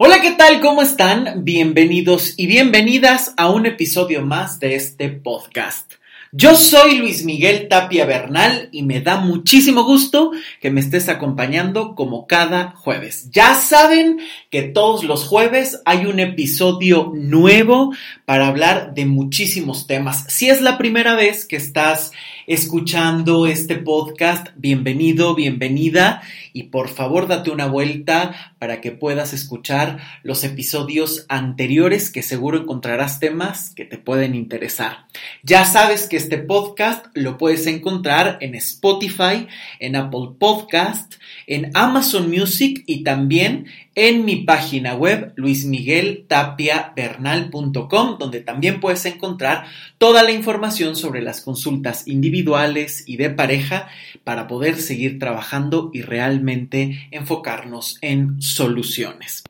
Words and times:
Hola, 0.00 0.20
¿qué 0.20 0.30
tal? 0.30 0.60
¿Cómo 0.60 0.80
están? 0.80 1.42
Bienvenidos 1.44 2.34
y 2.36 2.46
bienvenidas 2.46 3.34
a 3.36 3.50
un 3.50 3.66
episodio 3.66 4.24
más 4.24 4.60
de 4.60 4.76
este 4.76 5.08
podcast. 5.08 5.94
Yo 6.30 6.54
soy 6.54 6.98
Luis 6.98 7.24
Miguel 7.24 7.66
Tapia 7.66 8.06
Bernal 8.06 8.68
y 8.70 8.84
me 8.84 9.00
da 9.00 9.16
muchísimo 9.16 9.82
gusto 9.82 10.30
que 10.60 10.70
me 10.70 10.78
estés 10.80 11.08
acompañando 11.08 11.96
como 11.96 12.28
cada 12.28 12.70
jueves. 12.76 13.28
Ya 13.32 13.54
saben 13.54 14.20
que 14.50 14.62
todos 14.62 15.02
los 15.02 15.24
jueves 15.24 15.82
hay 15.84 16.06
un 16.06 16.20
episodio 16.20 17.10
nuevo 17.12 17.92
para 18.24 18.46
hablar 18.46 18.94
de 18.94 19.04
muchísimos 19.04 19.88
temas. 19.88 20.26
Si 20.28 20.48
es 20.48 20.60
la 20.60 20.78
primera 20.78 21.16
vez 21.16 21.44
que 21.44 21.56
estás 21.56 22.12
escuchando 22.48 23.46
este 23.46 23.76
podcast, 23.76 24.48
bienvenido, 24.56 25.34
bienvenida 25.34 26.22
y 26.54 26.64
por 26.64 26.88
favor 26.88 27.28
date 27.28 27.50
una 27.50 27.66
vuelta 27.66 28.54
para 28.58 28.80
que 28.80 28.90
puedas 28.90 29.34
escuchar 29.34 29.98
los 30.22 30.42
episodios 30.44 31.26
anteriores 31.28 32.10
que 32.10 32.22
seguro 32.22 32.56
encontrarás 32.56 33.20
temas 33.20 33.74
que 33.74 33.84
te 33.84 33.98
pueden 33.98 34.34
interesar. 34.34 35.06
Ya 35.42 35.66
sabes 35.66 36.08
que 36.08 36.16
este 36.16 36.38
podcast 36.38 37.04
lo 37.12 37.36
puedes 37.36 37.66
encontrar 37.66 38.38
en 38.40 38.54
Spotify, 38.54 39.46
en 39.78 39.94
Apple 39.94 40.30
Podcast, 40.38 41.16
en 41.46 41.70
Amazon 41.74 42.30
Music 42.30 42.82
y 42.86 43.04
también 43.04 43.66
en 44.00 44.24
mi 44.24 44.36
página 44.36 44.94
web 44.94 45.32
luismigueltapiabernal.com, 45.34 48.16
donde 48.16 48.40
también 48.40 48.78
puedes 48.78 49.04
encontrar 49.06 49.64
toda 49.98 50.22
la 50.22 50.30
información 50.30 50.94
sobre 50.94 51.20
las 51.20 51.40
consultas 51.40 52.06
individuales 52.06 53.02
y 53.06 53.16
de 53.16 53.30
pareja 53.30 53.88
para 54.22 54.46
poder 54.46 54.76
seguir 54.76 55.18
trabajando 55.18 55.90
y 55.92 56.02
realmente 56.02 57.08
enfocarnos 57.10 57.98
en 58.00 58.40
soluciones. 58.40 59.42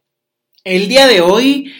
El 0.65 0.89
día 0.89 1.07
de 1.07 1.21
hoy 1.21 1.75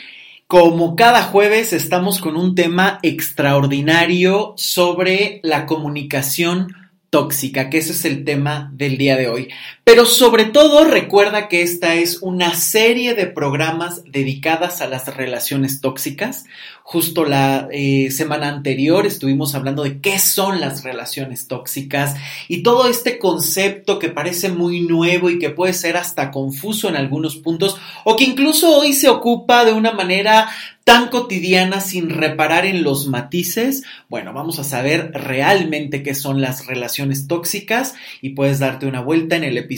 como 0.47 0.95
cada 0.95 1.23
jueves 1.23 1.73
estamos 1.73 2.21
con 2.21 2.37
un 2.37 2.55
tema 2.55 2.99
extraordinario 3.03 4.53
sobre 4.59 5.41
la 5.43 5.65
comunicación 5.65 6.75
tóxica, 7.11 7.71
que 7.71 7.79
ese 7.79 7.93
es 7.93 8.05
el 8.05 8.25
tema 8.25 8.71
del 8.75 8.99
día 8.99 9.17
de 9.17 9.29
hoy. 9.29 9.49
Pero 9.89 10.05
sobre 10.05 10.45
todo 10.45 10.85
recuerda 10.85 11.49
que 11.49 11.63
esta 11.63 11.95
es 11.95 12.19
una 12.21 12.53
serie 12.55 13.15
de 13.15 13.25
programas 13.25 14.03
dedicadas 14.05 14.83
a 14.83 14.87
las 14.87 15.17
relaciones 15.17 15.81
tóxicas. 15.81 16.45
Justo 16.83 17.25
la 17.25 17.69
eh, 17.73 18.11
semana 18.11 18.49
anterior 18.49 19.07
estuvimos 19.07 19.55
hablando 19.55 19.85
de 19.85 20.03
qué 20.03 20.19
son 20.19 20.61
las 20.61 20.85
relaciones 20.85 21.49
tóxicas 21.49 22.17
y 22.49 22.63
todo 22.63 22.87
este 22.87 23.19
concepto 23.19 23.99
que 23.99 24.11
parece 24.11 24.51
muy 24.51 24.83
nuevo 24.83 25.31
y 25.31 25.39
que 25.39 25.49
puede 25.49 25.73
ser 25.73 25.97
hasta 25.97 26.31
confuso 26.31 26.91
en 26.91 26.97
algunos 26.97 27.37
puntos 27.37 27.79
o 28.05 28.15
que 28.15 28.25
incluso 28.25 28.77
hoy 28.77 28.93
se 28.93 29.09
ocupa 29.09 29.65
de 29.65 29.73
una 29.73 29.93
manera 29.93 30.51
tan 30.85 31.09
cotidiana 31.09 31.81
sin 31.83 32.09
reparar 32.09 32.65
en 32.65 32.83
los 32.83 33.09
matices, 33.09 33.83
bueno, 34.09 34.33
vamos 34.33 34.59
a 34.59 34.65
saber 34.65 35.11
realmente 35.13 36.03
qué 36.03 36.15
son 36.15 36.41
las 36.41 36.65
relaciones 36.65 37.29
tóxicas 37.29 37.95
y 38.23 38.31
puedes 38.31 38.59
darte 38.59 38.87
una 38.87 39.03
vuelta 39.03 39.37
en 39.37 39.45
el 39.45 39.59
episodio 39.59 39.78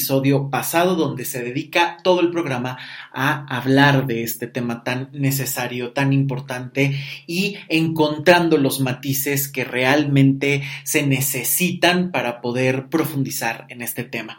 pasado 0.50 0.96
donde 0.96 1.24
se 1.24 1.42
dedica 1.42 1.98
todo 2.02 2.20
el 2.20 2.30
programa 2.30 2.78
a 3.12 3.44
hablar 3.54 4.06
de 4.06 4.22
este 4.22 4.46
tema 4.46 4.84
tan 4.84 5.08
necesario, 5.12 5.92
tan 5.92 6.12
importante 6.12 7.00
y 7.26 7.56
encontrando 7.68 8.56
los 8.56 8.80
matices 8.80 9.48
que 9.48 9.64
realmente 9.64 10.62
se 10.84 11.06
necesitan 11.06 12.10
para 12.10 12.40
poder 12.40 12.88
profundizar 12.88 13.66
en 13.68 13.82
este 13.82 14.04
tema. 14.04 14.38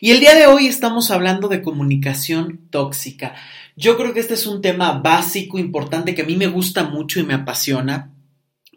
Y 0.00 0.10
el 0.10 0.20
día 0.20 0.34
de 0.34 0.46
hoy 0.46 0.66
estamos 0.66 1.10
hablando 1.10 1.48
de 1.48 1.62
comunicación 1.62 2.60
tóxica. 2.70 3.34
Yo 3.76 3.96
creo 3.96 4.12
que 4.12 4.20
este 4.20 4.34
es 4.34 4.46
un 4.46 4.60
tema 4.60 4.92
básico, 4.92 5.58
importante, 5.58 6.14
que 6.14 6.22
a 6.22 6.26
mí 6.26 6.36
me 6.36 6.48
gusta 6.48 6.84
mucho 6.84 7.20
y 7.20 7.24
me 7.24 7.34
apasiona, 7.34 8.10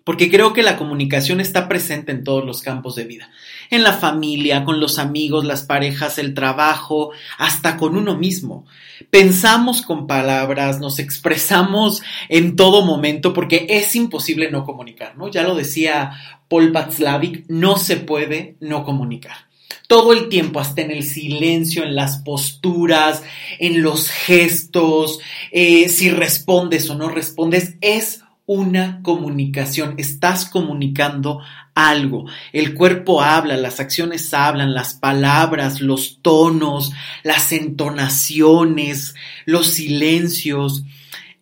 porque 0.03 0.30
creo 0.31 0.53
que 0.53 0.63
la 0.63 0.77
comunicación 0.77 1.39
está 1.39 1.67
presente 1.67 2.11
en 2.11 2.23
todos 2.23 2.44
los 2.45 2.61
campos 2.61 2.95
de 2.95 3.03
vida, 3.03 3.30
en 3.70 3.83
la 3.83 3.93
familia, 3.93 4.65
con 4.65 4.80
los 4.80 4.99
amigos, 4.99 5.45
las 5.45 5.64
parejas, 5.64 6.17
el 6.17 6.33
trabajo, 6.33 7.11
hasta 7.37 7.77
con 7.77 7.95
uno 7.95 8.17
mismo. 8.17 8.65
Pensamos 9.09 9.81
con 9.81 10.08
palabras, 10.08 10.80
nos 10.80 10.99
expresamos 10.99 12.02
en 12.30 12.55
todo 12.55 12.83
momento 12.83 13.33
porque 13.33 13.67
es 13.70 13.95
imposible 13.95 14.49
no 14.52 14.64
comunicar, 14.64 15.17
¿no? 15.17 15.30
Ya 15.30 15.43
lo 15.43 15.55
decía 15.55 16.11
Paul 16.47 16.71
Patzlavic, 16.71 17.45
no 17.47 17.77
se 17.77 17.97
puede 17.97 18.55
no 18.59 18.83
comunicar 18.83 19.52
todo 19.92 20.14
el 20.14 20.30
tiempo, 20.30 20.61
hasta 20.61 20.83
en 20.83 20.92
el 20.92 21.03
silencio, 21.03 21.83
en 21.83 21.95
las 21.95 22.20
posturas, 22.20 23.23
en 23.59 23.81
los 23.81 24.09
gestos, 24.09 25.20
eh, 25.52 25.89
si 25.89 26.09
respondes 26.09 26.89
o 26.89 26.95
no 26.95 27.09
respondes, 27.09 27.76
es 27.81 28.23
una 28.54 29.00
comunicación, 29.02 29.95
estás 29.98 30.44
comunicando 30.44 31.39
algo. 31.73 32.26
El 32.52 32.73
cuerpo 32.73 33.22
habla, 33.22 33.56
las 33.56 33.80
acciones 33.80 34.34
hablan, 34.34 34.73
las 34.73 34.94
palabras, 34.94 35.80
los 35.80 36.20
tonos, 36.22 36.92
las 37.23 37.54
entonaciones, 37.54 39.16
los 39.45 39.67
silencios. 39.67 40.84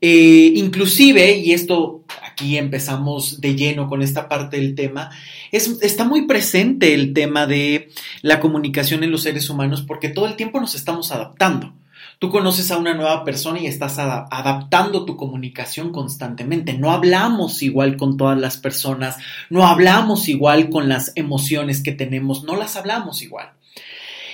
Eh, 0.01 0.53
inclusive, 0.53 1.35
y 1.37 1.53
esto 1.53 2.03
aquí 2.23 2.59
empezamos 2.59 3.41
de 3.41 3.55
lleno 3.55 3.89
con 3.89 4.03
esta 4.03 4.29
parte 4.29 4.57
del 4.57 4.75
tema, 4.75 5.09
está 5.51 6.05
muy 6.05 6.27
presente 6.27 6.93
el 6.93 7.13
tema 7.13 7.47
de 7.47 7.89
la 8.21 8.39
comunicación 8.39 9.03
en 9.03 9.09
los 9.09 9.23
seres 9.23 9.49
humanos 9.49 9.81
porque 9.81 10.09
todo 10.09 10.27
el 10.27 10.35
tiempo 10.35 10.59
nos 10.59 10.75
estamos 10.75 11.11
adaptando. 11.11 11.73
Tú 12.19 12.29
conoces 12.29 12.69
a 12.69 12.77
una 12.77 12.93
nueva 12.93 13.23
persona 13.23 13.59
y 13.59 13.65
estás 13.65 13.97
adaptando 13.97 15.05
tu 15.05 15.15
comunicación 15.15 15.93
constantemente. 15.93 16.73
No 16.73 16.91
hablamos 16.91 17.63
igual 17.63 17.95
con 17.95 18.17
todas 18.17 18.37
las 18.37 18.57
personas, 18.57 19.15
no 19.49 19.65
hablamos 19.65 20.27
igual 20.27 20.69
con 20.69 20.89
las 20.89 21.13
emociones 21.15 21.81
que 21.81 21.93
tenemos, 21.93 22.43
no 22.43 22.57
las 22.57 22.75
hablamos 22.75 23.21
igual. 23.21 23.53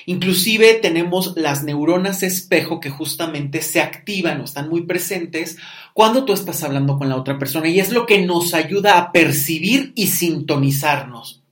Inclusive 0.08 0.74
tenemos 0.82 1.38
las 1.38 1.64
neuronas 1.64 2.24
espejo 2.24 2.80
que 2.80 2.90
justamente 2.90 3.62
se 3.62 3.82
activan 3.82 4.42
o 4.42 4.46
están 4.46 4.68
muy 4.68 4.82
presentes 4.82 5.58
cuando 5.94 6.26
tú 6.26 6.34
estás 6.34 6.64
hablando 6.64 6.98
con 6.98 7.10
la 7.10 7.16
otra 7.16 7.38
persona 7.38 7.70
y 7.70 7.80
es 7.80 7.92
lo 7.92 8.08
que 8.08 8.26
nos 8.26 8.56
ayuda 8.56 8.98
a 8.98 9.12
percibir 9.12 9.94
y 9.96 10.08
sintonizarnos. 10.08 11.45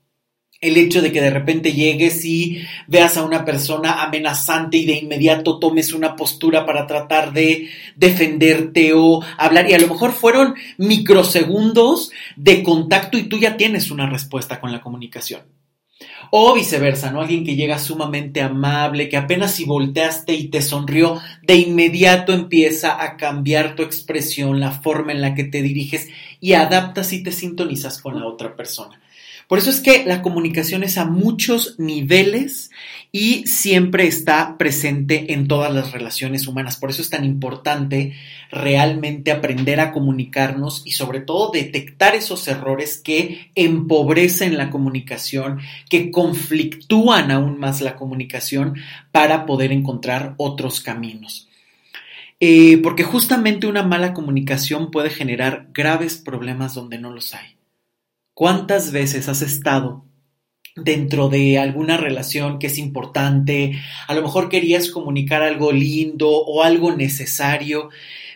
El 0.63 0.77
hecho 0.77 1.01
de 1.01 1.11
que 1.11 1.21
de 1.21 1.29
repente 1.29 1.73
llegues 1.73 2.23
y 2.23 2.63
veas 2.87 3.17
a 3.17 3.25
una 3.25 3.43
persona 3.43 4.01
amenazante 4.01 4.77
y 4.77 4.85
de 4.85 4.93
inmediato 4.93 5.59
tomes 5.59 5.91
una 5.91 6.15
postura 6.15 6.65
para 6.65 6.87
tratar 6.87 7.33
de 7.33 7.69
defenderte 7.97 8.93
o 8.93 9.21
hablar 9.37 9.69
y 9.69 9.73
a 9.73 9.79
lo 9.79 9.89
mejor 9.89 10.13
fueron 10.13 10.55
microsegundos 10.77 12.11
de 12.37 12.63
contacto 12.63 13.17
y 13.17 13.23
tú 13.23 13.37
ya 13.37 13.57
tienes 13.57 13.91
una 13.91 14.09
respuesta 14.09 14.61
con 14.61 14.71
la 14.71 14.79
comunicación. 14.79 15.41
O 16.31 16.53
viceversa, 16.53 17.11
¿no? 17.11 17.21
Alguien 17.21 17.45
que 17.45 17.55
llega 17.55 17.79
sumamente 17.79 18.41
amable, 18.41 19.09
que 19.09 19.17
apenas 19.17 19.53
si 19.53 19.65
volteaste 19.65 20.33
y 20.33 20.47
te 20.47 20.61
sonrió, 20.61 21.19
de 21.41 21.55
inmediato 21.55 22.33
empieza 22.33 23.03
a 23.03 23.17
cambiar 23.17 23.75
tu 23.75 23.83
expresión, 23.83 24.59
la 24.59 24.71
forma 24.71 25.11
en 25.11 25.21
la 25.21 25.35
que 25.35 25.43
te 25.43 25.61
diriges 25.61 26.09
y 26.39 26.53
adaptas 26.53 27.13
y 27.13 27.23
te 27.23 27.31
sintonizas 27.31 28.01
con 28.01 28.19
la 28.19 28.27
otra 28.27 28.55
persona. 28.55 28.99
Por 29.47 29.59
eso 29.59 29.69
es 29.69 29.81
que 29.81 30.05
la 30.05 30.21
comunicación 30.21 30.83
es 30.83 30.97
a 30.97 31.05
muchos 31.05 31.77
niveles 31.77 32.71
y 33.11 33.45
siempre 33.45 34.07
está 34.07 34.57
presente 34.57 35.33
en 35.33 35.47
todas 35.47 35.73
las 35.73 35.91
relaciones 35.91 36.47
humanas. 36.47 36.77
Por 36.77 36.89
eso 36.89 37.01
es 37.01 37.09
tan 37.09 37.25
importante 37.25 38.13
realmente 38.49 39.31
aprender 39.31 39.79
a 39.79 39.91
comunicarnos 39.91 40.81
y 40.85 40.91
sobre 40.91 41.19
todo 41.19 41.51
detectar 41.51 42.15
esos 42.15 42.47
errores 42.47 42.97
que 42.97 43.51
empobrecen 43.53 44.57
la 44.57 44.69
comunicación, 44.69 45.59
que 45.89 46.09
conflictúan 46.23 47.31
aún 47.31 47.59
más 47.59 47.81
la 47.81 47.97
comunicación 47.97 48.75
para 49.11 49.45
poder 49.45 49.73
encontrar 49.73 50.35
otros 50.37 50.79
caminos. 50.79 51.49
Eh, 52.39 52.77
porque 52.77 53.03
justamente 53.03 53.67
una 53.67 53.83
mala 53.83 54.13
comunicación 54.13 54.89
puede 54.89 55.09
generar 55.09 55.67
graves 55.73 56.15
problemas 56.15 56.75
donde 56.75 56.97
no 56.97 57.11
los 57.11 57.33
hay. 57.33 57.57
¿Cuántas 58.33 58.93
veces 58.93 59.27
has 59.27 59.41
estado 59.41 60.05
dentro 60.77 61.27
de 61.27 61.59
alguna 61.59 61.97
relación 61.97 62.57
que 62.57 62.67
es 62.67 62.77
importante? 62.77 63.81
A 64.07 64.13
lo 64.13 64.21
mejor 64.21 64.47
querías 64.47 64.89
comunicar 64.89 65.41
algo 65.41 65.73
lindo 65.73 66.29
o 66.29 66.63
algo 66.63 66.95
necesario, 66.95 67.89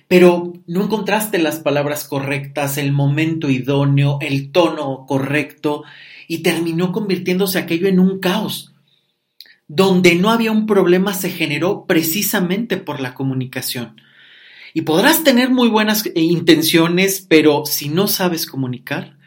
pero 0.08 0.54
no 0.68 0.84
encontraste 0.84 1.38
las 1.38 1.60
palabras 1.60 2.06
correctas, 2.06 2.78
el 2.78 2.92
momento 2.92 3.50
idóneo, 3.50 4.20
el 4.22 4.52
tono 4.52 5.06
correcto, 5.06 5.84
y 6.28 6.40
terminó 6.40 6.92
convirtiéndose 6.92 7.60
aquello 7.60 7.88
en 7.88 8.00
un 8.00 8.20
caos. 8.20 8.74
Donde 9.68 10.16
no 10.16 10.30
había 10.30 10.52
un 10.52 10.66
problema 10.66 11.14
se 11.14 11.30
generó 11.30 11.86
precisamente 11.86 12.78
por 12.78 13.02
la 13.02 13.14
comunicación. 13.14 14.00
Y 14.74 14.82
podrás 14.82 15.24
tener 15.24 15.50
muy 15.50 15.68
buenas 15.68 16.06
eh, 16.06 16.12
intenciones, 16.16 17.26
pero 17.28 17.66
si 17.66 17.90
no 17.90 18.08
sabes 18.08 18.46
comunicar, 18.46 19.18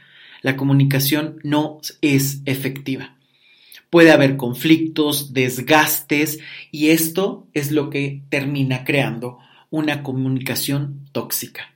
la 0.41 0.56
comunicación 0.56 1.41
no 1.43 1.81
es 2.00 2.41
efectiva. 2.47 3.17
Puede 3.91 4.12
haber 4.12 4.38
conflictos, 4.38 5.35
desgastes 5.35 6.38
y 6.71 6.91
esto 6.91 7.49
es 7.53 7.73
lo 7.73 7.91
que 7.91 8.23
termina 8.31 8.85
creando 8.85 9.41
una 9.70 10.02
comunicación 10.02 11.08
tóxica. 11.12 11.75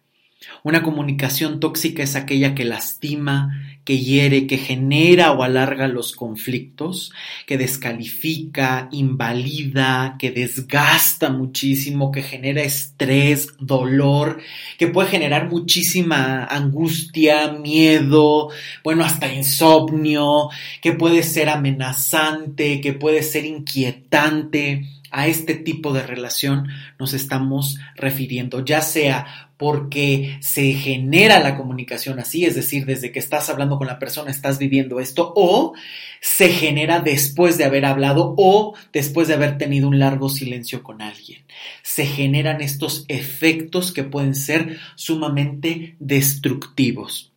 Una 0.63 0.83
comunicación 0.83 1.61
tóxica 1.61 2.03
es 2.03 2.17
aquella 2.17 2.55
que 2.55 2.65
lastima, 2.65 3.53
que 3.85 3.99
hiere, 3.99 4.47
que 4.47 4.57
genera 4.57 5.33
o 5.33 5.43
alarga 5.43 5.89
los 5.89 6.17
conflictos, 6.17 7.13
que 7.47 7.59
descalifica, 7.59 8.89
invalida, 8.91 10.17
que 10.19 10.31
desgasta 10.31 11.29
muchísimo, 11.29 12.11
que 12.11 12.23
genera 12.23 12.63
estrés, 12.63 13.49
dolor, 13.59 14.41
que 14.79 14.89
puede 14.89 15.11
generar 15.11 15.51
muchísima 15.51 16.45
angustia, 16.45 17.53
miedo, 17.53 18.49
bueno, 18.83 19.05
hasta 19.05 19.33
insomnio, 19.33 20.49
que 20.81 20.93
puede 20.93 21.23
ser 21.23 21.51
amenazante, 21.51 22.81
que 22.81 22.95
puede 22.95 23.23
ser 23.23 23.45
inquietante. 23.45 24.89
A 25.17 25.29
este 25.29 25.55
tipo 25.55 25.93
de 25.93 26.03
relación 26.03 26.67
nos 26.99 27.15
estamos 27.15 27.79
refiriendo, 27.95 28.65
ya 28.65 28.83
sea 28.83 29.49
porque 29.57 30.39
se 30.41 30.73
genera 30.73 31.39
la 31.39 31.57
comunicación 31.57 32.19
así, 32.19 32.45
es 32.45 32.57
decir, 32.57 32.85
desde 32.85 33.13
que 33.13 33.21
estás 33.21 33.49
hablando 33.49 33.79
con 33.79 33.87
la 33.87 34.01
persona 34.01 34.33
estás 34.33 34.59
viviendo 34.59 34.99
esto, 34.99 35.33
o 35.37 35.75
se 36.21 36.49
genera 36.49 36.99
después 36.99 37.59
de 37.59 37.65
haber 37.65 37.85
hablado 37.85 38.35
o 38.37 38.75
después 38.93 39.29
de 39.29 39.35
haber 39.35 39.57
tenido 39.57 39.87
un 39.87 40.01
largo 40.01 40.29
silencio 40.29 40.83
con 40.83 41.01
alguien. 41.01 41.45
Se 41.85 42.07
generan 42.07 42.61
estos 42.61 43.05
efectos 43.07 43.93
que 43.93 44.03
pueden 44.03 44.35
ser 44.35 44.81
sumamente 44.97 45.95
destructivos. 46.01 47.33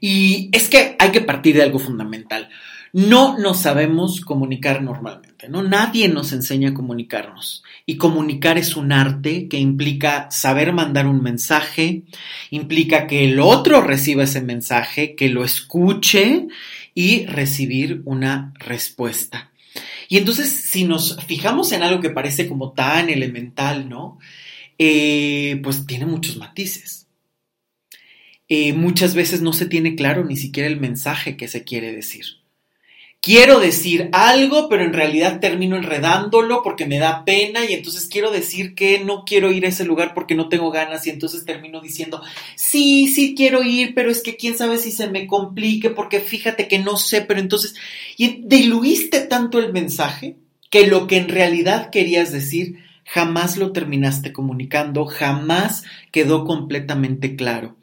Y 0.00 0.50
es 0.52 0.68
que 0.68 0.96
hay 0.98 1.12
que 1.12 1.22
partir 1.22 1.56
de 1.56 1.62
algo 1.62 1.78
fundamental. 1.78 2.50
No 2.94 3.38
nos 3.38 3.62
sabemos 3.62 4.20
comunicar 4.20 4.82
normalmente, 4.82 5.48
¿no? 5.48 5.62
Nadie 5.62 6.10
nos 6.10 6.32
enseña 6.32 6.70
a 6.70 6.74
comunicarnos. 6.74 7.62
Y 7.86 7.96
comunicar 7.96 8.58
es 8.58 8.76
un 8.76 8.92
arte 8.92 9.48
que 9.48 9.58
implica 9.58 10.30
saber 10.30 10.74
mandar 10.74 11.06
un 11.06 11.22
mensaje, 11.22 12.02
implica 12.50 13.06
que 13.06 13.24
el 13.24 13.40
otro 13.40 13.80
reciba 13.80 14.24
ese 14.24 14.42
mensaje, 14.42 15.14
que 15.14 15.30
lo 15.30 15.42
escuche 15.42 16.48
y 16.94 17.24
recibir 17.24 18.02
una 18.04 18.52
respuesta. 18.58 19.52
Y 20.10 20.18
entonces, 20.18 20.50
si 20.50 20.84
nos 20.84 21.16
fijamos 21.24 21.72
en 21.72 21.82
algo 21.82 22.02
que 22.02 22.10
parece 22.10 22.46
como 22.46 22.72
tan 22.72 23.08
elemental, 23.08 23.88
¿no? 23.88 24.18
Eh, 24.76 25.58
pues 25.62 25.86
tiene 25.86 26.04
muchos 26.04 26.36
matices. 26.36 27.06
Eh, 28.48 28.74
muchas 28.74 29.14
veces 29.14 29.40
no 29.40 29.54
se 29.54 29.64
tiene 29.64 29.94
claro 29.94 30.24
ni 30.26 30.36
siquiera 30.36 30.68
el 30.68 30.78
mensaje 30.78 31.38
que 31.38 31.48
se 31.48 31.64
quiere 31.64 31.90
decir 31.92 32.41
quiero 33.22 33.60
decir 33.60 34.10
algo, 34.12 34.68
pero 34.68 34.82
en 34.84 34.92
realidad 34.92 35.38
termino 35.40 35.76
enredándolo 35.76 36.62
porque 36.62 36.86
me 36.86 36.98
da 36.98 37.24
pena 37.24 37.64
y 37.64 37.72
entonces 37.72 38.08
quiero 38.10 38.32
decir 38.32 38.74
que 38.74 38.98
no 38.98 39.24
quiero 39.24 39.52
ir 39.52 39.64
a 39.64 39.68
ese 39.68 39.84
lugar 39.84 40.12
porque 40.12 40.34
no 40.34 40.48
tengo 40.48 40.70
ganas 40.72 41.06
y 41.06 41.10
entonces 41.10 41.44
termino 41.44 41.80
diciendo, 41.80 42.20
sí, 42.56 43.06
sí 43.06 43.34
quiero 43.36 43.62
ir, 43.62 43.94
pero 43.94 44.10
es 44.10 44.22
que 44.22 44.36
quién 44.36 44.58
sabe 44.58 44.76
si 44.76 44.90
se 44.90 45.08
me 45.08 45.28
complique 45.28 45.88
porque 45.88 46.20
fíjate 46.20 46.66
que 46.66 46.80
no 46.80 46.98
sé, 46.98 47.22
pero 47.22 47.38
entonces, 47.38 47.76
y 48.18 48.42
diluiste 48.44 49.20
tanto 49.20 49.60
el 49.60 49.72
mensaje 49.72 50.36
que 50.68 50.88
lo 50.88 51.06
que 51.06 51.18
en 51.18 51.28
realidad 51.28 51.90
querías 51.90 52.32
decir 52.32 52.80
jamás 53.04 53.56
lo 53.56 53.72
terminaste 53.72 54.32
comunicando, 54.32 55.06
jamás 55.06 55.84
quedó 56.10 56.44
completamente 56.44 57.36
claro. 57.36 57.76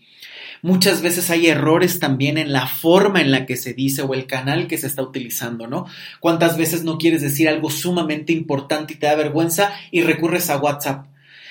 Muchas 0.62 1.02
veces 1.02 1.30
hay 1.30 1.48
errores 1.48 2.00
también 2.00 2.38
en 2.38 2.52
la 2.52 2.68
forma 2.68 3.22
en 3.22 3.32
la 3.32 3.46
que 3.46 3.56
se 3.56 3.74
dice 3.74 4.02
o 4.02 4.14
el 4.14 4.28
canal 4.28 4.68
que 4.68 4.78
se 4.78 4.88
está 4.88 5.02
utilizando, 5.02 5.68
¿no? 5.68 5.86
¿Cuántas 6.20 6.58
veces 6.58 6.84
no 6.84 6.98
quieres 6.98 7.22
decir 7.22 7.48
algo 7.48 7.70
sumamente 7.70 8.34
importante 8.34 8.94
y 8.94 8.98
te 8.98 9.08
da 9.08 9.16
vergüenza 9.16 9.72
y 9.92 10.02
recurres 10.02 10.50
a 10.50 10.58
WhatsApp? 10.58 11.06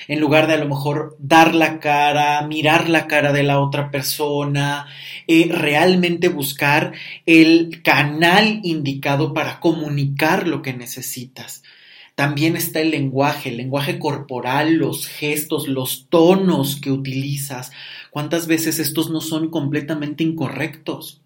en 0.08 0.20
lugar 0.20 0.46
de 0.46 0.54
a 0.54 0.56
lo 0.56 0.66
mejor 0.66 1.16
dar 1.20 1.54
la 1.54 1.78
cara, 1.80 2.40
mirar 2.42 2.88
la 2.88 3.06
cara 3.06 3.32
de 3.32 3.42
la 3.42 3.60
otra 3.60 3.90
persona, 3.90 4.86
eh, 5.26 5.50
realmente 5.52 6.28
buscar 6.28 6.92
el 7.26 7.82
canal 7.82 8.60
indicado 8.64 9.34
para 9.34 9.60
comunicar 9.60 10.48
lo 10.48 10.62
que 10.62 10.72
necesitas. 10.72 11.62
También 12.14 12.56
está 12.56 12.80
el 12.80 12.90
lenguaje, 12.90 13.50
el 13.50 13.58
lenguaje 13.58 14.00
corporal, 14.00 14.74
los 14.74 15.06
gestos, 15.06 15.68
los 15.68 16.08
tonos 16.08 16.80
que 16.80 16.90
utilizas. 16.90 17.70
¿Cuántas 18.18 18.48
veces 18.48 18.80
estos 18.80 19.10
no 19.10 19.20
son 19.20 19.48
completamente 19.48 20.24
incorrectos? 20.24 21.22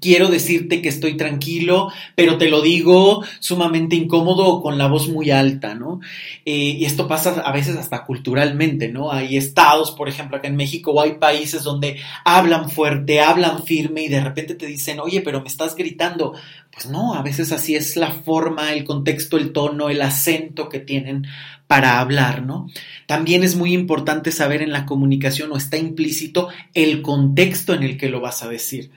Quiero 0.00 0.28
decirte 0.28 0.80
que 0.80 0.88
estoy 0.88 1.16
tranquilo, 1.16 1.92
pero 2.14 2.38
te 2.38 2.48
lo 2.48 2.62
digo 2.62 3.22
sumamente 3.40 3.94
incómodo 3.94 4.46
o 4.46 4.62
con 4.62 4.78
la 4.78 4.86
voz 4.86 5.08
muy 5.08 5.30
alta, 5.30 5.74
¿no? 5.74 6.00
Eh, 6.44 6.76
y 6.78 6.84
esto 6.84 7.06
pasa 7.06 7.40
a 7.40 7.52
veces 7.52 7.76
hasta 7.76 8.04
culturalmente, 8.04 8.88
¿no? 8.88 9.12
Hay 9.12 9.36
estados, 9.36 9.90
por 9.92 10.08
ejemplo, 10.08 10.36
acá 10.36 10.48
en 10.48 10.56
México, 10.56 10.92
o 10.92 11.00
hay 11.00 11.12
países 11.14 11.62
donde 11.62 12.00
hablan 12.24 12.70
fuerte, 12.70 13.20
hablan 13.20 13.64
firme 13.64 14.04
y 14.04 14.08
de 14.08 14.20
repente 14.20 14.54
te 14.54 14.66
dicen, 14.66 14.98
oye, 14.98 15.20
pero 15.20 15.42
me 15.42 15.48
estás 15.48 15.74
gritando. 15.74 16.34
Pues 16.72 16.86
no, 16.86 17.14
a 17.14 17.22
veces 17.22 17.52
así 17.52 17.76
es 17.76 17.96
la 17.96 18.10
forma, 18.12 18.72
el 18.72 18.84
contexto, 18.84 19.36
el 19.36 19.52
tono, 19.52 19.90
el 19.90 20.00
acento 20.00 20.68
que 20.68 20.80
tienen 20.80 21.26
para 21.66 22.00
hablar, 22.00 22.42
¿no? 22.42 22.66
También 23.06 23.44
es 23.44 23.56
muy 23.56 23.72
importante 23.72 24.32
saber 24.32 24.62
en 24.62 24.72
la 24.72 24.86
comunicación 24.86 25.52
o 25.52 25.56
está 25.56 25.76
implícito 25.76 26.48
el 26.74 27.02
contexto 27.02 27.74
en 27.74 27.82
el 27.82 27.98
que 27.98 28.08
lo 28.08 28.20
vas 28.20 28.42
a 28.42 28.48
decir 28.48 28.90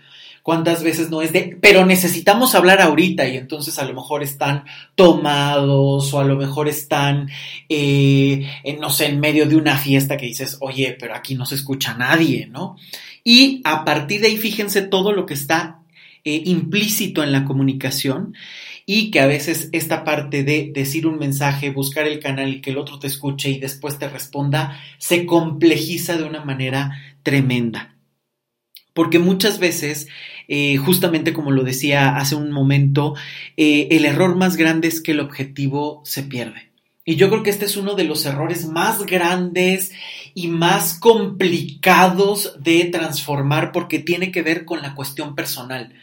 cuántas 0.45 0.83
veces 0.83 1.09
no 1.09 1.23
es 1.23 1.33
de, 1.33 1.57
pero 1.59 1.87
necesitamos 1.87 2.53
hablar 2.53 2.79
ahorita 2.79 3.27
y 3.27 3.35
entonces 3.35 3.79
a 3.79 3.83
lo 3.83 3.95
mejor 3.95 4.21
están 4.21 4.65
tomados 4.93 6.13
o 6.13 6.19
a 6.19 6.23
lo 6.23 6.35
mejor 6.35 6.67
están, 6.67 7.31
eh, 7.67 8.47
en, 8.63 8.79
no 8.79 8.91
sé, 8.91 9.07
en 9.07 9.19
medio 9.19 9.47
de 9.47 9.55
una 9.55 9.75
fiesta 9.75 10.17
que 10.17 10.27
dices, 10.27 10.57
oye, 10.61 10.95
pero 10.99 11.15
aquí 11.15 11.33
no 11.33 11.47
se 11.47 11.55
escucha 11.55 11.95
nadie, 11.95 12.45
¿no? 12.45 12.75
Y 13.23 13.61
a 13.63 13.83
partir 13.83 14.21
de 14.21 14.27
ahí, 14.27 14.37
fíjense 14.37 14.83
todo 14.83 15.13
lo 15.13 15.25
que 15.25 15.33
está 15.33 15.79
eh, 16.23 16.43
implícito 16.45 17.23
en 17.23 17.31
la 17.31 17.43
comunicación 17.43 18.35
y 18.85 19.09
que 19.09 19.21
a 19.21 19.25
veces 19.25 19.69
esta 19.71 20.03
parte 20.03 20.43
de 20.43 20.71
decir 20.71 21.07
un 21.07 21.17
mensaje, 21.17 21.71
buscar 21.71 22.05
el 22.05 22.19
canal 22.19 22.53
y 22.53 22.61
que 22.61 22.69
el 22.69 22.77
otro 22.77 22.99
te 22.99 23.07
escuche 23.07 23.49
y 23.49 23.57
después 23.57 23.97
te 23.97 24.07
responda, 24.09 24.79
se 24.99 25.25
complejiza 25.25 26.17
de 26.17 26.23
una 26.23 26.45
manera 26.45 26.91
tremenda. 27.23 27.95
Porque 28.95 29.19
muchas 29.19 29.59
veces 29.59 30.07
eh, 30.47 30.77
justamente 30.77 31.33
como 31.33 31.51
lo 31.51 31.63
decía 31.63 32.17
hace 32.17 32.35
un 32.35 32.51
momento, 32.51 33.15
eh, 33.57 33.87
el 33.91 34.05
error 34.05 34.35
más 34.35 34.57
grande 34.57 34.87
es 34.87 35.01
que 35.01 35.11
el 35.11 35.19
objetivo 35.19 36.01
se 36.05 36.23
pierde. 36.23 36.69
Y 37.07 37.17
yo 37.17 37.29
creo 37.29 37.43
que 37.43 37.51
este 37.51 37.65
es 37.65 37.77
uno 37.77 37.93
de 37.93 38.03
los 38.03 38.25
errores 38.25 38.65
más 38.65 39.05
grandes 39.05 39.91
y 40.33 40.47
más 40.47 40.97
complicados 40.99 42.55
de 42.59 42.85
transformar 42.85 43.71
porque 43.71 43.99
tiene 43.99 44.31
que 44.31 44.41
ver 44.41 44.65
con 44.65 44.81
la 44.81 44.95
cuestión 44.95 45.35
personal 45.35 45.93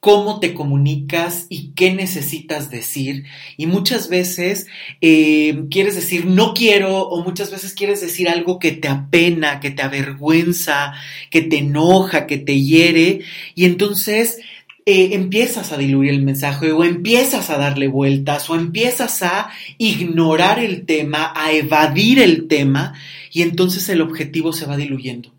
cómo 0.00 0.40
te 0.40 0.54
comunicas 0.54 1.46
y 1.50 1.72
qué 1.72 1.92
necesitas 1.92 2.70
decir. 2.70 3.24
Y 3.58 3.66
muchas 3.66 4.08
veces 4.08 4.66
eh, 5.02 5.64
quieres 5.70 5.94
decir 5.94 6.24
no 6.24 6.54
quiero 6.54 7.02
o 7.02 7.22
muchas 7.22 7.50
veces 7.50 7.74
quieres 7.74 8.00
decir 8.00 8.28
algo 8.28 8.58
que 8.58 8.72
te 8.72 8.88
apena, 8.88 9.60
que 9.60 9.70
te 9.70 9.82
avergüenza, 9.82 10.94
que 11.30 11.42
te 11.42 11.58
enoja, 11.58 12.26
que 12.26 12.38
te 12.38 12.60
hiere. 12.60 13.20
Y 13.54 13.66
entonces 13.66 14.38
eh, 14.86 15.10
empiezas 15.12 15.70
a 15.72 15.76
diluir 15.76 16.10
el 16.10 16.22
mensaje 16.22 16.72
o 16.72 16.82
empiezas 16.82 17.50
a 17.50 17.58
darle 17.58 17.86
vueltas 17.86 18.48
o 18.48 18.56
empiezas 18.56 19.22
a 19.22 19.50
ignorar 19.76 20.58
el 20.58 20.86
tema, 20.86 21.32
a 21.36 21.52
evadir 21.52 22.18
el 22.18 22.48
tema 22.48 22.94
y 23.30 23.42
entonces 23.42 23.88
el 23.90 24.00
objetivo 24.00 24.54
se 24.54 24.64
va 24.64 24.78
diluyendo 24.78 25.30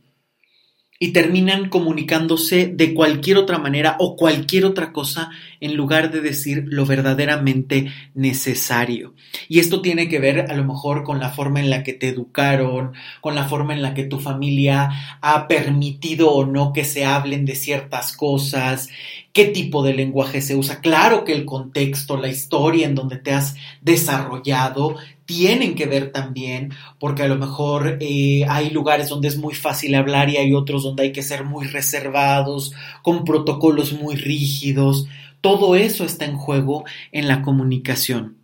y 1.03 1.13
terminan 1.13 1.69
comunicándose 1.69 2.67
de 2.67 2.93
cualquier 2.93 3.37
otra 3.37 3.57
manera 3.57 3.95
o 3.97 4.15
cualquier 4.15 4.65
otra 4.65 4.93
cosa 4.93 5.31
en 5.59 5.75
lugar 5.75 6.11
de 6.11 6.21
decir 6.21 6.65
lo 6.67 6.85
verdaderamente 6.85 7.91
necesario. 8.13 9.15
Y 9.49 9.57
esto 9.57 9.81
tiene 9.81 10.07
que 10.07 10.19
ver 10.19 10.51
a 10.51 10.53
lo 10.53 10.63
mejor 10.63 11.03
con 11.03 11.19
la 11.19 11.31
forma 11.31 11.59
en 11.59 11.71
la 11.71 11.81
que 11.81 11.93
te 11.93 12.09
educaron, 12.09 12.91
con 13.19 13.33
la 13.33 13.45
forma 13.45 13.73
en 13.73 13.81
la 13.81 13.95
que 13.95 14.03
tu 14.03 14.19
familia 14.19 15.17
ha 15.21 15.47
permitido 15.47 16.29
o 16.29 16.45
no 16.45 16.71
que 16.71 16.85
se 16.85 17.03
hablen 17.03 17.45
de 17.45 17.55
ciertas 17.55 18.15
cosas, 18.15 18.87
qué 19.33 19.45
tipo 19.45 19.81
de 19.81 19.95
lenguaje 19.95 20.39
se 20.39 20.55
usa. 20.55 20.81
Claro 20.81 21.23
que 21.23 21.33
el 21.33 21.45
contexto, 21.45 22.15
la 22.15 22.27
historia 22.27 22.85
en 22.85 22.93
donde 22.93 23.17
te 23.17 23.31
has 23.31 23.55
desarrollado 23.81 24.97
tienen 25.31 25.75
que 25.75 25.85
ver 25.85 26.11
también, 26.11 26.73
porque 26.99 27.23
a 27.23 27.27
lo 27.29 27.37
mejor 27.37 27.97
eh, 28.01 28.43
hay 28.49 28.69
lugares 28.69 29.07
donde 29.07 29.29
es 29.29 29.37
muy 29.37 29.53
fácil 29.55 29.95
hablar 29.95 30.29
y 30.29 30.35
hay 30.35 30.53
otros 30.53 30.83
donde 30.83 31.03
hay 31.03 31.13
que 31.13 31.21
ser 31.21 31.45
muy 31.45 31.67
reservados, 31.67 32.73
con 33.01 33.23
protocolos 33.23 33.93
muy 33.93 34.15
rígidos. 34.15 35.07
Todo 35.39 35.77
eso 35.77 36.03
está 36.03 36.25
en 36.25 36.35
juego 36.35 36.83
en 37.13 37.29
la 37.29 37.43
comunicación. 37.43 38.39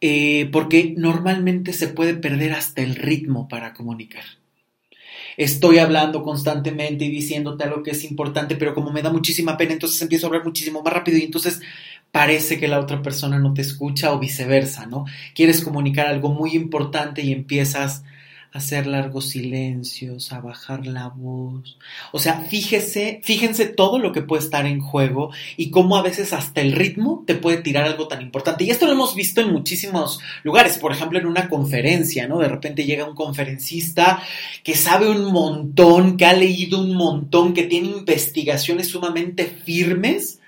Eh, 0.00 0.48
porque 0.50 0.94
normalmente 0.96 1.72
se 1.72 1.86
puede 1.86 2.14
perder 2.14 2.54
hasta 2.54 2.82
el 2.82 2.96
ritmo 2.96 3.46
para 3.46 3.72
comunicar 3.72 4.24
estoy 5.36 5.78
hablando 5.78 6.22
constantemente 6.22 7.04
y 7.04 7.10
diciéndote 7.10 7.64
algo 7.64 7.82
que 7.82 7.92
es 7.92 8.04
importante, 8.04 8.56
pero 8.56 8.74
como 8.74 8.92
me 8.92 9.02
da 9.02 9.10
muchísima 9.10 9.56
pena, 9.56 9.72
entonces 9.72 10.00
empiezo 10.02 10.26
a 10.26 10.28
hablar 10.28 10.44
muchísimo 10.44 10.82
más 10.82 10.92
rápido 10.92 11.18
y 11.18 11.22
entonces 11.22 11.60
parece 12.12 12.60
que 12.60 12.68
la 12.68 12.78
otra 12.78 13.02
persona 13.02 13.38
no 13.38 13.54
te 13.54 13.62
escucha 13.62 14.12
o 14.12 14.18
viceversa, 14.18 14.86
¿no? 14.86 15.06
Quieres 15.34 15.62
comunicar 15.62 16.06
algo 16.06 16.28
muy 16.28 16.54
importante 16.54 17.22
y 17.22 17.32
empiezas 17.32 18.04
hacer 18.52 18.86
largos 18.86 19.30
silencios, 19.30 20.32
a 20.32 20.40
bajar 20.40 20.86
la 20.86 21.08
voz. 21.08 21.78
O 22.12 22.18
sea, 22.18 22.40
fíjese, 22.42 23.20
fíjense 23.24 23.66
todo 23.66 23.98
lo 23.98 24.12
que 24.12 24.20
puede 24.20 24.42
estar 24.42 24.66
en 24.66 24.80
juego 24.80 25.30
y 25.56 25.70
cómo 25.70 25.96
a 25.96 26.02
veces 26.02 26.34
hasta 26.34 26.60
el 26.60 26.72
ritmo 26.72 27.24
te 27.26 27.34
puede 27.34 27.62
tirar 27.62 27.84
algo 27.84 28.08
tan 28.08 28.20
importante. 28.20 28.64
Y 28.64 28.70
esto 28.70 28.86
lo 28.86 28.92
hemos 28.92 29.14
visto 29.14 29.40
en 29.40 29.52
muchísimos 29.52 30.20
lugares, 30.42 30.76
por 30.76 30.92
ejemplo, 30.92 31.18
en 31.18 31.26
una 31.26 31.48
conferencia, 31.48 32.28
¿no? 32.28 32.38
De 32.38 32.48
repente 32.48 32.84
llega 32.84 33.08
un 33.08 33.14
conferencista 33.14 34.22
que 34.62 34.74
sabe 34.74 35.08
un 35.08 35.32
montón, 35.32 36.18
que 36.18 36.26
ha 36.26 36.34
leído 36.34 36.78
un 36.78 36.94
montón, 36.94 37.54
que 37.54 37.62
tiene 37.62 37.88
investigaciones 37.88 38.88
sumamente 38.88 39.46
firmes 39.46 40.40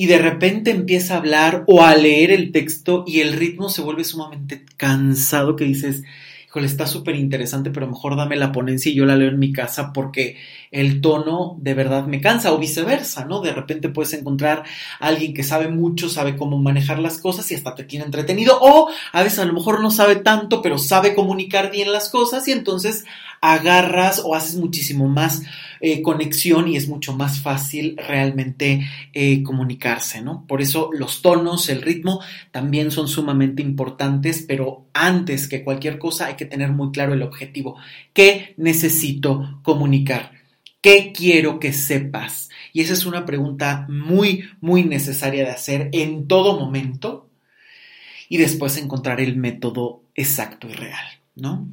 y 0.00 0.06
de 0.06 0.18
repente 0.18 0.70
empieza 0.70 1.14
a 1.14 1.16
hablar 1.16 1.64
o 1.66 1.82
a 1.82 1.96
leer 1.96 2.30
el 2.30 2.52
texto 2.52 3.02
y 3.04 3.18
el 3.18 3.32
ritmo 3.32 3.68
se 3.68 3.82
vuelve 3.82 4.04
sumamente 4.04 4.64
cansado 4.76 5.56
que 5.56 5.64
dices, 5.64 6.04
híjole, 6.46 6.68
está 6.68 6.86
súper 6.86 7.16
interesante, 7.16 7.70
pero 7.70 7.88
mejor 7.88 8.14
dame 8.14 8.36
la 8.36 8.52
ponencia 8.52 8.92
y 8.92 8.94
yo 8.94 9.04
la 9.06 9.16
leo 9.16 9.28
en 9.28 9.40
mi 9.40 9.52
casa 9.52 9.92
porque 9.92 10.36
el 10.70 11.00
tono 11.00 11.56
de 11.58 11.74
verdad 11.74 12.06
me 12.06 12.20
cansa 12.20 12.52
o 12.52 12.58
viceversa, 12.58 13.24
¿no? 13.24 13.40
De 13.40 13.52
repente 13.52 13.88
puedes 13.88 14.12
encontrar 14.12 14.62
a 15.00 15.06
alguien 15.08 15.34
que 15.34 15.42
sabe 15.42 15.66
mucho, 15.66 16.08
sabe 16.08 16.36
cómo 16.36 16.58
manejar 16.58 17.00
las 17.00 17.18
cosas 17.18 17.50
y 17.50 17.56
hasta 17.56 17.74
te 17.74 17.82
tiene 17.82 18.04
entretenido 18.04 18.56
o 18.60 18.88
a 19.10 19.22
veces 19.24 19.40
a 19.40 19.46
lo 19.46 19.52
mejor 19.52 19.80
no 19.80 19.90
sabe 19.90 20.14
tanto, 20.14 20.62
pero 20.62 20.78
sabe 20.78 21.16
comunicar 21.16 21.72
bien 21.72 21.90
las 21.90 22.08
cosas 22.08 22.46
y 22.46 22.52
entonces 22.52 23.04
agarras 23.40 24.22
o 24.24 24.34
haces 24.34 24.56
muchísimo 24.56 25.08
más 25.08 25.42
eh, 25.80 26.02
conexión 26.02 26.68
y 26.68 26.76
es 26.76 26.88
mucho 26.88 27.14
más 27.14 27.40
fácil 27.40 27.96
realmente 27.96 28.88
eh, 29.12 29.42
comunicarse, 29.42 30.20
¿no? 30.22 30.44
Por 30.46 30.60
eso 30.60 30.90
los 30.92 31.22
tonos, 31.22 31.68
el 31.68 31.82
ritmo 31.82 32.20
también 32.50 32.90
son 32.90 33.08
sumamente 33.08 33.62
importantes, 33.62 34.44
pero 34.46 34.86
antes 34.92 35.46
que 35.48 35.62
cualquier 35.62 35.98
cosa 35.98 36.26
hay 36.26 36.34
que 36.34 36.46
tener 36.46 36.70
muy 36.70 36.90
claro 36.90 37.14
el 37.14 37.22
objetivo. 37.22 37.76
¿Qué 38.12 38.54
necesito 38.56 39.60
comunicar? 39.62 40.32
¿Qué 40.80 41.12
quiero 41.14 41.60
que 41.60 41.72
sepas? 41.72 42.48
Y 42.72 42.80
esa 42.80 42.92
es 42.92 43.06
una 43.06 43.24
pregunta 43.24 43.86
muy, 43.88 44.44
muy 44.60 44.84
necesaria 44.84 45.44
de 45.44 45.50
hacer 45.50 45.88
en 45.92 46.26
todo 46.28 46.58
momento 46.58 47.28
y 48.28 48.36
después 48.36 48.76
encontrar 48.76 49.20
el 49.20 49.36
método 49.36 50.02
exacto 50.14 50.68
y 50.68 50.72
real, 50.72 51.06
¿no? 51.34 51.68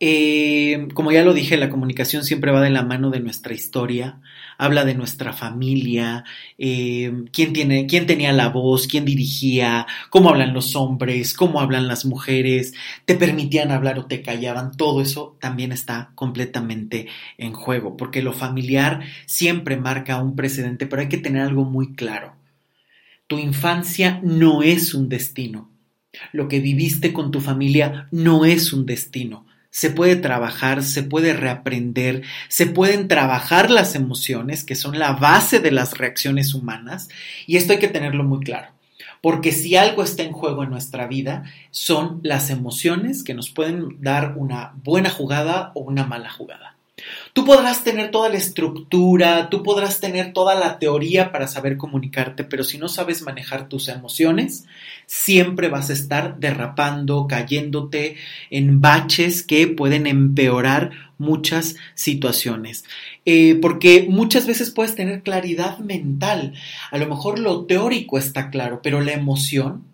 Eh, 0.00 0.88
como 0.92 1.12
ya 1.12 1.22
lo 1.22 1.32
dije, 1.32 1.56
la 1.56 1.70
comunicación 1.70 2.24
siempre 2.24 2.50
va 2.50 2.60
de 2.60 2.70
la 2.70 2.82
mano 2.82 3.10
de 3.10 3.20
nuestra 3.20 3.54
historia, 3.54 4.20
habla 4.58 4.84
de 4.84 4.94
nuestra 4.94 5.32
familia, 5.32 6.24
eh, 6.58 7.12
quién, 7.32 7.52
tiene, 7.52 7.86
quién 7.86 8.06
tenía 8.06 8.32
la 8.32 8.48
voz, 8.48 8.88
quién 8.88 9.04
dirigía, 9.04 9.86
cómo 10.10 10.30
hablan 10.30 10.52
los 10.52 10.74
hombres, 10.74 11.32
cómo 11.34 11.60
hablan 11.60 11.86
las 11.86 12.04
mujeres, 12.04 12.74
te 13.04 13.14
permitían 13.14 13.70
hablar 13.70 13.98
o 13.98 14.06
te 14.06 14.20
callaban, 14.20 14.76
todo 14.76 15.00
eso 15.00 15.36
también 15.40 15.70
está 15.72 16.10
completamente 16.16 17.06
en 17.38 17.52
juego, 17.52 17.96
porque 17.96 18.22
lo 18.22 18.32
familiar 18.32 19.02
siempre 19.26 19.76
marca 19.76 20.20
un 20.22 20.34
precedente, 20.34 20.86
pero 20.86 21.02
hay 21.02 21.08
que 21.08 21.18
tener 21.18 21.42
algo 21.42 21.64
muy 21.64 21.94
claro. 21.94 22.34
Tu 23.26 23.38
infancia 23.38 24.20
no 24.22 24.62
es 24.62 24.92
un 24.92 25.08
destino. 25.08 25.70
Lo 26.32 26.48
que 26.48 26.60
viviste 26.60 27.12
con 27.12 27.30
tu 27.30 27.40
familia 27.40 28.08
no 28.10 28.44
es 28.44 28.72
un 28.72 28.86
destino 28.86 29.46
se 29.74 29.90
puede 29.90 30.14
trabajar, 30.14 30.84
se 30.84 31.02
puede 31.02 31.32
reaprender, 31.32 32.22
se 32.46 32.66
pueden 32.66 33.08
trabajar 33.08 33.72
las 33.72 33.96
emociones, 33.96 34.62
que 34.62 34.76
son 34.76 35.00
la 35.00 35.14
base 35.14 35.58
de 35.58 35.72
las 35.72 35.98
reacciones 35.98 36.54
humanas, 36.54 37.08
y 37.44 37.56
esto 37.56 37.72
hay 37.72 37.80
que 37.80 37.88
tenerlo 37.88 38.22
muy 38.22 38.38
claro. 38.38 38.68
Porque 39.20 39.50
si 39.50 39.74
algo 39.74 40.04
está 40.04 40.22
en 40.22 40.30
juego 40.30 40.62
en 40.62 40.70
nuestra 40.70 41.08
vida, 41.08 41.42
son 41.72 42.20
las 42.22 42.50
emociones 42.50 43.24
que 43.24 43.34
nos 43.34 43.50
pueden 43.50 44.00
dar 44.00 44.34
una 44.36 44.74
buena 44.84 45.10
jugada 45.10 45.72
o 45.74 45.80
una 45.80 46.06
mala 46.06 46.30
jugada. 46.30 46.73
Tú 47.32 47.44
podrás 47.44 47.82
tener 47.82 48.12
toda 48.12 48.28
la 48.28 48.36
estructura, 48.36 49.50
tú 49.50 49.64
podrás 49.64 49.98
tener 49.98 50.32
toda 50.32 50.54
la 50.54 50.78
teoría 50.78 51.32
para 51.32 51.48
saber 51.48 51.76
comunicarte, 51.76 52.44
pero 52.44 52.62
si 52.62 52.78
no 52.78 52.88
sabes 52.88 53.22
manejar 53.22 53.68
tus 53.68 53.88
emociones, 53.88 54.66
siempre 55.06 55.68
vas 55.68 55.90
a 55.90 55.94
estar 55.94 56.38
derrapando, 56.38 57.26
cayéndote 57.26 58.16
en 58.50 58.80
baches 58.80 59.42
que 59.42 59.66
pueden 59.66 60.06
empeorar 60.06 60.92
muchas 61.18 61.74
situaciones. 61.94 62.84
Eh, 63.24 63.58
porque 63.60 64.06
muchas 64.08 64.46
veces 64.46 64.70
puedes 64.70 64.94
tener 64.94 65.24
claridad 65.24 65.78
mental. 65.78 66.54
A 66.92 66.98
lo 66.98 67.08
mejor 67.08 67.40
lo 67.40 67.64
teórico 67.64 68.18
está 68.18 68.50
claro, 68.50 68.80
pero 68.82 69.00
la 69.00 69.12
emoción 69.12 69.84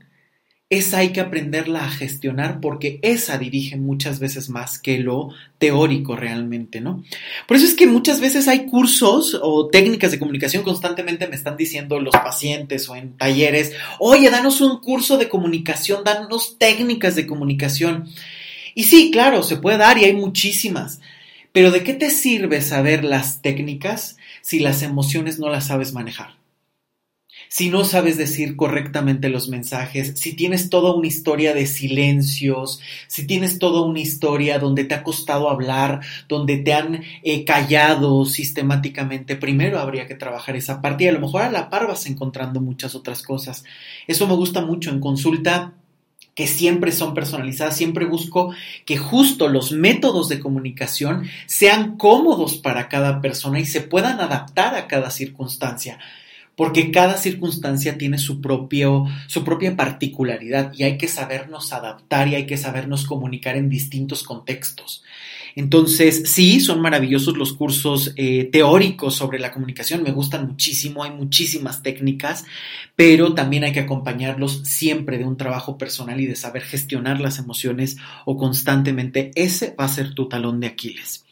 esa 0.70 0.98
hay 0.98 1.08
que 1.08 1.20
aprenderla 1.20 1.84
a 1.84 1.90
gestionar 1.90 2.60
porque 2.60 3.00
esa 3.02 3.38
dirige 3.38 3.76
muchas 3.76 4.20
veces 4.20 4.48
más 4.48 4.78
que 4.78 5.00
lo 5.00 5.30
teórico 5.58 6.14
realmente, 6.14 6.80
¿no? 6.80 7.02
Por 7.48 7.56
eso 7.56 7.66
es 7.66 7.74
que 7.74 7.88
muchas 7.88 8.20
veces 8.20 8.46
hay 8.46 8.66
cursos 8.66 9.36
o 9.42 9.66
técnicas 9.66 10.12
de 10.12 10.20
comunicación 10.20 10.62
constantemente 10.62 11.26
me 11.26 11.34
están 11.34 11.56
diciendo 11.56 11.98
los 11.98 12.14
pacientes 12.14 12.88
o 12.88 12.94
en 12.94 13.16
talleres, 13.16 13.72
oye, 13.98 14.30
danos 14.30 14.60
un 14.60 14.78
curso 14.78 15.18
de 15.18 15.28
comunicación, 15.28 16.04
danos 16.04 16.56
técnicas 16.56 17.16
de 17.16 17.26
comunicación. 17.26 18.08
Y 18.76 18.84
sí, 18.84 19.10
claro, 19.10 19.42
se 19.42 19.56
puede 19.56 19.76
dar 19.76 19.98
y 19.98 20.04
hay 20.04 20.12
muchísimas. 20.12 21.00
Pero 21.50 21.72
¿de 21.72 21.82
qué 21.82 21.94
te 21.94 22.10
sirve 22.10 22.62
saber 22.62 23.02
las 23.02 23.42
técnicas 23.42 24.18
si 24.40 24.60
las 24.60 24.82
emociones 24.82 25.40
no 25.40 25.48
las 25.48 25.66
sabes 25.66 25.92
manejar? 25.92 26.39
Si 27.52 27.68
no 27.68 27.84
sabes 27.84 28.16
decir 28.16 28.54
correctamente 28.54 29.28
los 29.28 29.48
mensajes, 29.48 30.12
si 30.14 30.34
tienes 30.34 30.70
toda 30.70 30.94
una 30.94 31.08
historia 31.08 31.52
de 31.52 31.66
silencios, 31.66 32.80
si 33.08 33.26
tienes 33.26 33.58
toda 33.58 33.80
una 33.80 33.98
historia 33.98 34.60
donde 34.60 34.84
te 34.84 34.94
ha 34.94 35.02
costado 35.02 35.50
hablar, 35.50 35.98
donde 36.28 36.58
te 36.58 36.72
han 36.72 37.02
eh, 37.24 37.44
callado 37.44 38.24
sistemáticamente, 38.24 39.34
primero 39.34 39.80
habría 39.80 40.06
que 40.06 40.14
trabajar 40.14 40.54
esa 40.54 40.80
parte 40.80 41.04
y 41.04 41.08
a 41.08 41.12
lo 41.12 41.18
mejor 41.18 41.42
a 41.42 41.50
la 41.50 41.70
par 41.70 41.88
vas 41.88 42.06
encontrando 42.06 42.60
muchas 42.60 42.94
otras 42.94 43.20
cosas. 43.20 43.64
Eso 44.06 44.28
me 44.28 44.34
gusta 44.34 44.60
mucho 44.60 44.90
en 44.90 45.00
consulta 45.00 45.74
que 46.36 46.46
siempre 46.46 46.92
son 46.92 47.14
personalizadas, 47.14 47.76
siempre 47.76 48.04
busco 48.04 48.54
que 48.86 48.96
justo 48.96 49.48
los 49.48 49.72
métodos 49.72 50.28
de 50.28 50.38
comunicación 50.38 51.24
sean 51.46 51.96
cómodos 51.96 52.58
para 52.58 52.88
cada 52.88 53.20
persona 53.20 53.58
y 53.58 53.66
se 53.66 53.80
puedan 53.80 54.20
adaptar 54.20 54.76
a 54.76 54.86
cada 54.86 55.10
circunstancia 55.10 55.98
porque 56.60 56.90
cada 56.90 57.16
circunstancia 57.16 57.96
tiene 57.96 58.18
su, 58.18 58.38
su 59.28 59.44
propia 59.44 59.76
particularidad 59.78 60.74
y 60.76 60.82
hay 60.82 60.98
que 60.98 61.08
sabernos 61.08 61.72
adaptar 61.72 62.28
y 62.28 62.34
hay 62.34 62.44
que 62.44 62.58
sabernos 62.58 63.06
comunicar 63.06 63.56
en 63.56 63.70
distintos 63.70 64.22
contextos. 64.22 65.02
Entonces, 65.56 66.24
sí, 66.26 66.60
son 66.60 66.82
maravillosos 66.82 67.38
los 67.38 67.54
cursos 67.54 68.12
eh, 68.16 68.50
teóricos 68.52 69.14
sobre 69.14 69.38
la 69.38 69.52
comunicación, 69.52 70.02
me 70.02 70.12
gustan 70.12 70.48
muchísimo, 70.48 71.02
hay 71.02 71.12
muchísimas 71.12 71.82
técnicas, 71.82 72.44
pero 72.94 73.32
también 73.32 73.64
hay 73.64 73.72
que 73.72 73.80
acompañarlos 73.80 74.60
siempre 74.64 75.16
de 75.16 75.24
un 75.24 75.38
trabajo 75.38 75.78
personal 75.78 76.20
y 76.20 76.26
de 76.26 76.36
saber 76.36 76.60
gestionar 76.60 77.22
las 77.22 77.38
emociones 77.38 77.96
o 78.26 78.36
constantemente 78.36 79.30
ese 79.34 79.74
va 79.80 79.86
a 79.86 79.88
ser 79.88 80.12
tu 80.12 80.28
talón 80.28 80.60
de 80.60 80.66
Aquiles. 80.66 81.24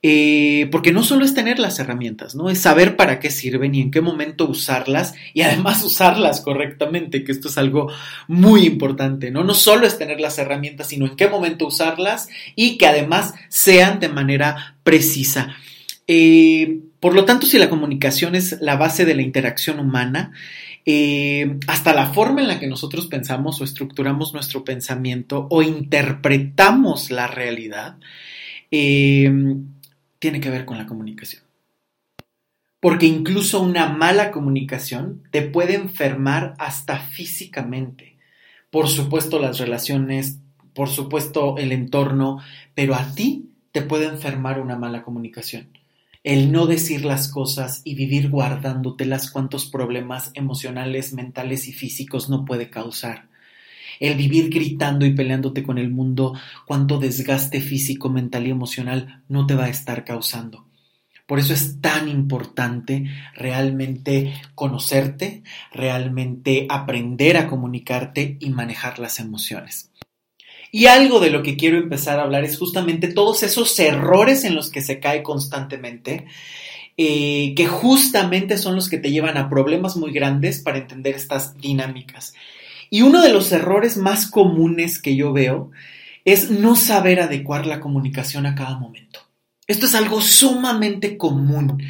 Eh, 0.00 0.68
porque 0.70 0.92
no 0.92 1.02
solo 1.02 1.24
es 1.24 1.34
tener 1.34 1.58
las 1.58 1.80
herramientas, 1.80 2.36
¿no? 2.36 2.50
Es 2.50 2.60
saber 2.60 2.94
para 2.94 3.18
qué 3.18 3.30
sirven 3.30 3.74
y 3.74 3.80
en 3.80 3.90
qué 3.90 4.00
momento 4.00 4.48
usarlas 4.48 5.14
y 5.34 5.42
además 5.42 5.82
usarlas 5.84 6.40
correctamente, 6.40 7.24
que 7.24 7.32
esto 7.32 7.48
es 7.48 7.58
algo 7.58 7.90
muy 8.28 8.64
importante, 8.64 9.32
¿no? 9.32 9.42
No 9.42 9.54
solo 9.54 9.86
es 9.86 9.98
tener 9.98 10.20
las 10.20 10.38
herramientas, 10.38 10.88
sino 10.88 11.06
en 11.06 11.16
qué 11.16 11.26
momento 11.26 11.66
usarlas 11.66 12.28
y 12.54 12.78
que 12.78 12.86
además 12.86 13.34
sean 13.48 13.98
de 13.98 14.08
manera 14.08 14.76
precisa. 14.84 15.56
Eh, 16.06 16.78
por 17.00 17.14
lo 17.14 17.24
tanto, 17.24 17.46
si 17.46 17.58
la 17.58 17.68
comunicación 17.68 18.36
es 18.36 18.58
la 18.60 18.76
base 18.76 19.04
de 19.04 19.16
la 19.16 19.22
interacción 19.22 19.80
humana, 19.80 20.32
eh, 20.86 21.58
hasta 21.66 21.92
la 21.92 22.06
forma 22.12 22.40
en 22.40 22.48
la 22.48 22.60
que 22.60 22.68
nosotros 22.68 23.08
pensamos 23.08 23.60
o 23.60 23.64
estructuramos 23.64 24.32
nuestro 24.32 24.64
pensamiento 24.64 25.48
o 25.50 25.60
interpretamos 25.62 27.10
la 27.10 27.26
realidad, 27.26 27.96
tiene 30.18 30.40
que 30.40 30.50
ver 30.50 30.64
con 30.64 30.78
la 30.78 30.86
comunicación. 30.86 31.42
Porque 32.80 33.06
incluso 33.06 33.60
una 33.60 33.88
mala 33.88 34.30
comunicación 34.30 35.22
te 35.30 35.42
puede 35.42 35.74
enfermar 35.74 36.54
hasta 36.58 36.98
físicamente. 36.98 38.16
Por 38.70 38.88
supuesto 38.88 39.40
las 39.40 39.58
relaciones, 39.58 40.38
por 40.74 40.88
supuesto 40.88 41.56
el 41.58 41.72
entorno, 41.72 42.38
pero 42.74 42.94
a 42.94 43.14
ti 43.14 43.50
te 43.72 43.82
puede 43.82 44.06
enfermar 44.06 44.60
una 44.60 44.76
mala 44.76 45.02
comunicación. 45.02 45.68
El 46.22 46.52
no 46.52 46.66
decir 46.66 47.04
las 47.04 47.28
cosas 47.28 47.80
y 47.84 47.94
vivir 47.94 48.28
guardándotelas 48.28 49.30
cuántos 49.30 49.66
problemas 49.66 50.30
emocionales, 50.34 51.12
mentales 51.14 51.68
y 51.68 51.72
físicos 51.72 52.28
no 52.28 52.44
puede 52.44 52.70
causar 52.70 53.28
el 54.00 54.16
vivir 54.16 54.50
gritando 54.50 55.06
y 55.06 55.14
peleándote 55.14 55.62
con 55.62 55.78
el 55.78 55.90
mundo, 55.90 56.34
cuánto 56.66 56.98
desgaste 56.98 57.60
físico, 57.60 58.08
mental 58.08 58.46
y 58.46 58.50
emocional 58.50 59.22
no 59.28 59.46
te 59.46 59.54
va 59.54 59.64
a 59.64 59.70
estar 59.70 60.04
causando. 60.04 60.68
Por 61.28 61.38
eso 61.38 61.52
es 61.52 61.82
tan 61.82 62.08
importante 62.08 63.04
realmente 63.34 64.32
conocerte, 64.54 65.42
realmente 65.72 66.66
aprender 66.70 67.36
a 67.36 67.46
comunicarte 67.46 68.38
y 68.40 68.48
manejar 68.48 68.98
las 68.98 69.20
emociones. 69.20 69.90
Y 70.72 70.86
algo 70.86 71.20
de 71.20 71.28
lo 71.28 71.42
que 71.42 71.56
quiero 71.56 71.76
empezar 71.76 72.18
a 72.18 72.22
hablar 72.22 72.44
es 72.44 72.58
justamente 72.58 73.08
todos 73.08 73.42
esos 73.42 73.78
errores 73.78 74.44
en 74.44 74.54
los 74.54 74.70
que 74.70 74.80
se 74.80 75.00
cae 75.00 75.22
constantemente, 75.22 76.26
eh, 76.96 77.52
que 77.54 77.66
justamente 77.66 78.56
son 78.56 78.74
los 78.74 78.88
que 78.88 78.98
te 78.98 79.10
llevan 79.10 79.36
a 79.36 79.50
problemas 79.50 79.96
muy 79.96 80.12
grandes 80.12 80.60
para 80.60 80.78
entender 80.78 81.14
estas 81.14 81.58
dinámicas. 81.58 82.32
Y 82.90 83.02
uno 83.02 83.22
de 83.22 83.32
los 83.32 83.52
errores 83.52 83.96
más 83.96 84.30
comunes 84.30 85.00
que 85.00 85.16
yo 85.16 85.32
veo 85.32 85.70
es 86.24 86.50
no 86.50 86.76
saber 86.76 87.20
adecuar 87.20 87.66
la 87.66 87.80
comunicación 87.80 88.46
a 88.46 88.54
cada 88.54 88.78
momento. 88.78 89.20
Esto 89.66 89.86
es 89.86 89.94
algo 89.94 90.20
sumamente 90.20 91.16
común. 91.18 91.82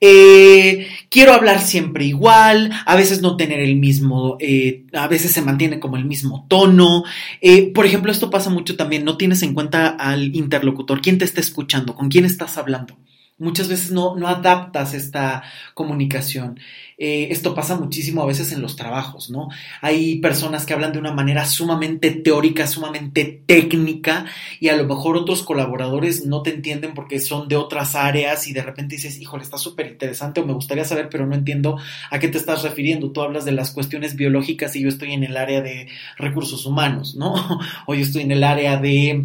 Eh, 0.00 0.88
quiero 1.10 1.34
hablar 1.34 1.60
siempre 1.60 2.06
igual, 2.06 2.72
a 2.86 2.96
veces 2.96 3.20
no 3.20 3.36
tener 3.36 3.60
el 3.60 3.76
mismo, 3.76 4.38
eh, 4.40 4.86
a 4.94 5.06
veces 5.08 5.32
se 5.32 5.42
mantiene 5.42 5.78
como 5.78 5.96
el 5.96 6.06
mismo 6.06 6.46
tono. 6.48 7.04
Eh, 7.40 7.70
por 7.72 7.84
ejemplo, 7.84 8.10
esto 8.10 8.30
pasa 8.30 8.48
mucho 8.48 8.76
también, 8.76 9.04
no 9.04 9.16
tienes 9.16 9.42
en 9.42 9.54
cuenta 9.54 9.88
al 9.88 10.34
interlocutor, 10.34 11.02
quién 11.02 11.18
te 11.18 11.26
está 11.26 11.40
escuchando, 11.40 11.94
con 11.94 12.08
quién 12.08 12.24
estás 12.24 12.56
hablando. 12.56 12.96
Muchas 13.40 13.68
veces 13.68 13.90
no, 13.90 14.14
no 14.16 14.28
adaptas 14.28 14.94
esta 14.94 15.42
comunicación. 15.74 16.60
Eh, 17.02 17.28
esto 17.30 17.54
pasa 17.54 17.76
muchísimo 17.76 18.22
a 18.22 18.26
veces 18.26 18.52
en 18.52 18.60
los 18.60 18.76
trabajos, 18.76 19.30
¿no? 19.30 19.48
Hay 19.80 20.18
personas 20.18 20.66
que 20.66 20.74
hablan 20.74 20.92
de 20.92 20.98
una 20.98 21.14
manera 21.14 21.46
sumamente 21.46 22.10
teórica, 22.10 22.66
sumamente 22.66 23.42
técnica, 23.46 24.26
y 24.60 24.68
a 24.68 24.76
lo 24.76 24.84
mejor 24.84 25.16
otros 25.16 25.42
colaboradores 25.42 26.26
no 26.26 26.42
te 26.42 26.50
entienden 26.50 26.92
porque 26.92 27.18
son 27.18 27.48
de 27.48 27.56
otras 27.56 27.94
áreas 27.94 28.46
y 28.46 28.52
de 28.52 28.60
repente 28.62 28.96
dices, 28.96 29.18
híjole, 29.18 29.42
está 29.42 29.56
súper 29.56 29.86
interesante 29.86 30.40
o 30.40 30.44
me 30.44 30.52
gustaría 30.52 30.84
saber, 30.84 31.08
pero 31.08 31.26
no 31.26 31.34
entiendo 31.34 31.78
a 32.10 32.18
qué 32.18 32.28
te 32.28 32.36
estás 32.36 32.62
refiriendo. 32.62 33.12
Tú 33.12 33.22
hablas 33.22 33.46
de 33.46 33.52
las 33.52 33.70
cuestiones 33.70 34.14
biológicas 34.16 34.76
y 34.76 34.82
yo 34.82 34.90
estoy 34.90 35.12
en 35.12 35.24
el 35.24 35.38
área 35.38 35.62
de 35.62 35.88
recursos 36.18 36.66
humanos, 36.66 37.16
¿no? 37.16 37.34
O 37.86 37.94
yo 37.94 38.02
estoy 38.02 38.22
en 38.22 38.32
el 38.32 38.44
área 38.44 38.76
de 38.76 39.24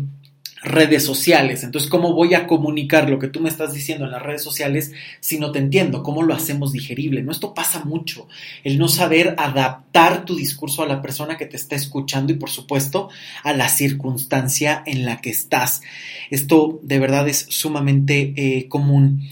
redes 0.65 1.03
sociales. 1.05 1.63
Entonces, 1.63 1.89
¿cómo 1.89 2.13
voy 2.13 2.33
a 2.33 2.47
comunicar 2.47 3.09
lo 3.09 3.19
que 3.19 3.27
tú 3.27 3.39
me 3.39 3.49
estás 3.49 3.73
diciendo 3.73 4.05
en 4.05 4.11
las 4.11 4.21
redes 4.21 4.43
sociales 4.43 4.91
si 5.19 5.39
no 5.39 5.51
te 5.51 5.59
entiendo? 5.59 6.03
¿Cómo 6.03 6.23
lo 6.23 6.33
hacemos 6.33 6.73
digerible? 6.73 7.25
Esto 7.29 7.53
pasa 7.53 7.83
mucho. 7.85 8.27
El 8.63 8.77
no 8.77 8.87
saber 8.87 9.35
adaptar 9.37 10.25
tu 10.25 10.35
discurso 10.35 10.83
a 10.83 10.87
la 10.87 11.01
persona 11.01 11.37
que 11.37 11.45
te 11.45 11.57
está 11.57 11.75
escuchando 11.75 12.33
y, 12.33 12.35
por 12.35 12.49
supuesto, 12.49 13.09
a 13.43 13.53
la 13.53 13.69
circunstancia 13.69 14.83
en 14.85 15.05
la 15.05 15.21
que 15.21 15.29
estás. 15.29 15.81
Esto 16.29 16.79
de 16.83 16.99
verdad 16.99 17.27
es 17.29 17.45
sumamente 17.49 18.33
eh, 18.35 18.67
común. 18.67 19.29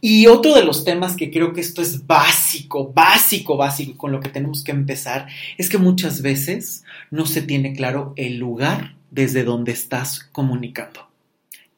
Y 0.00 0.26
otro 0.26 0.54
de 0.54 0.64
los 0.64 0.84
temas 0.84 1.14
que 1.14 1.30
creo 1.30 1.52
que 1.52 1.60
esto 1.60 1.80
es 1.80 2.08
básico, 2.08 2.92
básico, 2.92 3.56
básico, 3.56 3.96
con 3.96 4.10
lo 4.10 4.18
que 4.18 4.30
tenemos 4.30 4.64
que 4.64 4.72
empezar, 4.72 5.28
es 5.58 5.68
que 5.68 5.78
muchas 5.78 6.22
veces 6.22 6.82
no 7.12 7.24
se 7.24 7.40
tiene 7.40 7.72
claro 7.72 8.12
el 8.16 8.36
lugar 8.38 8.96
desde 9.12 9.44
donde 9.44 9.70
estás 9.72 10.24
comunicando. 10.32 11.08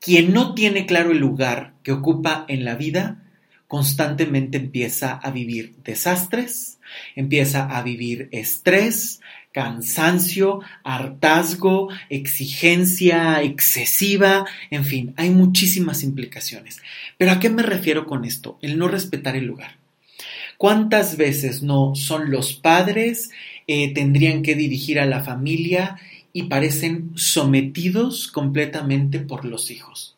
Quien 0.01 0.33
no 0.33 0.55
tiene 0.55 0.87
claro 0.87 1.11
el 1.11 1.19
lugar 1.19 1.75
que 1.83 1.93
ocupa 1.93 2.47
en 2.49 2.65
la 2.65 2.77
vida, 2.77 3.23
constantemente 3.67 4.57
empieza 4.57 5.15
a 5.15 5.31
vivir 5.31 5.75
desastres, 5.85 6.79
empieza 7.17 7.65
a 7.65 7.83
vivir 7.83 8.29
estrés, 8.31 9.21
cansancio, 9.51 10.61
hartazgo, 10.85 11.89
exigencia 12.09 13.43
excesiva, 13.43 14.47
en 14.71 14.85
fin, 14.85 15.15
hay 15.17 15.31
muchísimas 15.31 16.03
implicaciones. 16.03 16.81
Pero 17.19 17.33
¿a 17.33 17.41
qué 17.41 17.51
me 17.51 17.63
refiero 17.63 18.07
con 18.07 18.25
esto? 18.25 18.59
El 18.63 18.79
no 18.79 18.89
respetar 18.89 19.37
el 19.37 19.47
lugar. 19.47 19.79
¿Cuántas 20.57 21.17
veces 21.17 21.63
no 21.63 21.95
son 21.97 22.31
los 22.31 22.53
padres, 22.53 23.31
eh, 23.67 23.93
tendrían 23.93 24.43
que 24.43 24.55
dirigir 24.55 25.01
a 25.01 25.07
la 25.07 25.23
familia 25.23 25.97
y 26.37 26.43
parecen 26.45 27.13
sometidos 27.15 28.27
completamente 28.27 29.21
por 29.21 29.45
los 29.45 29.71
hijos. 29.71 30.17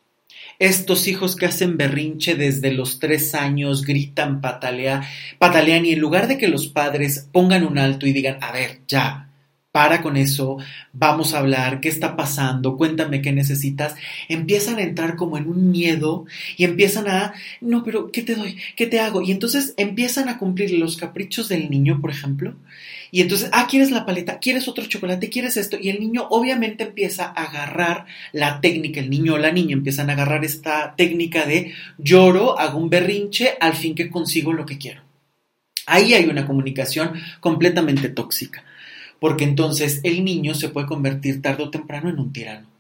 Estos 0.59 1.07
hijos 1.07 1.37
que 1.37 1.45
hacen 1.45 1.77
berrinche 1.77 2.35
desde 2.35 2.73
los 2.73 2.99
tres 2.99 3.35
años, 3.35 3.85
gritan, 3.85 4.41
patalean, 4.41 5.02
patalean 5.39 5.85
y 5.85 5.93
en 5.93 6.00
lugar 6.00 6.26
de 6.26 6.39
que 6.39 6.49
los 6.49 6.69
padres 6.69 7.29
pongan 7.31 7.67
un 7.67 7.76
alto 7.76 8.07
y 8.07 8.15
digan, 8.15 8.39
a 8.41 8.50
ver, 8.50 8.81
ya, 8.89 9.25
para 9.76 10.00
con 10.00 10.17
eso, 10.17 10.56
vamos 10.95 11.34
a 11.34 11.39
hablar, 11.41 11.80
qué 11.80 11.91
está 11.91 12.17
pasando, 12.17 12.78
cuéntame 12.78 13.21
qué 13.21 13.30
necesitas, 13.30 13.95
empiezan 14.26 14.78
a 14.78 14.82
entrar 14.82 15.17
como 15.17 15.36
en 15.36 15.47
un 15.47 15.71
miedo 15.71 16.25
y 16.56 16.65
empiezan 16.65 17.08
a, 17.08 17.34
no, 17.60 17.84
pero 17.84 18.10
¿qué 18.10 18.23
te 18.23 18.36
doy? 18.36 18.56
¿Qué 18.75 18.86
te 18.86 19.00
hago? 19.00 19.21
Y 19.21 19.32
entonces 19.32 19.75
empiezan 19.76 20.30
a 20.30 20.39
cumplir 20.39 20.71
los 20.71 20.97
caprichos 20.97 21.50
del 21.50 21.69
niño, 21.69 22.00
por 22.00 22.10
ejemplo, 22.10 22.56
y 23.10 23.21
entonces, 23.21 23.50
ah, 23.52 23.67
¿quieres 23.69 23.91
la 23.91 24.06
paleta? 24.06 24.39
¿Quieres 24.39 24.67
otro 24.67 24.86
chocolate? 24.86 25.28
¿Quieres 25.28 25.58
esto? 25.58 25.76
Y 25.78 25.91
el 25.91 26.00
niño 26.00 26.26
obviamente 26.30 26.84
empieza 26.84 27.26
a 27.26 27.45
agarrar 27.45 28.06
la 28.32 28.62
técnica, 28.62 29.00
el 29.00 29.10
niño 29.10 29.34
o 29.34 29.39
la 29.39 29.52
niña 29.52 29.75
empiezan 29.75 30.08
a 30.08 30.15
agarrar 30.15 30.43
esta 30.43 30.95
técnica 30.97 31.45
de 31.45 31.75
lloro, 31.99 32.58
hago 32.58 32.78
un 32.78 32.89
berrinche, 32.89 33.58
al 33.60 33.75
fin 33.75 33.95
que 33.95 34.08
consigo 34.08 34.54
lo 34.54 34.65
que 34.65 34.78
quiero. 34.78 35.02
Ahí 35.84 36.15
hay 36.15 36.25
una 36.25 36.47
comunicación 36.47 37.12
completamente 37.41 38.08
tóxica, 38.08 38.65
porque 39.21 39.45
entonces 39.45 40.00
el 40.02 40.25
niño 40.25 40.55
se 40.55 40.69
puede 40.69 40.87
convertir 40.87 41.43
tarde 41.43 41.65
o 41.65 41.71
temprano 41.71 42.09
en 42.09 42.19
un 42.19 42.33
tirano 42.33 42.76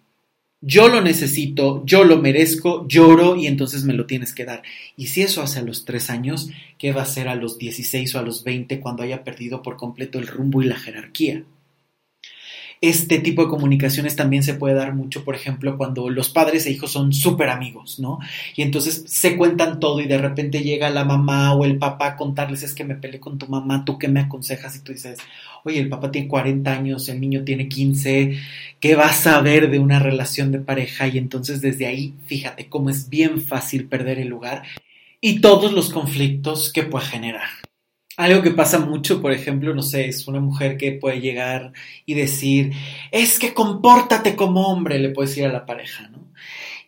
yo 0.60 0.88
lo 0.88 1.00
necesito, 1.00 1.84
yo 1.84 2.04
lo 2.04 2.16
merezco, 2.16 2.86
lloro 2.88 3.36
y 3.36 3.46
entonces 3.46 3.84
me 3.84 3.94
lo 3.94 4.06
tienes 4.06 4.34
que 4.34 4.44
dar. 4.44 4.62
Y 4.96 5.06
si 5.06 5.22
eso 5.22 5.42
hace 5.42 5.60
a 5.60 5.62
los 5.62 5.84
tres 5.84 6.10
años, 6.10 6.50
¿qué 6.78 6.92
va 6.92 7.02
a 7.02 7.04
hacer 7.04 7.28
a 7.28 7.34
los 7.34 7.58
16 7.58 8.14
o 8.14 8.18
a 8.18 8.22
los 8.22 8.42
20 8.42 8.80
cuando 8.80 9.02
haya 9.02 9.22
perdido 9.22 9.62
por 9.62 9.76
completo 9.76 10.18
el 10.18 10.26
rumbo 10.26 10.62
y 10.62 10.66
la 10.66 10.76
jerarquía? 10.76 11.44
Este 12.80 13.18
tipo 13.18 13.42
de 13.42 13.48
comunicaciones 13.48 14.16
también 14.16 14.42
se 14.42 14.54
puede 14.54 14.74
dar 14.74 14.94
mucho, 14.94 15.24
por 15.24 15.34
ejemplo, 15.34 15.76
cuando 15.78 16.10
los 16.10 16.28
padres 16.28 16.66
e 16.66 16.70
hijos 16.70 16.92
son 16.92 17.12
súper 17.12 17.48
amigos, 17.48 17.98
¿no? 17.98 18.18
Y 18.54 18.62
entonces 18.62 19.04
se 19.06 19.36
cuentan 19.36 19.80
todo 19.80 20.00
y 20.00 20.06
de 20.06 20.18
repente 20.18 20.60
llega 20.60 20.90
la 20.90 21.04
mamá 21.04 21.54
o 21.54 21.64
el 21.64 21.78
papá 21.78 22.08
a 22.08 22.16
contarles 22.16 22.62
es 22.62 22.74
que 22.74 22.84
me 22.84 22.94
peleé 22.96 23.18
con 23.18 23.38
tu 23.38 23.46
mamá, 23.46 23.84
tú 23.84 23.98
qué 23.98 24.08
me 24.08 24.20
aconsejas 24.20 24.76
y 24.76 24.80
tú 24.80 24.92
dices, 24.92 25.18
oye, 25.64 25.80
el 25.80 25.88
papá 25.88 26.10
tiene 26.10 26.28
40 26.28 26.70
años, 26.70 27.08
el 27.08 27.20
niño 27.20 27.44
tiene 27.44 27.68
15, 27.68 28.38
¿qué 28.78 28.94
vas 28.94 29.26
a 29.26 29.40
ver 29.40 29.70
de 29.70 29.78
una 29.78 29.98
relación 29.98 30.52
de 30.52 30.60
pareja? 30.60 31.08
Y 31.08 31.18
entonces 31.18 31.60
desde 31.60 31.86
ahí, 31.86 32.14
fíjate 32.26 32.68
cómo 32.68 32.90
es 32.90 33.08
bien 33.08 33.40
fácil 33.40 33.86
perder 33.86 34.18
el 34.18 34.28
lugar 34.28 34.64
y 35.20 35.40
todos 35.40 35.72
los 35.72 35.90
conflictos 35.90 36.72
que 36.72 36.82
puede 36.82 37.06
generar. 37.06 37.48
Algo 38.16 38.42
que 38.42 38.50
pasa 38.50 38.78
mucho, 38.78 39.20
por 39.20 39.32
ejemplo, 39.32 39.74
no 39.74 39.82
sé, 39.82 40.08
es 40.08 40.26
una 40.26 40.40
mujer 40.40 40.78
que 40.78 40.92
puede 40.92 41.20
llegar 41.20 41.72
y 42.06 42.14
decir, 42.14 42.72
es 43.10 43.38
que 43.38 43.52
compórtate 43.52 44.36
como 44.36 44.68
hombre, 44.68 44.98
le 44.98 45.10
puedes 45.10 45.30
decir 45.32 45.44
a 45.44 45.52
la 45.52 45.66
pareja, 45.66 46.08
¿no? 46.08 46.32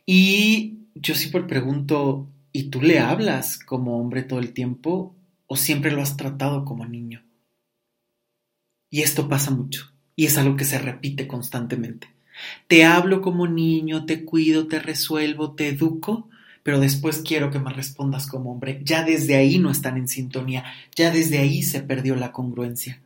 Y 0.07 0.79
yo 0.95 1.15
siempre 1.15 1.43
pregunto, 1.43 2.27
¿y 2.51 2.71
tú 2.71 2.81
le 2.81 2.99
hablas 2.99 3.59
como 3.59 4.01
hombre 4.01 4.23
todo 4.23 4.39
el 4.39 4.55
tiempo 4.55 5.15
o 5.47 5.57
siempre 5.57 5.93
lo 5.93 6.01
has 6.01 6.17
tratado 6.17 6.65
como 6.65 6.87
niño? 6.87 7.23
Y 8.91 9.03
esto 9.03 9.29
pasa 9.29 9.51
mucho, 9.51 9.93
y 10.17 10.25
es 10.25 10.39
algo 10.39 10.57
que 10.57 10.65
se 10.65 10.79
repite 10.79 11.27
constantemente. 11.27 12.09
Te 12.69 12.85
hablo 12.87 13.21
como 13.21 13.47
niño, 13.47 14.07
te 14.07 14.25
cuido, 14.25 14.67
te 14.67 14.79
resuelvo, 14.79 15.55
te 15.55 15.69
educo, 15.69 16.31
pero 16.69 16.81
después 16.81 17.23
quiero 17.25 17.51
que 17.51 17.59
me 17.59 17.73
respondas 17.73 18.27
como 18.27 18.53
hombre. 18.53 18.83
Ya 18.85 19.03
desde 19.03 19.37
ahí 19.37 19.59
no 19.59 19.71
están 19.71 19.97
en 19.97 20.07
sintonía, 20.07 20.65
ya 20.95 21.11
desde 21.11 21.39
ahí 21.39 21.63
se 21.63 21.81
perdió 21.81 22.15
la 22.15 22.31
congruencia. 22.31 23.01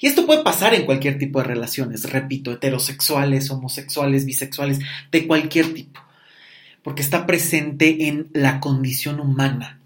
Y 0.00 0.06
esto 0.06 0.26
puede 0.26 0.44
pasar 0.44 0.74
en 0.74 0.86
cualquier 0.86 1.18
tipo 1.18 1.40
de 1.40 1.46
relaciones, 1.46 2.08
repito, 2.08 2.52
heterosexuales, 2.52 3.50
homosexuales, 3.50 4.24
bisexuales, 4.24 4.78
de 5.10 5.26
cualquier 5.26 5.74
tipo, 5.74 6.00
porque 6.84 7.02
está 7.02 7.26
presente 7.26 8.06
en 8.06 8.28
la 8.32 8.60
condición 8.60 9.18
humana. 9.18 9.80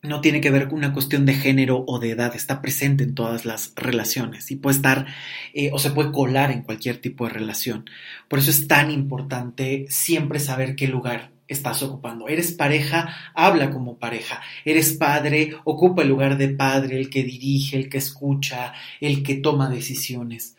No 0.00 0.20
tiene 0.20 0.40
que 0.40 0.52
ver 0.52 0.68
con 0.68 0.78
una 0.78 0.92
cuestión 0.92 1.26
de 1.26 1.34
género 1.34 1.82
o 1.84 1.98
de 1.98 2.10
edad, 2.10 2.36
está 2.36 2.62
presente 2.62 3.02
en 3.02 3.16
todas 3.16 3.44
las 3.44 3.72
relaciones 3.74 4.52
y 4.52 4.54
puede 4.54 4.76
estar 4.76 5.06
eh, 5.52 5.70
o 5.72 5.80
se 5.80 5.90
puede 5.90 6.12
colar 6.12 6.52
en 6.52 6.62
cualquier 6.62 6.98
tipo 6.98 7.26
de 7.26 7.32
relación. 7.32 7.90
Por 8.28 8.38
eso 8.38 8.52
es 8.52 8.68
tan 8.68 8.92
importante 8.92 9.86
siempre 9.88 10.38
saber 10.38 10.76
qué 10.76 10.86
lugar 10.86 11.32
estás 11.52 11.82
ocupando. 11.82 12.28
Eres 12.28 12.52
pareja, 12.52 13.14
habla 13.34 13.70
como 13.70 13.98
pareja. 13.98 14.40
Eres 14.64 14.92
padre, 14.92 15.54
ocupa 15.64 16.02
el 16.02 16.08
lugar 16.08 16.38
de 16.38 16.48
padre, 16.48 16.98
el 16.98 17.10
que 17.10 17.24
dirige, 17.24 17.76
el 17.76 17.88
que 17.88 17.98
escucha, 17.98 18.72
el 19.00 19.22
que 19.22 19.36
toma 19.36 19.68
decisiones. 19.68 20.56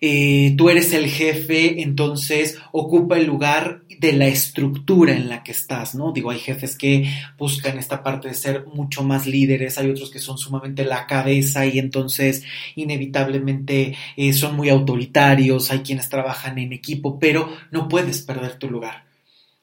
Eh, 0.00 0.54
tú 0.56 0.70
eres 0.70 0.92
el 0.92 1.08
jefe, 1.08 1.82
entonces 1.82 2.58
ocupa 2.70 3.18
el 3.18 3.26
lugar 3.26 3.82
de 3.98 4.12
la 4.12 4.28
estructura 4.28 5.12
en 5.12 5.28
la 5.28 5.42
que 5.42 5.50
estás, 5.50 5.96
¿no? 5.96 6.12
Digo, 6.12 6.30
hay 6.30 6.38
jefes 6.38 6.78
que 6.78 7.10
buscan 7.36 7.78
esta 7.78 8.04
parte 8.04 8.28
de 8.28 8.34
ser 8.34 8.66
mucho 8.66 9.02
más 9.02 9.26
líderes, 9.26 9.76
hay 9.76 9.90
otros 9.90 10.10
que 10.10 10.20
son 10.20 10.38
sumamente 10.38 10.84
la 10.84 11.08
cabeza 11.08 11.66
y 11.66 11.80
entonces 11.80 12.44
inevitablemente 12.76 13.96
eh, 14.16 14.32
son 14.32 14.54
muy 14.54 14.68
autoritarios, 14.68 15.72
hay 15.72 15.80
quienes 15.80 16.08
trabajan 16.08 16.58
en 16.58 16.72
equipo, 16.72 17.18
pero 17.18 17.52
no 17.72 17.88
puedes 17.88 18.22
perder 18.22 18.54
tu 18.54 18.70
lugar 18.70 19.07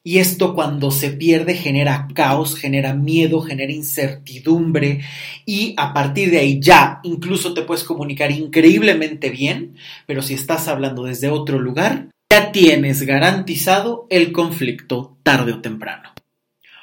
Y 0.08 0.20
esto 0.20 0.54
cuando 0.54 0.92
se 0.92 1.10
pierde 1.10 1.56
genera 1.56 2.08
caos, 2.14 2.56
genera 2.56 2.94
miedo, 2.94 3.42
genera 3.42 3.72
incertidumbre 3.72 5.02
y 5.48 5.74
a 5.78 5.96
partir 5.96 6.30
de 6.30 6.38
ahí 6.38 6.60
ya 6.62 7.00
incluso 7.02 7.56
te 7.56 7.64
puedes 7.64 7.84
comunicar 7.84 8.32
increíblemente 8.32 9.32
bien, 9.32 9.78
pero 10.06 10.22
si 10.22 10.36
estás 10.36 10.68
hablando 10.68 11.06
desde 11.06 11.30
otro 11.30 11.58
lugar, 11.58 12.10
ya 12.30 12.52
tienes 12.52 13.02
garantizado 13.02 14.06
el 14.12 14.32
conflicto 14.32 15.18
tarde 15.24 15.54
o 15.54 15.62
temprano. 15.62 16.12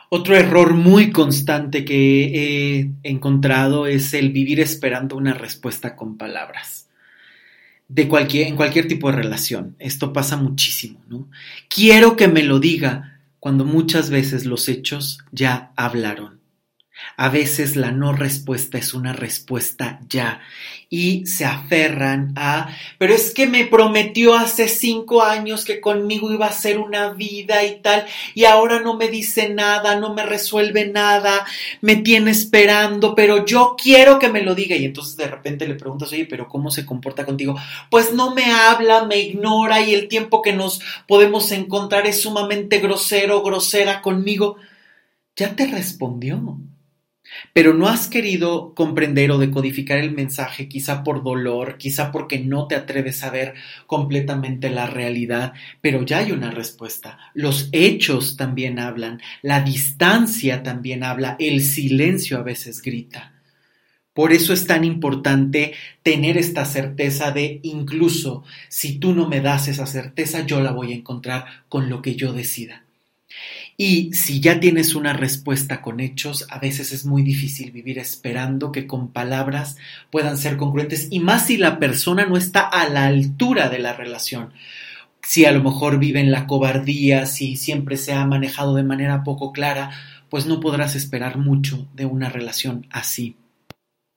Otro 0.08 0.34
error 0.36 0.74
muy 0.74 1.12
constante 1.12 1.84
que 1.84 2.24
he 2.24 2.90
encontrado 3.08 3.86
es 3.86 4.14
el 4.14 4.32
vivir 4.32 4.58
esperando 4.58 5.16
una 5.16 5.32
respuesta 5.32 5.94
con 5.94 6.18
palabras 6.18 6.88
de 7.86 8.08
cualquier, 8.08 8.48
en 8.48 8.56
cualquier 8.56 8.88
tipo 8.88 9.10
de 9.10 9.16
relación. 9.18 9.76
Esto 9.78 10.12
pasa 10.12 10.36
muchísimo, 10.36 11.04
¿no? 11.08 11.28
Quiero 11.68 12.16
que 12.16 12.26
me 12.26 12.42
lo 12.42 12.58
diga 12.58 13.11
cuando 13.42 13.64
muchas 13.64 14.08
veces 14.08 14.46
los 14.46 14.68
hechos 14.68 15.18
ya 15.32 15.72
hablaron. 15.74 16.41
A 17.16 17.28
veces 17.28 17.76
la 17.76 17.90
no 17.90 18.12
respuesta 18.12 18.78
es 18.78 18.94
una 18.94 19.12
respuesta 19.12 20.00
ya 20.08 20.40
y 20.94 21.24
se 21.24 21.46
aferran 21.46 22.34
a, 22.36 22.68
pero 22.98 23.14
es 23.14 23.32
que 23.32 23.46
me 23.46 23.64
prometió 23.64 24.34
hace 24.34 24.68
cinco 24.68 25.22
años 25.22 25.64
que 25.64 25.80
conmigo 25.80 26.30
iba 26.30 26.44
a 26.44 26.52
ser 26.52 26.78
una 26.78 27.14
vida 27.14 27.64
y 27.64 27.80
tal, 27.80 28.04
y 28.34 28.44
ahora 28.44 28.78
no 28.80 28.98
me 28.98 29.08
dice 29.08 29.48
nada, 29.48 29.98
no 29.98 30.12
me 30.12 30.22
resuelve 30.22 30.88
nada, 30.88 31.46
me 31.80 31.96
tiene 31.96 32.30
esperando, 32.30 33.14
pero 33.14 33.46
yo 33.46 33.74
quiero 33.82 34.18
que 34.18 34.28
me 34.28 34.42
lo 34.42 34.54
diga. 34.54 34.76
Y 34.76 34.84
entonces 34.84 35.16
de 35.16 35.28
repente 35.28 35.66
le 35.66 35.76
preguntas, 35.76 36.12
oye, 36.12 36.26
pero 36.26 36.46
¿cómo 36.46 36.70
se 36.70 36.84
comporta 36.84 37.24
contigo? 37.24 37.56
Pues 37.90 38.12
no 38.12 38.34
me 38.34 38.52
habla, 38.52 39.06
me 39.06 39.18
ignora 39.18 39.80
y 39.80 39.94
el 39.94 40.08
tiempo 40.08 40.42
que 40.42 40.52
nos 40.52 40.82
podemos 41.08 41.52
encontrar 41.52 42.06
es 42.06 42.20
sumamente 42.20 42.80
grosero, 42.80 43.42
grosera 43.42 44.02
conmigo. 44.02 44.56
Ya 45.36 45.56
te 45.56 45.66
respondió 45.66 46.58
pero 47.52 47.74
no 47.74 47.88
has 47.88 48.08
querido 48.08 48.74
comprender 48.74 49.30
o 49.30 49.38
decodificar 49.38 49.98
el 49.98 50.12
mensaje, 50.12 50.68
quizá 50.68 51.04
por 51.04 51.22
dolor, 51.22 51.76
quizá 51.76 52.10
porque 52.10 52.38
no 52.38 52.66
te 52.66 52.76
atreves 52.76 53.22
a 53.22 53.30
ver 53.30 53.54
completamente 53.86 54.70
la 54.70 54.86
realidad, 54.86 55.52
pero 55.80 56.04
ya 56.04 56.18
hay 56.18 56.32
una 56.32 56.50
respuesta. 56.50 57.18
Los 57.34 57.68
hechos 57.72 58.36
también 58.36 58.78
hablan, 58.78 59.20
la 59.42 59.60
distancia 59.60 60.62
también 60.62 61.04
habla, 61.04 61.36
el 61.38 61.60
silencio 61.62 62.38
a 62.38 62.42
veces 62.42 62.80
grita. 62.80 63.32
Por 64.14 64.32
eso 64.32 64.52
es 64.52 64.66
tan 64.66 64.84
importante 64.84 65.72
tener 66.02 66.36
esta 66.36 66.66
certeza 66.66 67.30
de 67.32 67.60
incluso 67.62 68.44
si 68.68 68.98
tú 68.98 69.14
no 69.14 69.26
me 69.26 69.40
das 69.40 69.68
esa 69.68 69.86
certeza, 69.86 70.44
yo 70.44 70.60
la 70.60 70.72
voy 70.72 70.92
a 70.92 70.96
encontrar 70.96 71.46
con 71.68 71.88
lo 71.88 72.02
que 72.02 72.14
yo 72.14 72.32
decida. 72.32 72.84
Y 73.76 74.12
si 74.12 74.40
ya 74.40 74.60
tienes 74.60 74.94
una 74.94 75.12
respuesta 75.12 75.80
con 75.80 76.00
hechos, 76.00 76.46
a 76.50 76.58
veces 76.58 76.92
es 76.92 77.06
muy 77.06 77.22
difícil 77.22 77.70
vivir 77.70 77.98
esperando 77.98 78.70
que 78.70 78.86
con 78.86 79.08
palabras 79.08 79.76
puedan 80.10 80.36
ser 80.36 80.56
congruentes 80.56 81.08
y 81.10 81.20
más 81.20 81.46
si 81.46 81.56
la 81.56 81.78
persona 81.78 82.26
no 82.26 82.36
está 82.36 82.60
a 82.60 82.88
la 82.88 83.06
altura 83.06 83.68
de 83.68 83.78
la 83.78 83.94
relación. 83.94 84.52
Si 85.22 85.44
a 85.44 85.52
lo 85.52 85.62
mejor 85.62 85.98
vive 85.98 86.20
en 86.20 86.30
la 86.30 86.46
cobardía, 86.46 87.26
si 87.26 87.56
siempre 87.56 87.96
se 87.96 88.12
ha 88.12 88.26
manejado 88.26 88.74
de 88.74 88.82
manera 88.82 89.24
poco 89.24 89.52
clara, 89.52 89.90
pues 90.28 90.46
no 90.46 90.60
podrás 90.60 90.94
esperar 90.94 91.38
mucho 91.38 91.88
de 91.94 92.06
una 92.06 92.28
relación 92.28 92.86
así. 92.90 93.36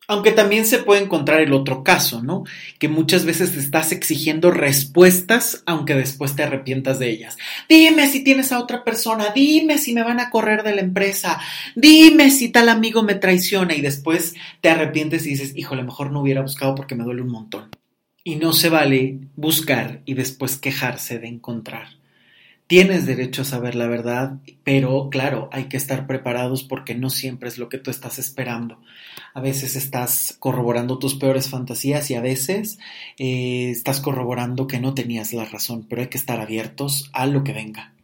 Aunque 0.07 0.31
también 0.31 0.65
se 0.65 0.79
puede 0.79 1.01
encontrar 1.01 1.41
el 1.41 1.53
otro 1.53 1.83
caso, 1.83 2.21
¿no? 2.21 2.43
Que 2.79 2.87
muchas 2.87 3.25
veces 3.25 3.53
te 3.53 3.59
estás 3.59 3.91
exigiendo 3.91 4.51
respuestas 4.51 5.63
aunque 5.65 5.95
después 5.95 6.35
te 6.35 6.43
arrepientas 6.43 6.99
de 6.99 7.09
ellas. 7.09 7.37
Dime 7.67 8.07
si 8.07 8.23
tienes 8.23 8.51
a 8.51 8.59
otra 8.59 8.83
persona, 8.83 9.27
dime 9.33 9.77
si 9.77 9.93
me 9.93 10.03
van 10.03 10.19
a 10.19 10.29
correr 10.29 10.63
de 10.63 10.75
la 10.75 10.81
empresa, 10.81 11.39
dime 11.75 12.29
si 12.29 12.49
tal 12.49 12.69
amigo 12.69 13.03
me 13.03 13.15
traiciona 13.15 13.75
y 13.75 13.81
después 13.81 14.35
te 14.61 14.69
arrepientes 14.69 15.25
y 15.25 15.31
dices, 15.31 15.53
híjole, 15.55 15.83
mejor 15.83 16.11
no 16.11 16.21
hubiera 16.21 16.41
buscado 16.41 16.75
porque 16.75 16.95
me 16.95 17.03
duele 17.03 17.21
un 17.21 17.31
montón. 17.31 17.69
Y 18.23 18.35
no 18.35 18.53
se 18.53 18.69
vale 18.69 19.19
buscar 19.35 20.01
y 20.05 20.15
después 20.15 20.57
quejarse 20.57 21.19
de 21.19 21.27
encontrar. 21.27 21.87
Tienes 22.67 23.05
derecho 23.05 23.43
a 23.43 23.45
saber 23.45 23.75
la 23.75 23.85
verdad, 23.85 24.39
pero 24.63 25.09
claro, 25.11 25.49
hay 25.51 25.65
que 25.65 25.77
estar 25.77 26.07
preparados 26.07 26.63
porque 26.63 26.95
no 26.95 27.11
siempre 27.11 27.47
es 27.47 27.59
lo 27.59 27.69
que 27.69 27.77
tú 27.77 27.91
estás 27.91 28.17
esperando. 28.17 28.79
A 29.35 29.41
veces 29.41 29.75
estás 29.75 30.35
corroborando 30.39 30.97
tus 30.97 31.13
peores 31.13 31.47
fantasías 31.47 32.09
y 32.09 32.15
a 32.15 32.21
veces 32.21 32.79
eh, 33.19 33.69
estás 33.69 34.01
corroborando 34.01 34.65
que 34.65 34.79
no 34.79 34.95
tenías 34.95 35.31
la 35.31 35.45
razón, 35.45 35.85
pero 35.87 36.01
hay 36.01 36.07
que 36.07 36.17
estar 36.17 36.39
abiertos 36.39 37.11
a 37.13 37.27
lo 37.27 37.43
que 37.43 37.53
venga. 37.53 37.94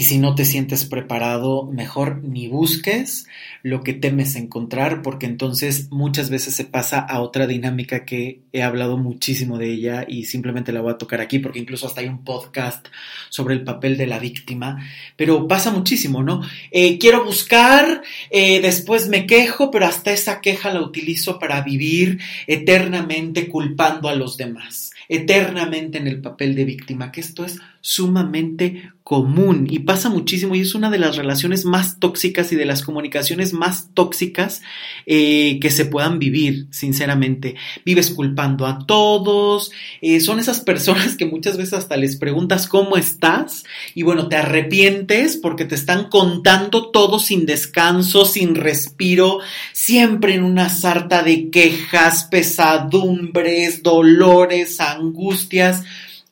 Y 0.00 0.04
si 0.04 0.16
no 0.16 0.34
te 0.34 0.46
sientes 0.46 0.86
preparado, 0.86 1.66
mejor 1.66 2.24
ni 2.24 2.48
busques 2.48 3.26
lo 3.62 3.82
que 3.82 3.92
temes 3.92 4.34
encontrar, 4.34 5.02
porque 5.02 5.26
entonces 5.26 5.90
muchas 5.90 6.30
veces 6.30 6.54
se 6.54 6.64
pasa 6.64 7.00
a 7.00 7.20
otra 7.20 7.46
dinámica 7.46 8.06
que 8.06 8.40
he 8.54 8.62
hablado 8.62 8.96
muchísimo 8.96 9.58
de 9.58 9.70
ella 9.70 10.06
y 10.08 10.24
simplemente 10.24 10.72
la 10.72 10.80
voy 10.80 10.92
a 10.94 10.96
tocar 10.96 11.20
aquí, 11.20 11.38
porque 11.38 11.58
incluso 11.58 11.86
hasta 11.86 12.00
hay 12.00 12.08
un 12.08 12.24
podcast 12.24 12.88
sobre 13.28 13.52
el 13.52 13.62
papel 13.62 13.98
de 13.98 14.06
la 14.06 14.18
víctima, 14.18 14.82
pero 15.16 15.46
pasa 15.46 15.70
muchísimo, 15.70 16.22
¿no? 16.22 16.40
Eh, 16.70 16.96
quiero 16.98 17.22
buscar, 17.22 18.00
eh, 18.30 18.62
después 18.62 19.06
me 19.06 19.26
quejo, 19.26 19.70
pero 19.70 19.84
hasta 19.84 20.12
esa 20.12 20.40
queja 20.40 20.72
la 20.72 20.80
utilizo 20.80 21.38
para 21.38 21.60
vivir 21.60 22.18
eternamente 22.46 23.48
culpando 23.48 24.08
a 24.08 24.14
los 24.14 24.38
demás, 24.38 24.92
eternamente 25.10 25.98
en 25.98 26.06
el 26.06 26.20
papel 26.20 26.54
de 26.54 26.64
víctima, 26.64 27.10
que 27.10 27.20
esto 27.20 27.44
es 27.44 27.58
sumamente 27.80 28.92
común 29.02 29.66
y 29.68 29.80
pasa 29.80 30.08
muchísimo 30.08 30.54
y 30.54 30.60
es 30.60 30.76
una 30.76 30.88
de 30.88 30.98
las 30.98 31.16
relaciones 31.16 31.64
más 31.64 31.98
tóxicas 31.98 32.52
y 32.52 32.56
de 32.56 32.64
las 32.64 32.82
comunicaciones 32.82 33.52
más 33.52 33.88
tóxicas 33.92 34.62
eh, 35.06 35.58
que 35.60 35.70
se 35.70 35.86
puedan 35.86 36.20
vivir, 36.20 36.68
sinceramente. 36.70 37.56
Vives 37.84 38.10
culpando 38.10 38.66
a 38.66 38.86
todos, 38.86 39.72
eh, 40.00 40.20
son 40.20 40.38
esas 40.38 40.60
personas 40.60 41.16
que 41.16 41.26
muchas 41.26 41.56
veces 41.56 41.72
hasta 41.72 41.96
les 41.96 42.14
preguntas 42.14 42.68
cómo 42.68 42.96
estás 42.96 43.64
y 43.96 44.04
bueno, 44.04 44.28
te 44.28 44.36
arrepientes 44.36 45.36
porque 45.36 45.64
te 45.64 45.74
están 45.74 46.08
contando 46.08 46.92
todo 46.92 47.18
sin 47.18 47.46
descanso, 47.46 48.24
sin 48.24 48.54
respiro, 48.54 49.40
siempre 49.72 50.34
en 50.34 50.44
una 50.44 50.68
sarta 50.68 51.24
de 51.24 51.50
quejas, 51.50 52.28
pesadumbres, 52.30 53.82
dolores, 53.82 54.78
angustias. 54.78 54.99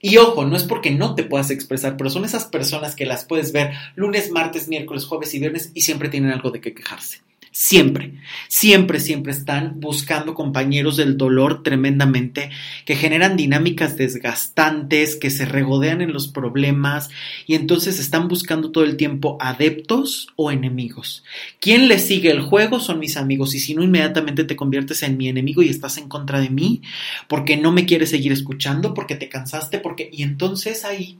Y 0.01 0.17
ojo, 0.19 0.45
no 0.45 0.57
es 0.57 0.63
porque 0.63 0.93
no 0.93 1.15
te 1.15 1.25
puedas 1.25 1.51
expresar, 1.51 1.97
pero 1.97 2.09
son 2.09 2.25
esas 2.25 2.45
personas 2.45 2.95
que 2.95 3.07
las 3.07 3.25
puedes 3.25 3.53
ver 3.53 3.73
lunes, 3.97 4.31
martes, 4.31 4.69
miércoles, 4.69 5.07
jueves 5.07 5.35
y 5.35 5.41
viernes 5.41 5.73
y 5.75 5.81
siempre 5.81 6.09
tienen 6.09 6.31
algo 6.31 6.51
de 6.51 6.61
qué 6.61 6.73
quejarse. 6.73 7.21
Siempre, 7.61 8.13
siempre, 8.47 9.01
siempre 9.01 9.33
están 9.33 9.81
buscando 9.81 10.33
compañeros 10.33 10.97
del 10.97 11.17
dolor 11.17 11.65
tremendamente, 11.65 12.51
que 12.85 12.95
generan 12.95 13.37
dinámicas 13.37 13.97
desgastantes, 13.97 15.17
que 15.17 15.29
se 15.29 15.45
regodean 15.45 16.01
en 16.01 16.13
los 16.13 16.29
problemas 16.29 17.11
y 17.49 17.57
entonces 17.57 17.99
están 17.99 18.29
buscando 18.29 18.71
todo 18.71 18.85
el 18.85 18.97
tiempo 18.97 19.39
adeptos 19.41 20.29
o 20.37 20.53
enemigos. 20.53 21.25
¿Quién 21.59 21.89
le 21.89 21.99
sigue 21.99 22.31
el 22.31 22.43
juego? 22.43 22.79
Son 22.79 23.01
mis 23.01 23.17
amigos 23.17 23.57
y 23.57 23.59
si 23.59 23.75
no 23.75 23.83
inmediatamente 23.83 24.45
te 24.45 24.55
conviertes 24.55 25.03
en 25.03 25.17
mi 25.17 25.27
enemigo 25.27 25.61
y 25.61 25.69
estás 25.69 25.99
en 25.99 26.09
contra 26.09 26.39
de 26.39 26.51
mí 26.51 26.83
porque 27.27 27.57
no 27.57 27.73
me 27.73 27.87
quieres 27.87 28.11
seguir 28.11 28.31
escuchando, 28.31 28.95
porque 28.95 29.17
te 29.17 29.29
cansaste, 29.29 29.81
porque... 29.81 30.09
Y 30.13 30.23
entonces 30.23 30.85
ahí 30.85 31.19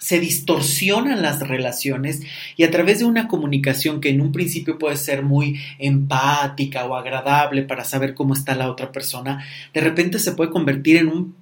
se 0.00 0.18
distorsionan 0.18 1.22
las 1.22 1.46
relaciones 1.46 2.22
y 2.56 2.64
a 2.64 2.70
través 2.70 2.98
de 2.98 3.04
una 3.04 3.28
comunicación 3.28 4.00
que 4.00 4.08
en 4.08 4.22
un 4.22 4.32
principio 4.32 4.78
puede 4.78 4.96
ser 4.96 5.22
muy 5.22 5.60
empática 5.78 6.86
o 6.86 6.96
agradable 6.96 7.62
para 7.62 7.84
saber 7.84 8.14
cómo 8.14 8.34
está 8.34 8.54
la 8.54 8.70
otra 8.70 8.90
persona, 8.90 9.44
de 9.74 9.80
repente 9.80 10.18
se 10.18 10.32
puede 10.32 10.50
convertir 10.50 10.96
en 10.96 11.08
un 11.08 11.36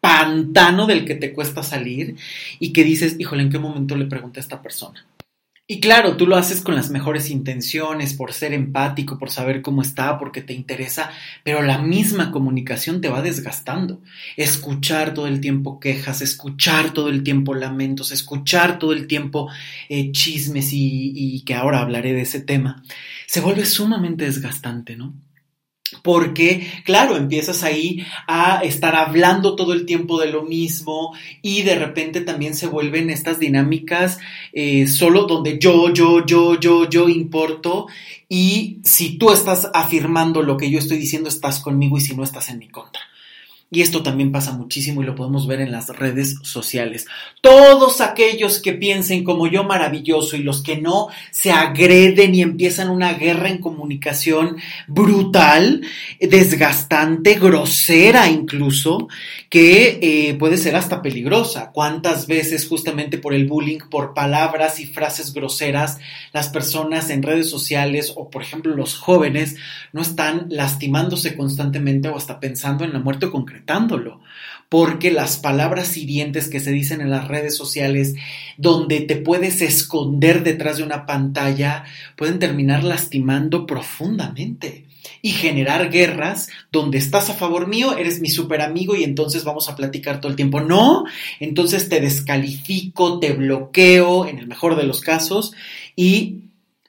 pantano 0.00 0.86
del 0.86 1.04
que 1.04 1.16
te 1.16 1.32
cuesta 1.32 1.62
salir 1.62 2.16
y 2.58 2.72
que 2.72 2.82
dices, 2.82 3.16
híjole, 3.18 3.42
¿en 3.42 3.50
qué 3.50 3.58
momento 3.58 3.94
le 3.94 4.06
pregunté 4.06 4.40
a 4.40 4.42
esta 4.42 4.62
persona? 4.62 5.04
Y 5.70 5.80
claro, 5.80 6.16
tú 6.16 6.26
lo 6.26 6.36
haces 6.36 6.62
con 6.62 6.74
las 6.74 6.88
mejores 6.88 7.28
intenciones, 7.28 8.14
por 8.14 8.32
ser 8.32 8.54
empático, 8.54 9.18
por 9.18 9.30
saber 9.30 9.60
cómo 9.60 9.82
está, 9.82 10.18
porque 10.18 10.40
te 10.40 10.54
interesa, 10.54 11.10
pero 11.44 11.60
la 11.60 11.76
misma 11.76 12.30
comunicación 12.30 13.02
te 13.02 13.10
va 13.10 13.20
desgastando. 13.20 14.00
Escuchar 14.38 15.12
todo 15.12 15.26
el 15.26 15.42
tiempo 15.42 15.78
quejas, 15.78 16.22
escuchar 16.22 16.94
todo 16.94 17.10
el 17.10 17.22
tiempo 17.22 17.54
lamentos, 17.54 18.12
escuchar 18.12 18.78
todo 18.78 18.94
el 18.94 19.06
tiempo 19.06 19.50
eh, 19.90 20.10
chismes 20.10 20.72
y, 20.72 21.12
y 21.14 21.42
que 21.42 21.54
ahora 21.54 21.80
hablaré 21.80 22.14
de 22.14 22.22
ese 22.22 22.40
tema, 22.40 22.82
se 23.26 23.42
vuelve 23.42 23.66
sumamente 23.66 24.24
desgastante, 24.24 24.96
¿no? 24.96 25.12
Porque, 26.02 26.66
claro, 26.84 27.16
empiezas 27.16 27.62
ahí 27.62 28.04
a 28.26 28.60
estar 28.62 28.94
hablando 28.96 29.56
todo 29.56 29.72
el 29.72 29.86
tiempo 29.86 30.20
de 30.20 30.30
lo 30.30 30.42
mismo 30.42 31.14
y 31.42 31.62
de 31.62 31.76
repente 31.76 32.20
también 32.20 32.54
se 32.54 32.66
vuelven 32.66 33.10
estas 33.10 33.38
dinámicas 33.38 34.18
eh, 34.52 34.86
solo 34.86 35.24
donde 35.24 35.58
yo, 35.58 35.92
yo, 35.92 36.24
yo, 36.24 36.58
yo, 36.58 36.88
yo 36.88 37.08
importo 37.08 37.86
y 38.28 38.80
si 38.84 39.16
tú 39.16 39.30
estás 39.30 39.70
afirmando 39.72 40.42
lo 40.42 40.56
que 40.56 40.70
yo 40.70 40.78
estoy 40.78 40.98
diciendo, 40.98 41.28
estás 41.28 41.60
conmigo 41.60 41.96
y 41.96 42.02
si 42.02 42.14
no, 42.14 42.22
estás 42.22 42.50
en 42.50 42.58
mi 42.58 42.68
contra. 42.68 43.02
Y 43.70 43.82
esto 43.82 44.02
también 44.02 44.32
pasa 44.32 44.52
muchísimo 44.52 45.02
y 45.02 45.04
lo 45.04 45.14
podemos 45.14 45.46
ver 45.46 45.60
en 45.60 45.70
las 45.70 45.88
redes 45.88 46.36
sociales. 46.42 47.06
Todos 47.42 48.00
aquellos 48.00 48.60
que 48.62 48.72
piensen 48.72 49.24
como 49.24 49.46
yo 49.46 49.62
maravilloso 49.62 50.36
y 50.36 50.42
los 50.42 50.62
que 50.62 50.78
no 50.78 51.08
se 51.30 51.52
agreden 51.52 52.34
y 52.34 52.40
empiezan 52.40 52.88
una 52.88 53.12
guerra 53.12 53.50
en 53.50 53.58
comunicación 53.58 54.56
brutal, 54.86 55.82
desgastante, 56.18 57.34
grosera 57.34 58.30
incluso, 58.30 59.08
que 59.50 59.98
eh, 60.00 60.34
puede 60.38 60.56
ser 60.56 60.74
hasta 60.74 61.02
peligrosa. 61.02 61.70
¿Cuántas 61.70 62.26
veces 62.26 62.66
justamente 62.66 63.18
por 63.18 63.34
el 63.34 63.46
bullying, 63.46 63.80
por 63.90 64.14
palabras 64.14 64.80
y 64.80 64.86
frases 64.86 65.34
groseras, 65.34 65.98
las 66.32 66.48
personas 66.48 67.10
en 67.10 67.22
redes 67.22 67.50
sociales 67.50 68.14
o 68.16 68.30
por 68.30 68.40
ejemplo 68.40 68.74
los 68.74 68.96
jóvenes 68.96 69.56
no 69.92 70.00
están 70.00 70.46
lastimándose 70.48 71.36
constantemente 71.36 72.08
o 72.08 72.16
hasta 72.16 72.40
pensando 72.40 72.86
en 72.86 72.94
la 72.94 72.98
muerte 72.98 73.28
concreta? 73.28 73.57
Porque 74.68 75.10
las 75.10 75.38
palabras 75.38 75.96
hirientes 75.96 76.48
que 76.48 76.60
se 76.60 76.72
dicen 76.72 77.00
en 77.00 77.10
las 77.10 77.28
redes 77.28 77.56
sociales, 77.56 78.14
donde 78.56 79.00
te 79.00 79.16
puedes 79.16 79.62
esconder 79.62 80.42
detrás 80.42 80.76
de 80.76 80.82
una 80.82 81.06
pantalla, 81.06 81.84
pueden 82.16 82.38
terminar 82.38 82.84
lastimando 82.84 83.66
profundamente 83.66 84.84
y 85.22 85.30
generar 85.30 85.90
guerras 85.90 86.48
donde 86.70 86.98
estás 86.98 87.30
a 87.30 87.34
favor 87.34 87.66
mío, 87.66 87.96
eres 87.96 88.20
mi 88.20 88.28
super 88.28 88.60
amigo 88.60 88.94
y 88.94 89.04
entonces 89.04 89.44
vamos 89.44 89.68
a 89.68 89.76
platicar 89.76 90.20
todo 90.20 90.30
el 90.30 90.36
tiempo. 90.36 90.60
No, 90.60 91.04
entonces 91.40 91.88
te 91.88 92.00
descalifico, 92.00 93.18
te 93.18 93.32
bloqueo, 93.32 94.26
en 94.26 94.38
el 94.38 94.46
mejor 94.46 94.76
de 94.76 94.84
los 94.84 95.00
casos, 95.00 95.54
y 95.96 96.47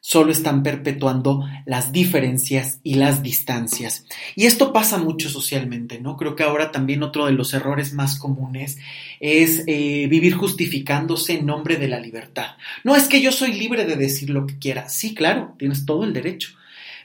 solo 0.10 0.32
están 0.32 0.64
perpetuando 0.64 1.48
las 1.68 1.92
diferencias 1.92 2.80
y 2.82 2.96
las 2.96 3.22
distancias. 3.22 4.08
Y 4.36 4.48
esto 4.48 4.74
pasa 4.74 4.98
mucho 4.98 5.30
socialmente, 5.30 6.00
¿no? 6.00 6.18
Creo 6.18 6.36
que 6.36 6.42
ahora 6.42 6.72
también 6.72 7.04
otro 7.04 7.28
de 7.28 7.34
los 7.34 7.54
errores 7.54 7.94
más 7.94 8.18
comunes 8.18 8.80
es 9.20 9.64
eh, 9.68 10.08
vivir 10.10 10.34
justificándose 10.34 11.34
en 11.34 11.46
nombre 11.46 11.76
de 11.76 11.90
la 11.90 12.00
libertad. 12.00 12.56
No 12.84 12.96
es 12.96 13.08
que 13.08 13.22
yo 13.22 13.32
soy 13.32 13.54
libre 13.54 13.86
de 13.86 13.98
decir 13.98 14.32
lo 14.32 14.48
que 14.48 14.58
quiera. 14.58 14.90
Sí, 14.90 15.14
claro, 15.14 15.54
tienes 15.60 15.86
todo 15.86 16.04
el 16.04 16.14
derecho 16.14 16.59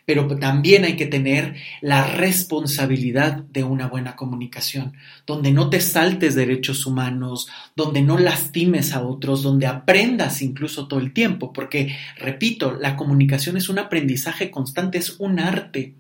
pero 0.05 0.27
también 0.39 0.85
hay 0.85 0.97
que 0.97 1.07
tener 1.07 1.57
la 1.81 2.07
responsabilidad 2.07 3.37
de 3.37 3.65
una 3.65 3.87
buena 3.87 4.17
comunicación, 4.17 4.95
donde 5.27 5.53
no 5.53 5.71
te 5.71 5.81
saltes 5.81 6.35
derechos 6.35 6.87
humanos, 6.87 7.49
donde 7.75 8.03
no 8.03 8.19
lastimes 8.19 8.93
a 8.93 9.03
otros, 9.03 9.43
donde 9.43 9.67
aprendas 9.67 10.43
incluso 10.43 10.87
todo 10.89 11.01
el 11.01 11.13
tiempo, 11.13 11.53
porque, 11.53 11.97
repito, 12.17 12.77
la 12.79 12.97
comunicación 12.97 13.57
es 13.57 13.69
un 13.69 13.79
aprendizaje 13.79 14.51
constante, 14.51 14.99
es 14.99 15.19
un 15.19 15.39
arte 15.39 15.95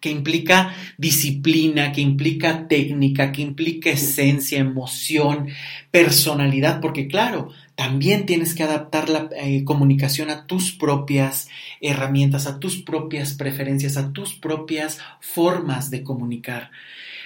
que 0.00 0.10
implica 0.10 0.74
disciplina, 0.96 1.92
que 1.92 2.00
implica 2.00 2.68
técnica, 2.68 3.32
que 3.32 3.42
implica 3.42 3.90
esencia, 3.90 4.58
emoción, 4.58 5.48
personalidad, 5.90 6.80
porque 6.80 7.08
claro, 7.08 7.50
también 7.78 8.26
tienes 8.26 8.56
que 8.56 8.64
adaptar 8.64 9.08
la 9.08 9.28
eh, 9.36 9.62
comunicación 9.62 10.30
a 10.30 10.48
tus 10.48 10.72
propias 10.72 11.48
herramientas, 11.80 12.48
a 12.48 12.58
tus 12.58 12.82
propias 12.82 13.34
preferencias, 13.34 13.96
a 13.96 14.12
tus 14.12 14.34
propias 14.34 14.98
formas 15.20 15.88
de 15.88 16.02
comunicar. 16.02 16.72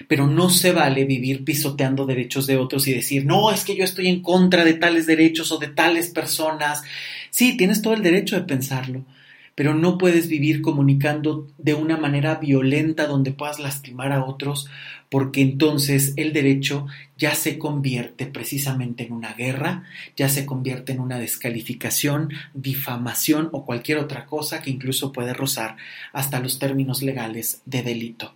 Pero 0.09 0.27
no 0.27 0.51
se 0.51 0.73
vale 0.73 1.07
vivir 1.07 1.43
pisoteando 1.43 2.05
derechos 2.05 2.47
de 2.47 2.59
otros 2.59 2.87
y 2.87 2.93
decir, 2.93 3.25
no, 3.25 3.51
es 3.51 3.65
que 3.65 3.75
yo 3.75 3.83
estoy 3.83 4.09
en 4.09 4.21
contra 4.21 4.63
de 4.63 4.75
tales 4.75 5.07
derechos 5.07 5.51
o 5.53 5.59
de 5.59 5.69
tales 5.69 6.11
personas. 6.11 6.83
Sí, 7.31 7.57
tienes 7.57 7.81
todo 7.81 7.95
el 7.95 8.03
derecho 8.03 8.37
de 8.37 8.43
pensarlo, 8.43 9.07
pero 9.55 9.75
no 9.75 9.99
puedes 9.99 10.29
vivir 10.29 10.63
comunicando 10.63 11.49
de 11.59 11.75
una 11.75 11.97
manera 11.97 12.37
violenta 12.37 13.07
donde 13.07 13.33
puedas 13.33 13.59
lastimar 13.59 14.13
a 14.13 14.25
otros, 14.25 14.69
porque 15.11 15.43
entonces 15.43 16.15
el 16.17 16.33
derecho 16.33 16.87
ya 17.19 17.35
se 17.35 17.59
convierte 17.59 18.27
precisamente 18.27 19.05
en 19.05 19.13
una 19.13 19.35
guerra, 19.35 19.85
ya 20.17 20.29
se 20.29 20.47
convierte 20.47 20.93
en 20.93 21.01
una 21.01 21.19
descalificación, 21.19 22.31
difamación 22.55 23.51
o 23.53 23.67
cualquier 23.67 23.99
otra 23.99 24.25
cosa 24.25 24.63
que 24.63 24.71
incluso 24.71 25.13
puede 25.13 25.35
rozar 25.35 25.77
hasta 26.13 26.41
los 26.41 26.59
términos 26.59 27.03
legales 27.03 27.61
de 27.67 27.83
delito. 27.83 28.35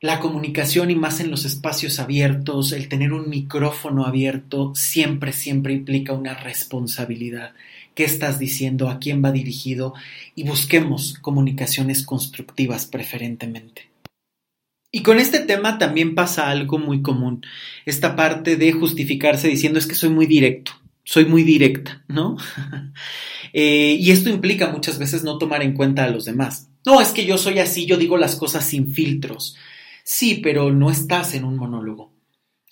La 0.00 0.20
comunicación 0.20 0.92
y 0.92 0.94
más 0.94 1.18
en 1.18 1.32
los 1.32 1.44
espacios 1.44 1.98
abiertos, 1.98 2.70
el 2.70 2.88
tener 2.88 3.12
un 3.12 3.28
micrófono 3.28 4.06
abierto, 4.06 4.72
siempre, 4.76 5.32
siempre 5.32 5.72
implica 5.72 6.12
una 6.12 6.34
responsabilidad 6.34 7.54
qué 7.98 8.04
estás 8.04 8.38
diciendo, 8.38 8.90
a 8.90 9.00
quién 9.00 9.24
va 9.24 9.32
dirigido 9.32 9.92
y 10.36 10.44
busquemos 10.44 11.18
comunicaciones 11.20 12.04
constructivas 12.04 12.86
preferentemente. 12.86 13.90
Y 14.92 15.02
con 15.02 15.18
este 15.18 15.40
tema 15.40 15.78
también 15.78 16.14
pasa 16.14 16.48
algo 16.48 16.78
muy 16.78 17.02
común, 17.02 17.44
esta 17.86 18.14
parte 18.14 18.54
de 18.54 18.70
justificarse 18.70 19.48
diciendo 19.48 19.80
es 19.80 19.88
que 19.88 19.96
soy 19.96 20.10
muy 20.10 20.26
directo, 20.26 20.70
soy 21.02 21.24
muy 21.24 21.42
directa, 21.42 22.04
¿no? 22.06 22.36
Eh, 23.54 23.96
y 23.98 24.10
esto 24.10 24.28
implica 24.28 24.68
muchas 24.68 24.98
veces 24.98 25.24
no 25.24 25.38
tomar 25.38 25.62
en 25.62 25.72
cuenta 25.72 26.04
a 26.04 26.10
los 26.10 26.26
demás. 26.26 26.68
No, 26.84 27.00
es 27.00 27.12
que 27.12 27.24
yo 27.24 27.38
soy 27.38 27.60
así, 27.60 27.86
yo 27.86 27.96
digo 27.96 28.18
las 28.18 28.36
cosas 28.36 28.62
sin 28.62 28.92
filtros. 28.92 29.56
Sí, 30.04 30.40
pero 30.42 30.70
no 30.70 30.90
estás 30.90 31.32
en 31.32 31.44
un 31.44 31.56
monólogo. 31.56 32.12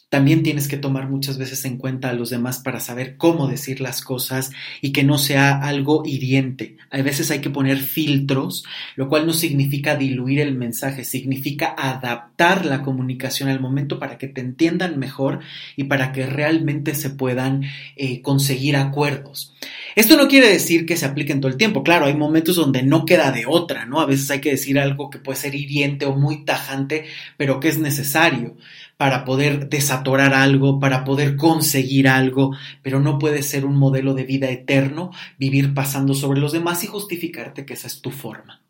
También 0.09 0.45
tienes 0.45 0.69
que 0.69 0.77
tomar 0.77 1.09
muchas 1.09 1.37
veces 1.37 1.65
en 1.65 1.79
cuenta 1.79 2.11
a 2.11 2.13
los 2.13 2.31
demás 2.31 2.61
para 2.61 2.79
saber 2.79 3.17
cómo 3.17 3.49
decir 3.49 3.81
las 3.81 4.03
cosas 4.03 4.53
y 4.81 4.93
que 4.93 5.03
no 5.03 5.19
sea 5.19 5.59
algo 5.59 6.05
hiriente. 6.07 6.77
A 6.93 7.03
veces 7.03 7.33
hay 7.33 7.41
que 7.41 7.51
poner 7.51 7.79
filtros, 7.79 8.65
lo 8.95 9.09
cual 9.09 9.27
no 9.27 9.33
significa 9.33 9.97
diluir 9.97 10.39
el 10.39 10.55
mensaje, 10.55 11.03
significa 11.03 11.75
adaptar 11.77 12.65
la 12.67 12.83
comunicación 12.83 13.49
al 13.49 13.59
momento 13.59 13.99
para 13.99 14.17
que 14.17 14.29
te 14.29 14.41
entiendan 14.41 14.97
mejor 14.97 15.41
y 15.75 15.85
para 15.85 16.13
que 16.13 16.25
realmente 16.27 16.95
se 16.95 17.11
puedan 17.11 17.65
eh, 17.97 18.23
conseguir 18.23 18.77
acuerdos. 18.77 19.55
Esto 19.97 20.17
no 20.17 20.29
quiere 20.29 20.49
decir 20.49 20.87
que 20.87 20.97
se 20.97 21.07
apliquen 21.07 21.41
todo 21.41 21.51
el 21.51 21.57
tiempo. 21.57 21.83
Claro, 21.83 22.07
hay 22.07 22.15
momentos 22.15 22.55
donde 22.55 22.85
no 22.85 23.07
queda 23.07 23.33
de 23.33 23.47
otra, 23.47 23.87
¿no? 23.87 24.01
A 24.01 24.07
veces 24.07 24.31
hay 24.31 24.41
que 24.41 24.51
decir 24.51 24.79
algo 24.79 25.11
que 25.11 25.19
puede 25.19 25.39
ser 25.39 25.55
hiriente 25.55 26.07
o 26.07 26.15
muy 26.15 26.45
tajante, 26.45 27.07
pero 27.37 27.59
que 27.59 27.69
es 27.69 27.79
necesario 27.79 28.57
para 28.97 29.25
poder 29.25 29.69
desatorar 29.69 30.33
algo, 30.35 30.81
para 30.81 31.05
poder 31.05 31.37
conseguir 31.37 32.09
algo, 32.09 32.57
pero 32.83 33.01
no 33.01 33.19
puede 33.19 33.43
ser 33.43 33.67
un 33.67 33.77
modelo 33.77 34.15
de 34.15 34.25
vida 34.25 34.51
eterno 34.51 35.11
vivir 35.39 35.75
pasando 35.75 36.15
sobre 36.15 36.41
los 36.41 36.53
demás 36.53 36.83
y 36.85 36.87
justificarte 36.87 37.67
que 37.67 37.75
esa 37.75 37.89
es 37.89 38.01
tu 38.01 38.11
forma. 38.11 38.63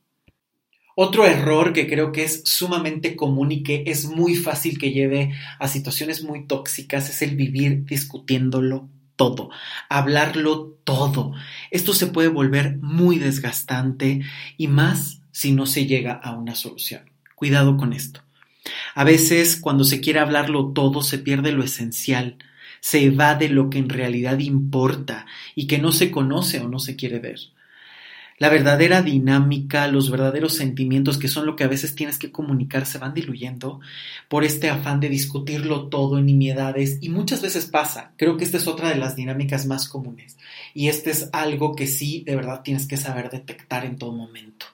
Otro 0.99 1.27
error 1.27 1.75
que 1.75 1.87
creo 1.87 2.11
que 2.11 2.25
es 2.25 2.43
sumamente 2.47 3.17
común 3.17 3.53
y 3.53 3.63
que 3.63 3.85
es 3.87 4.07
muy 4.07 4.35
fácil 4.35 4.79
que 4.79 4.93
lleve 4.93 5.35
a 5.59 5.69
situaciones 5.69 6.25
muy 6.25 6.47
tóxicas 6.47 7.11
es 7.11 7.21
el 7.21 7.37
vivir 7.37 7.85
discutiéndolo 7.85 8.89
todo, 9.15 9.51
hablarlo 9.91 10.79
todo. 10.85 11.35
Esto 11.71 11.93
se 11.93 12.07
puede 12.07 12.29
volver 12.29 12.79
muy 12.79 13.19
desgastante 13.19 14.23
y 14.57 14.69
más 14.69 15.21
si 15.33 15.53
no 15.53 15.67
se 15.67 15.85
llega 15.85 16.15
a 16.15 16.35
una 16.35 16.55
solución. 16.55 17.11
Cuidado 17.35 17.77
con 17.77 17.93
esto. 17.93 18.26
A 18.95 19.05
veces, 19.05 19.57
cuando 19.57 19.85
se 19.85 20.01
quiere 20.01 20.21
hablarlo 20.21 20.73
todo, 20.73 21.03
se 21.03 21.19
pierde 21.19 21.53
lo 21.53 21.65
esencial, 21.65 22.37
se 22.81 23.05
evade 23.05 23.49
lo 23.49 23.71
que 23.71 23.79
en 23.79 23.89
realidad 23.89 24.39
importa 24.39 25.27
y 25.55 25.67
que 25.67 25.79
no 25.79 25.93
se 25.93 26.11
conoce 26.11 26.61
o 26.61 26.69
no 26.69 26.79
se 26.79 26.97
quiere 26.97 27.19
ver. 27.19 27.39
La 28.39 28.51
verdadera 28.51 29.01
dinámica, 29.01 29.89
los 29.89 30.11
verdaderos 30.11 30.55
sentimientos, 30.55 31.17
que 31.17 31.29
son 31.29 31.47
lo 31.47 31.57
que 31.57 31.65
a 31.65 31.69
veces 31.69 31.95
tienes 31.95 32.19
que 32.19 32.31
comunicar, 32.31 32.85
se 32.85 32.99
van 32.99 33.15
diluyendo 33.15 33.81
por 34.29 34.45
este 34.45 34.69
afán 34.69 35.01
de 35.01 35.09
discutirlo 35.09 35.89
todo 35.89 36.19
en 36.19 36.27
nimiedades 36.27 36.99
y 37.01 37.09
muchas 37.09 37.41
veces 37.41 37.65
pasa. 37.65 38.13
Creo 38.19 38.37
que 38.37 38.45
esta 38.45 38.59
es 38.59 38.67
otra 38.67 38.91
de 38.91 38.97
las 38.97 39.17
dinámicas 39.17 39.65
más 39.65 39.89
comunes 39.89 40.37
y 40.75 40.89
este 40.89 41.11
es 41.11 41.31
algo 41.33 41.75
que 41.75 41.87
sí 41.87 42.25
de 42.27 42.37
verdad 42.37 42.61
tienes 42.63 42.87
que 42.87 42.99
saber 42.99 43.31
detectar 43.31 43.87
en 43.87 43.97
todo 43.97 44.13
momento. 44.13 44.67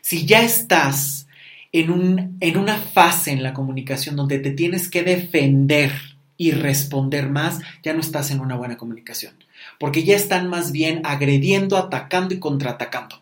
Si 0.00 0.26
ya 0.26 0.42
estás 0.42 1.28
en, 1.72 1.90
un, 1.90 2.36
en 2.40 2.56
una 2.56 2.76
fase 2.76 3.30
en 3.30 3.42
la 3.42 3.54
comunicación 3.54 4.16
donde 4.16 4.38
te 4.38 4.50
tienes 4.50 4.88
que 4.88 5.02
defender 5.02 5.92
y 6.36 6.52
responder 6.52 7.28
más, 7.28 7.58
ya 7.82 7.92
no 7.92 8.00
estás 8.00 8.30
en 8.30 8.40
una 8.40 8.56
buena 8.56 8.76
comunicación. 8.76 9.34
Porque 9.78 10.04
ya 10.04 10.16
están 10.16 10.48
más 10.48 10.72
bien 10.72 11.02
agrediendo, 11.04 11.76
atacando 11.76 12.34
y 12.34 12.38
contraatacando. 12.38 13.20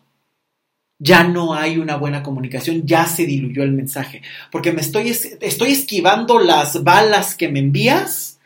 Ya 0.99 1.23
no 1.23 1.53
hay 1.53 1.77
una 1.77 1.97
buena 1.97 2.23
comunicación, 2.23 2.85
ya 2.85 3.05
se 3.05 3.25
diluyó 3.25 3.63
el 3.63 3.71
mensaje. 3.71 4.21
Porque 4.51 4.71
me 4.71 4.81
estoy, 4.81 5.09
estoy 5.09 5.71
esquivando 5.71 6.39
las 6.39 6.83
balas 6.83 7.35
que 7.35 7.49
me 7.49 7.59
envías 7.59 8.39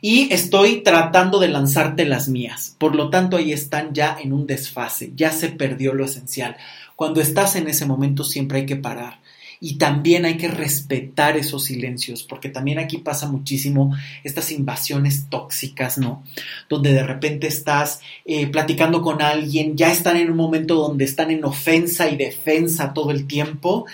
y 0.00 0.32
estoy 0.32 0.82
tratando 0.82 1.38
de 1.38 1.48
lanzarte 1.48 2.04
las 2.04 2.28
mías. 2.28 2.76
Por 2.78 2.94
lo 2.94 3.10
tanto, 3.10 3.36
ahí 3.36 3.52
están 3.52 3.92
ya 3.92 4.16
en 4.20 4.32
un 4.32 4.46
desfase, 4.46 5.12
ya 5.16 5.32
se 5.32 5.48
perdió 5.48 5.94
lo 5.94 6.04
esencial. 6.04 6.56
Cuando 6.94 7.20
estás 7.20 7.56
en 7.56 7.68
ese 7.68 7.86
momento 7.86 8.22
siempre 8.22 8.58
hay 8.58 8.66
que 8.66 8.76
parar 8.76 9.21
y 9.64 9.76
también 9.76 10.24
hay 10.24 10.36
que 10.36 10.48
respetar 10.48 11.36
esos 11.36 11.66
silencios, 11.66 12.24
porque 12.24 12.48
también 12.48 12.80
aquí 12.80 12.98
pasa 12.98 13.30
muchísimo 13.30 13.94
estas 14.24 14.50
invasiones 14.50 15.26
tóxicas, 15.30 15.98
¿no? 15.98 16.24
Donde 16.68 16.92
de 16.92 17.04
repente 17.04 17.46
estás 17.46 18.00
eh, 18.24 18.48
platicando 18.48 19.02
con 19.02 19.22
alguien, 19.22 19.76
ya 19.76 19.92
están 19.92 20.16
en 20.16 20.32
un 20.32 20.36
momento 20.36 20.74
donde 20.74 21.04
están 21.04 21.30
en 21.30 21.44
ofensa 21.44 22.10
y 22.10 22.16
defensa 22.16 22.92
todo 22.92 23.12
el 23.12 23.28
tiempo. 23.28 23.86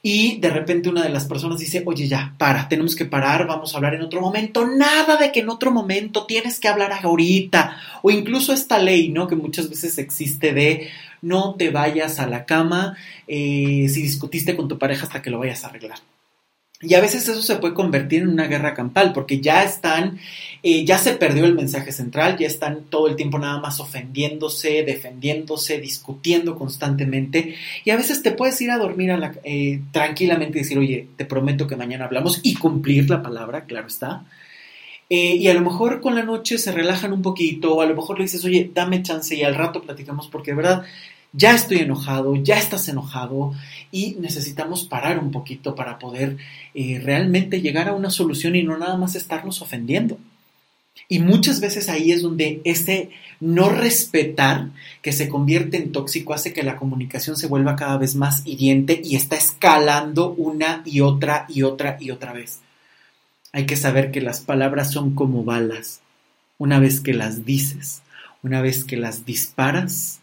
y 0.00 0.38
de 0.38 0.50
repente 0.50 0.88
una 0.88 1.02
de 1.02 1.08
las 1.08 1.24
personas 1.24 1.58
dice, 1.58 1.82
oye 1.86 2.06
ya, 2.06 2.34
para, 2.38 2.68
tenemos 2.68 2.94
que 2.94 3.04
parar, 3.04 3.46
vamos 3.46 3.72
a 3.72 3.78
hablar 3.78 3.94
en 3.94 4.02
otro 4.02 4.20
momento. 4.20 4.66
Nada 4.66 5.16
de 5.16 5.32
que 5.32 5.40
en 5.40 5.48
otro 5.48 5.70
momento 5.72 6.24
tienes 6.26 6.60
que 6.60 6.68
hablar 6.68 6.92
ahorita. 6.92 7.76
O 8.02 8.10
incluso 8.10 8.52
esta 8.52 8.78
ley, 8.78 9.08
¿no? 9.08 9.26
Que 9.26 9.36
muchas 9.36 9.68
veces 9.68 9.98
existe 9.98 10.52
de 10.52 10.88
no 11.22 11.54
te 11.54 11.70
vayas 11.70 12.18
a 12.18 12.26
la 12.26 12.44
cama 12.44 12.96
eh, 13.26 13.86
si 13.88 14.02
discutiste 14.02 14.56
con 14.56 14.68
tu 14.68 14.78
pareja 14.78 15.04
hasta 15.04 15.22
que 15.22 15.30
lo 15.30 15.38
vayas 15.38 15.64
a 15.64 15.68
arreglar. 15.68 15.98
Y 16.80 16.94
a 16.94 17.00
veces 17.00 17.28
eso 17.28 17.42
se 17.42 17.56
puede 17.56 17.74
convertir 17.74 18.22
en 18.22 18.28
una 18.28 18.46
guerra 18.46 18.72
campal, 18.72 19.12
porque 19.12 19.40
ya 19.40 19.64
están, 19.64 20.20
eh, 20.62 20.84
ya 20.84 20.96
se 20.96 21.14
perdió 21.14 21.44
el 21.44 21.56
mensaje 21.56 21.90
central, 21.90 22.36
ya 22.38 22.46
están 22.46 22.84
todo 22.84 23.08
el 23.08 23.16
tiempo 23.16 23.40
nada 23.40 23.58
más 23.58 23.80
ofendiéndose, 23.80 24.84
defendiéndose, 24.84 25.80
discutiendo 25.80 26.56
constantemente. 26.56 27.56
Y 27.84 27.90
a 27.90 27.96
veces 27.96 28.22
te 28.22 28.30
puedes 28.30 28.60
ir 28.60 28.70
a 28.70 28.78
dormir 28.78 29.10
eh, 29.42 29.80
tranquilamente 29.90 30.58
y 30.58 30.62
decir, 30.62 30.78
oye, 30.78 31.08
te 31.16 31.24
prometo 31.24 31.66
que 31.66 31.74
mañana 31.74 32.04
hablamos 32.04 32.40
y 32.44 32.54
cumplir 32.54 33.10
la 33.10 33.22
palabra, 33.22 33.64
claro 33.64 33.88
está. 33.88 34.24
Eh, 35.10 35.36
y 35.36 35.48
a 35.48 35.54
lo 35.54 35.62
mejor 35.62 36.00
con 36.00 36.14
la 36.14 36.22
noche 36.22 36.58
se 36.58 36.72
relajan 36.72 37.12
un 37.12 37.22
poquito, 37.22 37.74
o 37.74 37.80
a 37.80 37.86
lo 37.86 37.94
mejor 37.94 38.18
le 38.18 38.24
dices, 38.24 38.44
oye, 38.44 38.70
dame 38.74 39.02
chance 39.02 39.34
y 39.34 39.42
al 39.42 39.54
rato 39.54 39.82
platicamos, 39.82 40.28
porque 40.28 40.50
de 40.50 40.56
verdad 40.56 40.84
ya 41.32 41.54
estoy 41.54 41.78
enojado, 41.78 42.36
ya 42.36 42.58
estás 42.58 42.88
enojado 42.88 43.52
y 43.90 44.16
necesitamos 44.18 44.84
parar 44.84 45.18
un 45.18 45.30
poquito 45.30 45.74
para 45.74 45.98
poder 45.98 46.36
eh, 46.74 47.00
realmente 47.02 47.60
llegar 47.60 47.88
a 47.88 47.94
una 47.94 48.10
solución 48.10 48.56
y 48.56 48.62
no 48.62 48.76
nada 48.76 48.96
más 48.96 49.14
estarnos 49.14 49.62
ofendiendo. 49.62 50.18
Y 51.08 51.20
muchas 51.20 51.60
veces 51.60 51.88
ahí 51.88 52.12
es 52.12 52.22
donde 52.22 52.60
ese 52.64 53.10
no 53.40 53.70
respetar 53.70 54.70
que 55.00 55.12
se 55.12 55.28
convierte 55.28 55.76
en 55.76 55.92
tóxico 55.92 56.34
hace 56.34 56.52
que 56.52 56.62
la 56.62 56.76
comunicación 56.76 57.36
se 57.36 57.46
vuelva 57.46 57.76
cada 57.76 57.96
vez 57.96 58.14
más 58.14 58.42
hiriente 58.44 59.00
y 59.02 59.16
está 59.16 59.36
escalando 59.36 60.32
una 60.32 60.82
y 60.84 61.00
otra 61.00 61.46
y 61.48 61.62
otra 61.62 61.96
y 62.00 62.10
otra 62.10 62.32
vez. 62.32 62.60
Hay 63.58 63.66
que 63.66 63.74
saber 63.74 64.12
que 64.12 64.20
las 64.20 64.40
palabras 64.40 64.92
son 64.92 65.16
como 65.16 65.42
balas. 65.42 66.00
Una 66.58 66.78
vez 66.78 67.00
que 67.00 67.12
las 67.12 67.44
dices, 67.44 68.02
una 68.44 68.62
vez 68.62 68.84
que 68.84 68.96
las 68.96 69.26
disparas, 69.26 70.20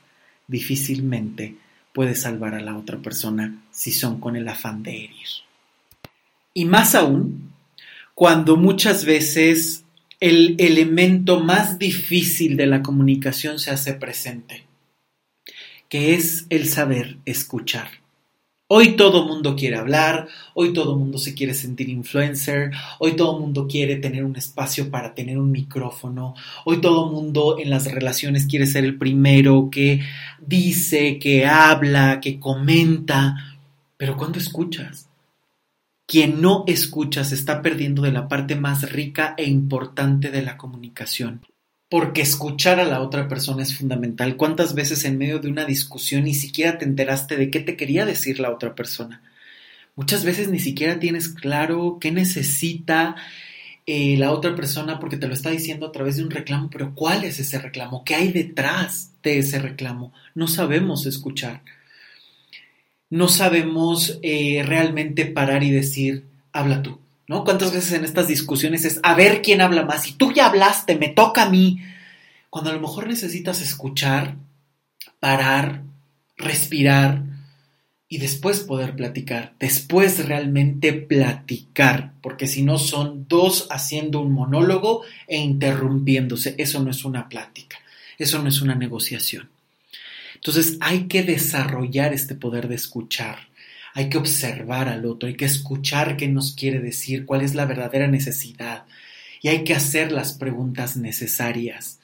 difícilmente 0.48 1.58
puede 1.92 2.16
salvar 2.16 2.54
a 2.56 2.62
la 2.62 2.78
otra 2.78 3.00
persona 3.00 3.62
si 3.72 3.92
son 3.92 4.22
con 4.22 4.38
el 4.38 4.48
afán 4.48 4.84
de 4.84 5.04
herir. 5.04 5.28
Y 6.54 6.64
más 6.64 6.96
aún, 6.96 7.52
cuando 8.14 8.56
muchas 8.56 9.04
veces 9.04 9.84
el 10.22 10.56
elemento 10.58 11.42
más 11.42 11.78
difícil 11.78 12.56
de 12.56 12.68
la 12.68 12.82
comunicación 12.82 13.60
se 13.60 13.70
hace 13.70 13.96
presente, 13.96 14.64
que 15.90 16.14
es 16.14 16.46
el 16.50 16.70
saber 16.70 17.18
escuchar. 17.26 18.05
Hoy 18.68 18.96
todo 18.96 19.28
mundo 19.28 19.56
quiere 19.56 19.76
hablar, 19.76 20.28
hoy 20.56 20.74
todo 20.74 20.96
mundo 20.96 21.20
se 21.20 21.36
quiere 21.36 21.54
sentir 21.54 21.88
influencer, 21.88 22.72
hoy 22.98 23.16
todo 23.16 23.40
mundo 23.40 23.68
quiere 23.68 23.98
tener 23.98 24.26
un 24.26 24.36
espacio 24.38 24.90
para 24.90 25.14
tener 25.14 25.38
un 25.38 25.52
micrófono, 25.52 26.34
hoy 26.64 26.82
todo 26.82 27.12
mundo 27.12 27.58
en 27.60 27.70
las 27.70 27.86
relaciones 27.86 28.48
quiere 28.48 28.66
ser 28.66 28.84
el 28.84 28.98
primero 28.98 29.70
que 29.72 30.02
dice, 30.40 31.20
que 31.20 31.46
habla, 31.46 32.20
que 32.20 32.40
comenta, 32.40 33.36
pero 33.98 34.18
¿cuándo 34.18 34.40
escuchas? 34.40 35.10
Quien 36.08 36.42
no 36.42 36.64
escucha 36.66 37.24
se 37.24 37.36
está 37.36 37.62
perdiendo 37.62 38.02
de 38.02 38.14
la 38.14 38.28
parte 38.28 38.56
más 38.56 38.92
rica 38.92 39.36
e 39.38 39.46
importante 39.46 40.32
de 40.32 40.42
la 40.42 40.58
comunicación 40.58 41.42
porque 41.96 42.24
escuchar 42.24 42.82
a 42.82 42.84
la 42.84 43.00
otra 43.00 43.30
persona 43.30 43.64
es 43.64 43.74
fundamental. 43.74 44.36
¿Cuántas 44.36 44.76
veces 44.76 45.06
en 45.06 45.18
medio 45.18 45.40
de 45.40 45.48
una 45.48 45.64
discusión 45.64 46.26
ni 46.26 46.34
siquiera 46.34 46.78
te 46.78 46.84
enteraste 46.84 47.38
de 47.38 47.50
qué 47.50 47.62
te 47.62 47.78
quería 47.78 48.06
decir 48.06 48.42
la 48.42 48.52
otra 48.52 48.76
persona? 48.76 49.22
Muchas 49.96 50.26
veces 50.26 50.50
ni 50.50 50.60
siquiera 50.60 51.00
tienes 51.00 51.30
claro 51.30 51.98
qué 52.02 52.12
necesita 52.12 53.16
eh, 53.86 54.18
la 54.18 54.34
otra 54.34 54.56
persona 54.56 55.00
porque 55.00 55.16
te 55.16 55.30
lo 55.30 55.34
está 55.34 55.52
diciendo 55.52 55.88
a 55.88 55.94
través 55.94 56.18
de 56.18 56.26
un 56.26 56.32
reclamo, 56.32 56.70
pero 56.70 56.94
¿cuál 56.94 57.24
es 57.24 57.40
ese 57.40 57.60
reclamo? 57.60 58.04
¿Qué 58.04 58.16
hay 58.16 58.34
detrás 58.34 59.14
de 59.24 59.38
ese 59.38 59.60
reclamo? 59.60 60.12
No 60.34 60.50
sabemos 60.50 61.06
escuchar. 61.06 61.62
No 63.10 63.30
sabemos 63.30 64.20
eh, 64.22 64.64
realmente 64.66 65.28
parar 65.28 65.64
y 65.64 65.72
decir, 65.72 66.26
habla 66.52 66.84
tú 66.84 67.00
¿no? 67.28 67.44
¿Cuántas 67.44 67.74
veces 67.74 67.94
en 67.94 68.06
estas 68.06 68.28
discusiones 68.28 68.86
es 68.86 69.00
a 69.04 69.16
ver 69.16 69.42
quién 69.42 69.62
habla 69.62 69.84
más? 69.84 70.08
Y 70.08 70.14
tú 70.14 70.32
ya 70.32 70.48
hablaste, 70.48 70.96
me 70.96 71.10
toca 71.10 71.44
a 71.44 71.50
mí. 71.50 71.82
Cuando 72.50 72.70
a 72.70 72.74
lo 72.74 72.80
mejor 72.80 73.08
necesitas 73.08 73.62
escuchar, 73.62 74.36
parar, 75.20 75.84
respirar 76.38 77.24
y 78.08 78.20
después 78.20 78.60
poder 78.60 78.96
platicar, 78.96 79.56
después 79.60 80.26
realmente 80.26 80.94
platicar, 80.94 82.14
porque 82.22 82.48
si 82.48 82.62
no 82.62 82.78
son 82.78 83.28
dos 83.28 83.68
haciendo 83.72 84.22
un 84.22 84.32
monólogo 84.32 85.02
e 85.28 85.38
interrumpiéndose, 85.38 86.56
eso 86.58 86.82
no 86.84 86.92
es 86.92 87.04
una 87.04 87.28
plática, 87.28 87.78
eso 88.18 88.42
no 88.42 88.50
es 88.50 88.62
una 88.62 88.76
negociación. 88.76 89.50
Entonces 90.36 90.78
hay 90.80 91.08
que 91.08 91.24
desarrollar 91.24 92.14
este 92.14 92.36
poder 92.36 92.68
de 92.68 92.76
escuchar, 92.76 93.40
hay 93.96 94.10
que 94.10 94.18
observar 94.18 94.90
al 94.90 95.06
otro, 95.06 95.28
hay 95.28 95.36
que 95.36 95.46
escuchar 95.46 96.18
qué 96.18 96.28
nos 96.28 96.54
quiere 96.54 96.80
decir, 96.80 97.26
cuál 97.26 97.42
es 97.42 97.56
la 97.56 97.66
verdadera 97.66 98.08
necesidad 98.08 98.84
y 99.42 99.48
hay 99.48 99.64
que 99.64 99.74
hacer 99.74 100.12
las 100.12 100.34
preguntas 100.34 100.98
necesarias. 100.98 102.02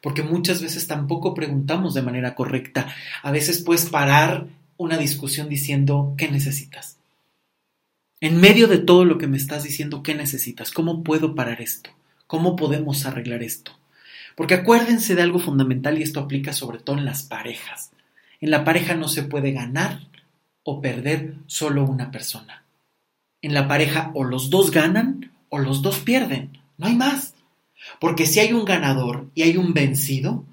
Porque 0.00 0.22
muchas 0.22 0.62
veces 0.62 0.86
tampoco 0.86 1.34
preguntamos 1.34 1.94
de 1.94 2.02
manera 2.02 2.36
correcta. 2.36 2.94
A 3.24 3.32
veces 3.32 3.60
puedes 3.60 3.86
parar 3.86 4.46
una 4.76 4.96
discusión 4.96 5.48
diciendo, 5.48 6.14
¿qué 6.16 6.30
necesitas? 6.30 6.98
En 8.20 8.40
medio 8.40 8.68
de 8.68 8.78
todo 8.78 9.04
lo 9.04 9.18
que 9.18 9.26
me 9.26 9.36
estás 9.36 9.64
diciendo, 9.64 10.04
¿qué 10.04 10.14
necesitas? 10.14 10.70
¿Cómo 10.70 11.02
puedo 11.02 11.34
parar 11.34 11.60
esto? 11.60 11.90
¿Cómo 12.28 12.54
podemos 12.54 13.04
arreglar 13.04 13.42
esto? 13.42 13.72
Porque 14.36 14.54
acuérdense 14.54 15.16
de 15.16 15.22
algo 15.22 15.40
fundamental 15.40 15.98
y 15.98 16.02
esto 16.02 16.20
aplica 16.20 16.52
sobre 16.52 16.78
todo 16.78 16.98
en 16.98 17.04
las 17.04 17.24
parejas. 17.24 17.90
En 18.40 18.52
la 18.52 18.62
pareja 18.62 18.94
no 18.94 19.08
se 19.08 19.24
puede 19.24 19.50
ganar 19.50 20.11
o 20.64 20.80
perder 20.80 21.36
solo 21.46 21.84
una 21.84 22.10
persona. 22.10 22.64
En 23.40 23.54
la 23.54 23.66
pareja 23.66 24.10
o 24.14 24.24
los 24.24 24.50
dos 24.50 24.70
ganan 24.70 25.32
o 25.48 25.58
los 25.58 25.82
dos 25.82 25.98
pierden. 25.98 26.58
No 26.78 26.86
hay 26.86 26.96
más. 26.96 27.34
Porque 28.00 28.26
si 28.26 28.40
hay 28.40 28.52
un 28.52 28.64
ganador 28.64 29.28
y 29.34 29.42
hay 29.42 29.56
un 29.56 29.74
vencido, 29.74 30.44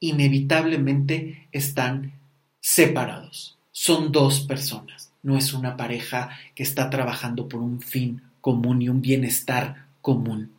inevitablemente 0.00 1.48
están 1.52 2.12
separados. 2.60 3.58
Son 3.72 4.12
dos 4.12 4.40
personas. 4.40 5.12
No 5.22 5.36
es 5.36 5.52
una 5.52 5.76
pareja 5.76 6.30
que 6.54 6.62
está 6.62 6.88
trabajando 6.88 7.48
por 7.48 7.60
un 7.60 7.80
fin 7.80 8.22
común 8.40 8.80
y 8.80 8.88
un 8.88 9.02
bienestar 9.02 9.86
común. 10.00 10.52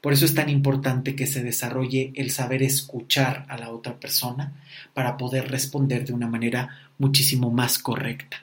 Por 0.00 0.12
eso 0.12 0.24
es 0.24 0.34
tan 0.34 0.48
importante 0.48 1.14
que 1.14 1.26
se 1.26 1.42
desarrolle 1.42 2.12
el 2.14 2.30
saber 2.30 2.62
escuchar 2.62 3.44
a 3.48 3.58
la 3.58 3.70
otra 3.70 4.00
persona 4.00 4.52
para 4.94 5.16
poder 5.16 5.50
responder 5.50 6.06
de 6.06 6.12
una 6.12 6.26
manera 6.26 6.87
muchísimo 6.98 7.50
más 7.50 7.78
correcta. 7.78 8.42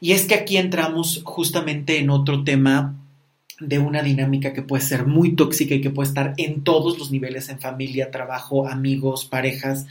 Y 0.00 0.12
es 0.12 0.26
que 0.26 0.34
aquí 0.34 0.56
entramos 0.56 1.22
justamente 1.24 1.98
en 1.98 2.10
otro 2.10 2.44
tema 2.44 2.94
de 3.60 3.78
una 3.78 4.02
dinámica 4.02 4.52
que 4.52 4.62
puede 4.62 4.82
ser 4.82 5.06
muy 5.06 5.34
tóxica 5.34 5.74
y 5.74 5.80
que 5.80 5.90
puede 5.90 6.08
estar 6.08 6.34
en 6.36 6.62
todos 6.62 6.98
los 6.98 7.10
niveles, 7.10 7.48
en 7.48 7.58
familia, 7.58 8.10
trabajo, 8.10 8.68
amigos, 8.68 9.24
parejas, 9.24 9.86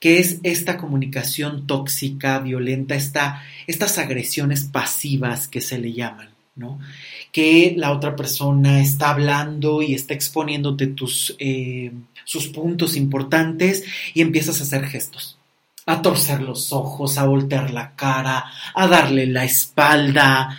que 0.00 0.18
es 0.18 0.40
esta 0.42 0.76
comunicación 0.78 1.66
tóxica, 1.66 2.38
violenta, 2.40 2.96
estas 3.66 3.98
agresiones 3.98 4.64
pasivas 4.64 5.48
que 5.48 5.60
se 5.60 5.78
le 5.78 5.92
llaman, 5.92 6.30
¿no? 6.56 6.78
Que 7.32 7.74
la 7.76 7.92
otra 7.92 8.16
persona 8.16 8.80
está 8.80 9.10
hablando 9.10 9.82
y 9.82 9.94
está 9.94 10.14
exponiéndote 10.14 10.88
tus, 10.88 11.36
eh, 11.38 11.92
sus 12.24 12.48
puntos 12.48 12.96
importantes 12.96 13.84
y 14.14 14.22
empiezas 14.22 14.60
a 14.60 14.64
hacer 14.64 14.86
gestos 14.86 15.37
a 15.88 16.02
torcer 16.02 16.42
los 16.42 16.70
ojos, 16.74 17.16
a 17.16 17.24
voltear 17.24 17.70
la 17.70 17.92
cara, 17.96 18.44
a 18.74 18.86
darle 18.86 19.26
la 19.26 19.44
espalda, 19.44 20.54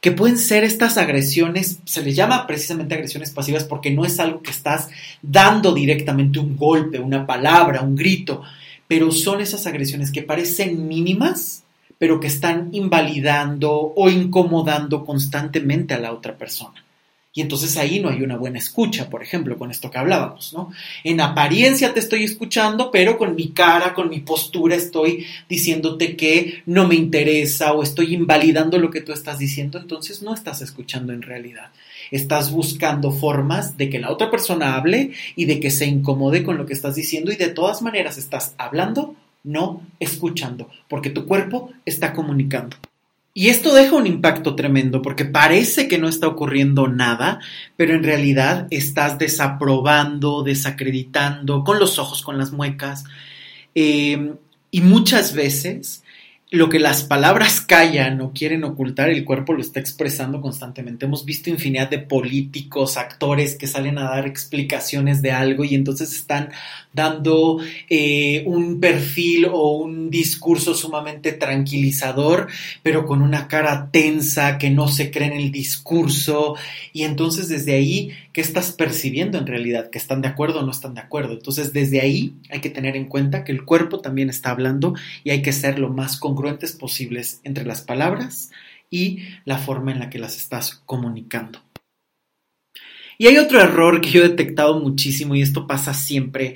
que 0.00 0.12
pueden 0.12 0.38
ser 0.38 0.62
estas 0.62 0.96
agresiones, 0.98 1.80
se 1.84 2.00
les 2.00 2.14
llama 2.14 2.46
precisamente 2.46 2.94
agresiones 2.94 3.32
pasivas 3.32 3.64
porque 3.64 3.90
no 3.90 4.04
es 4.04 4.20
algo 4.20 4.40
que 4.40 4.52
estás 4.52 4.88
dando 5.20 5.74
directamente 5.74 6.38
un 6.38 6.56
golpe, 6.56 7.00
una 7.00 7.26
palabra, 7.26 7.82
un 7.82 7.96
grito, 7.96 8.42
pero 8.86 9.10
son 9.10 9.40
esas 9.40 9.66
agresiones 9.66 10.12
que 10.12 10.22
parecen 10.22 10.86
mínimas, 10.86 11.64
pero 11.98 12.20
que 12.20 12.28
están 12.28 12.68
invalidando 12.70 13.92
o 13.96 14.08
incomodando 14.08 15.04
constantemente 15.04 15.94
a 15.94 15.98
la 15.98 16.12
otra 16.12 16.36
persona. 16.38 16.84
Y 17.38 17.40
entonces 17.40 17.76
ahí 17.76 18.00
no 18.00 18.08
hay 18.08 18.22
una 18.22 18.36
buena 18.36 18.58
escucha, 18.58 19.08
por 19.08 19.22
ejemplo, 19.22 19.56
con 19.56 19.70
esto 19.70 19.92
que 19.92 19.98
hablábamos, 19.98 20.52
¿no? 20.52 20.72
En 21.04 21.20
apariencia 21.20 21.94
te 21.94 22.00
estoy 22.00 22.24
escuchando, 22.24 22.90
pero 22.90 23.16
con 23.16 23.36
mi 23.36 23.50
cara, 23.50 23.94
con 23.94 24.08
mi 24.08 24.18
postura 24.18 24.74
estoy 24.74 25.24
diciéndote 25.48 26.16
que 26.16 26.64
no 26.66 26.88
me 26.88 26.96
interesa 26.96 27.74
o 27.74 27.84
estoy 27.84 28.12
invalidando 28.12 28.76
lo 28.78 28.90
que 28.90 29.02
tú 29.02 29.12
estás 29.12 29.38
diciendo, 29.38 29.78
entonces 29.78 30.20
no 30.20 30.34
estás 30.34 30.62
escuchando 30.62 31.12
en 31.12 31.22
realidad. 31.22 31.70
Estás 32.10 32.50
buscando 32.50 33.12
formas 33.12 33.76
de 33.76 33.88
que 33.88 34.00
la 34.00 34.10
otra 34.10 34.32
persona 34.32 34.74
hable 34.74 35.12
y 35.36 35.44
de 35.44 35.60
que 35.60 35.70
se 35.70 35.86
incomode 35.86 36.42
con 36.42 36.58
lo 36.58 36.66
que 36.66 36.74
estás 36.74 36.96
diciendo 36.96 37.30
y 37.30 37.36
de 37.36 37.50
todas 37.50 37.82
maneras 37.82 38.18
estás 38.18 38.56
hablando, 38.58 39.14
no 39.44 39.82
escuchando, 40.00 40.68
porque 40.88 41.10
tu 41.10 41.24
cuerpo 41.24 41.70
está 41.84 42.12
comunicando. 42.12 42.76
Y 43.38 43.50
esto 43.50 43.72
deja 43.72 43.94
un 43.94 44.08
impacto 44.08 44.56
tremendo 44.56 45.00
porque 45.00 45.24
parece 45.24 45.86
que 45.86 45.96
no 45.96 46.08
está 46.08 46.26
ocurriendo 46.26 46.88
nada, 46.88 47.38
pero 47.76 47.94
en 47.94 48.02
realidad 48.02 48.66
estás 48.70 49.16
desaprobando, 49.16 50.42
desacreditando, 50.42 51.62
con 51.62 51.78
los 51.78 52.00
ojos, 52.00 52.22
con 52.22 52.36
las 52.36 52.50
muecas. 52.50 53.04
Eh, 53.76 54.34
y 54.72 54.80
muchas 54.80 55.34
veces 55.34 56.02
lo 56.50 56.70
que 56.70 56.78
las 56.78 57.04
palabras 57.04 57.60
callan 57.60 58.22
o 58.22 58.32
quieren 58.32 58.64
ocultar, 58.64 59.10
el 59.10 59.26
cuerpo 59.26 59.52
lo 59.52 59.60
está 59.60 59.80
expresando 59.80 60.40
constantemente. 60.40 61.04
Hemos 61.04 61.26
visto 61.26 61.50
infinidad 61.50 61.90
de 61.90 61.98
políticos, 61.98 62.96
actores 62.96 63.54
que 63.54 63.66
salen 63.66 63.98
a 63.98 64.04
dar 64.04 64.26
explicaciones 64.26 65.20
de 65.20 65.30
algo 65.30 65.64
y 65.64 65.74
entonces 65.74 66.14
están 66.14 66.48
dando 66.90 67.60
eh, 67.90 68.44
un 68.46 68.80
perfil 68.80 69.46
o 69.52 69.72
un 69.72 70.10
discurso 70.10 70.72
sumamente 70.72 71.32
tranquilizador, 71.32 72.48
pero 72.82 73.04
con 73.04 73.20
una 73.20 73.46
cara 73.46 73.90
tensa, 73.92 74.56
que 74.56 74.70
no 74.70 74.88
se 74.88 75.10
cree 75.10 75.28
en 75.28 75.34
el 75.34 75.52
discurso. 75.52 76.56
Y 76.94 77.02
entonces 77.02 77.48
desde 77.50 77.74
ahí, 77.74 78.12
¿qué 78.32 78.40
estás 78.40 78.72
percibiendo 78.72 79.36
en 79.36 79.46
realidad? 79.46 79.90
¿Que 79.90 79.98
están 79.98 80.22
de 80.22 80.28
acuerdo 80.28 80.60
o 80.60 80.62
no 80.62 80.70
están 80.70 80.94
de 80.94 81.02
acuerdo? 81.02 81.34
Entonces 81.34 81.74
desde 81.74 82.00
ahí 82.00 82.32
hay 82.48 82.60
que 82.60 82.70
tener 82.70 82.96
en 82.96 83.04
cuenta 83.04 83.44
que 83.44 83.52
el 83.52 83.66
cuerpo 83.66 84.00
también 84.00 84.30
está 84.30 84.50
hablando 84.50 84.94
y 85.24 85.30
hay 85.30 85.42
que 85.42 85.52
ser 85.52 85.78
lo 85.78 85.90
más 85.90 86.18
congruentes 86.38 86.70
posibles 86.70 87.40
entre 87.42 87.64
las 87.64 87.82
palabras 87.82 88.52
y 88.90 89.22
la 89.44 89.58
forma 89.58 89.90
en 89.90 89.98
la 89.98 90.08
que 90.08 90.20
las 90.20 90.36
estás 90.36 90.80
comunicando. 90.86 91.60
Y 93.18 93.26
hay 93.26 93.38
otro 93.38 93.60
error 93.60 94.00
que 94.00 94.10
yo 94.10 94.22
he 94.22 94.28
detectado 94.28 94.78
muchísimo 94.78 95.34
y 95.34 95.42
esto 95.42 95.66
pasa 95.66 95.94
siempre 95.94 96.54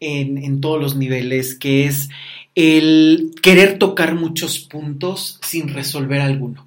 en, 0.00 0.60
todos 0.60 0.80
los 0.80 0.96
niveles, 0.96 1.54
que 1.54 1.84
es 1.84 2.08
el 2.56 3.36
querer 3.40 3.78
tocar 3.78 4.16
muchos 4.16 4.58
puntos 4.58 5.38
sin 5.42 5.68
resolver 5.68 6.20
alguno. 6.20 6.66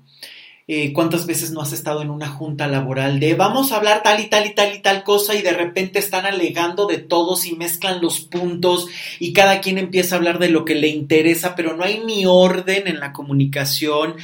Eh, 0.65 0.93
¿Cuántas 0.93 1.25
veces 1.25 1.51
no 1.51 1.59
has 1.59 1.73
estado 1.73 2.01
en 2.01 2.09
una 2.09 2.29
junta 2.29 2.67
laboral 2.67 3.19
de 3.19 3.33
vamos 3.33 3.73
a 3.73 3.75
hablar 3.75 4.01
tal 4.01 4.21
y 4.21 4.27
tal 4.27 4.45
y 4.45 4.55
tal 4.55 4.73
y 4.73 4.81
tal 4.81 5.03
cosa 5.03 5.35
y 5.35 5.41
de 5.41 5.51
repente 5.51 5.99
están 5.99 6.25
alegando 6.25 6.87
de 6.87 6.99
todos 6.99 7.45
y 7.45 7.57
mezclan 7.57 8.01
los 8.01 8.21
puntos 8.21 8.87
y 9.19 9.33
cada 9.33 9.59
quien 9.59 9.77
empieza 9.77 10.15
a 10.15 10.19
hablar 10.19 10.39
de 10.39 10.47
lo 10.47 10.63
que 10.63 10.75
le 10.75 10.87
interesa, 10.87 11.55
pero 11.55 11.75
no 11.75 11.83
hay 11.83 12.01
ni 12.05 12.25
orden 12.25 12.87
en 12.87 13.01
la 13.01 13.11
comunicación, 13.11 14.15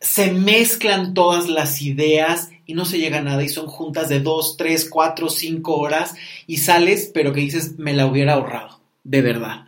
se 0.00 0.32
mezclan 0.32 1.14
todas 1.14 1.48
las 1.48 1.80
ideas 1.80 2.50
y 2.66 2.74
no 2.74 2.86
se 2.86 2.98
llega 2.98 3.18
a 3.18 3.22
nada 3.22 3.44
y 3.44 3.48
son 3.48 3.68
juntas 3.68 4.08
de 4.08 4.18
dos, 4.18 4.56
tres, 4.56 4.88
cuatro, 4.90 5.28
cinco 5.28 5.76
horas 5.76 6.16
y 6.48 6.56
sales, 6.56 7.08
pero 7.14 7.32
que 7.32 7.40
dices 7.40 7.78
me 7.78 7.92
la 7.92 8.06
hubiera 8.06 8.32
ahorrado, 8.32 8.80
de 9.04 9.22
verdad 9.22 9.66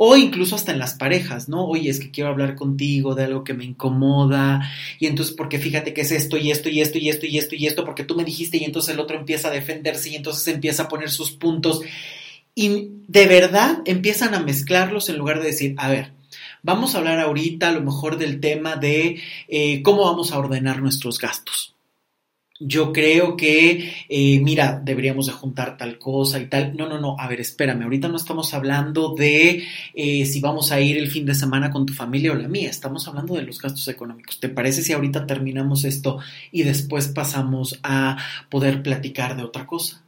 o 0.00 0.16
incluso 0.16 0.54
hasta 0.54 0.70
en 0.70 0.78
las 0.78 0.94
parejas, 0.94 1.48
¿no? 1.48 1.66
Oye, 1.66 1.90
es 1.90 1.98
que 1.98 2.12
quiero 2.12 2.30
hablar 2.30 2.54
contigo 2.54 3.16
de 3.16 3.24
algo 3.24 3.42
que 3.42 3.52
me 3.52 3.64
incomoda. 3.64 4.70
Y 5.00 5.06
entonces 5.06 5.34
porque 5.34 5.58
fíjate 5.58 5.92
que 5.92 6.02
es 6.02 6.12
esto 6.12 6.36
y 6.36 6.52
esto 6.52 6.68
y 6.68 6.80
esto 6.80 6.98
y 6.98 7.08
esto 7.08 7.26
y 7.26 7.36
esto 7.36 7.56
y 7.56 7.66
esto 7.66 7.84
porque 7.84 8.04
tú 8.04 8.14
me 8.14 8.22
dijiste 8.22 8.58
y 8.58 8.64
entonces 8.64 8.94
el 8.94 9.00
otro 9.00 9.18
empieza 9.18 9.48
a 9.48 9.50
defenderse 9.50 10.10
y 10.10 10.14
entonces 10.14 10.46
empieza 10.46 10.84
a 10.84 10.88
poner 10.88 11.10
sus 11.10 11.32
puntos. 11.32 11.80
Y 12.54 12.90
de 13.08 13.26
verdad 13.26 13.78
empiezan 13.86 14.36
a 14.36 14.40
mezclarlos 14.40 15.08
en 15.08 15.18
lugar 15.18 15.40
de 15.40 15.46
decir, 15.46 15.74
a 15.78 15.88
ver, 15.88 16.12
vamos 16.62 16.94
a 16.94 16.98
hablar 16.98 17.18
ahorita 17.18 17.70
a 17.70 17.72
lo 17.72 17.80
mejor 17.80 18.18
del 18.18 18.38
tema 18.38 18.76
de 18.76 19.20
eh, 19.48 19.82
cómo 19.82 20.04
vamos 20.04 20.30
a 20.30 20.38
ordenar 20.38 20.80
nuestros 20.80 21.18
gastos 21.18 21.74
yo 22.60 22.92
creo 22.92 23.36
que, 23.36 23.92
eh, 24.08 24.40
mira, 24.40 24.80
deberíamos 24.84 25.26
de 25.26 25.32
juntar 25.32 25.76
tal 25.76 25.98
cosa 25.98 26.38
y 26.40 26.46
tal. 26.46 26.76
No, 26.76 26.88
no, 26.88 26.98
no, 27.00 27.16
a 27.18 27.28
ver, 27.28 27.40
espérame, 27.40 27.82
ahorita 27.82 28.08
no 28.08 28.16
estamos 28.16 28.52
hablando 28.54 29.14
de 29.14 29.64
eh, 29.94 30.26
si 30.26 30.40
vamos 30.40 30.72
a 30.72 30.80
ir 30.80 30.98
el 30.98 31.08
fin 31.08 31.26
de 31.26 31.34
semana 31.34 31.70
con 31.70 31.86
tu 31.86 31.92
familia 31.92 32.32
o 32.32 32.34
la 32.34 32.48
mía, 32.48 32.70
estamos 32.70 33.06
hablando 33.08 33.34
de 33.34 33.42
los 33.42 33.60
gastos 33.60 33.86
económicos. 33.88 34.40
¿Te 34.40 34.48
parece 34.48 34.82
si 34.82 34.92
ahorita 34.92 35.26
terminamos 35.26 35.84
esto 35.84 36.18
y 36.50 36.62
después 36.64 37.08
pasamos 37.08 37.78
a 37.82 38.18
poder 38.48 38.82
platicar 38.82 39.36
de 39.36 39.44
otra 39.44 39.66
cosa? 39.66 40.02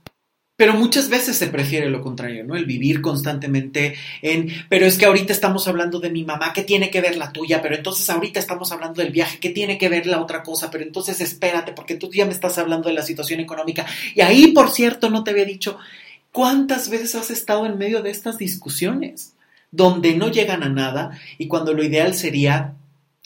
Pero 0.61 0.75
muchas 0.75 1.09
veces 1.09 1.39
se 1.39 1.47
prefiere 1.47 1.89
lo 1.89 2.03
contrario, 2.03 2.45
¿no? 2.45 2.55
El 2.55 2.67
vivir 2.67 3.01
constantemente 3.01 3.95
en, 4.21 4.53
pero 4.69 4.85
es 4.85 4.99
que 4.99 5.07
ahorita 5.07 5.33
estamos 5.33 5.67
hablando 5.67 6.01
de 6.01 6.11
mi 6.11 6.23
mamá, 6.23 6.53
¿qué 6.53 6.63
tiene 6.63 6.91
que 6.91 7.01
ver 7.01 7.17
la 7.17 7.33
tuya? 7.33 7.63
Pero 7.63 7.77
entonces 7.77 8.11
ahorita 8.11 8.39
estamos 8.39 8.71
hablando 8.71 9.01
del 9.01 9.11
viaje, 9.11 9.39
¿qué 9.41 9.49
tiene 9.49 9.79
que 9.79 9.89
ver 9.89 10.07
la 10.07 10.21
otra 10.21 10.43
cosa? 10.43 10.71
Pero 10.71 10.85
entonces 10.85 11.23
espérate, 11.23 11.73
porque 11.73 11.95
tú 11.95 12.11
ya 12.13 12.27
me 12.27 12.33
estás 12.33 12.59
hablando 12.59 12.91
de 12.91 12.95
la 12.95 13.01
situación 13.01 13.41
económica. 13.41 13.87
Y 14.15 14.21
ahí, 14.21 14.49
por 14.49 14.69
cierto, 14.69 15.09
no 15.09 15.25
te 15.25 15.31
había 15.31 15.47
dicho, 15.47 15.79
¿cuántas 16.31 16.91
veces 16.91 17.15
has 17.15 17.31
estado 17.31 17.65
en 17.65 17.79
medio 17.79 18.03
de 18.03 18.11
estas 18.11 18.37
discusiones? 18.37 19.33
Donde 19.71 20.15
no 20.15 20.31
llegan 20.31 20.63
a 20.63 20.69
nada 20.69 21.19
y 21.39 21.47
cuando 21.47 21.73
lo 21.73 21.83
ideal 21.83 22.13
sería 22.13 22.75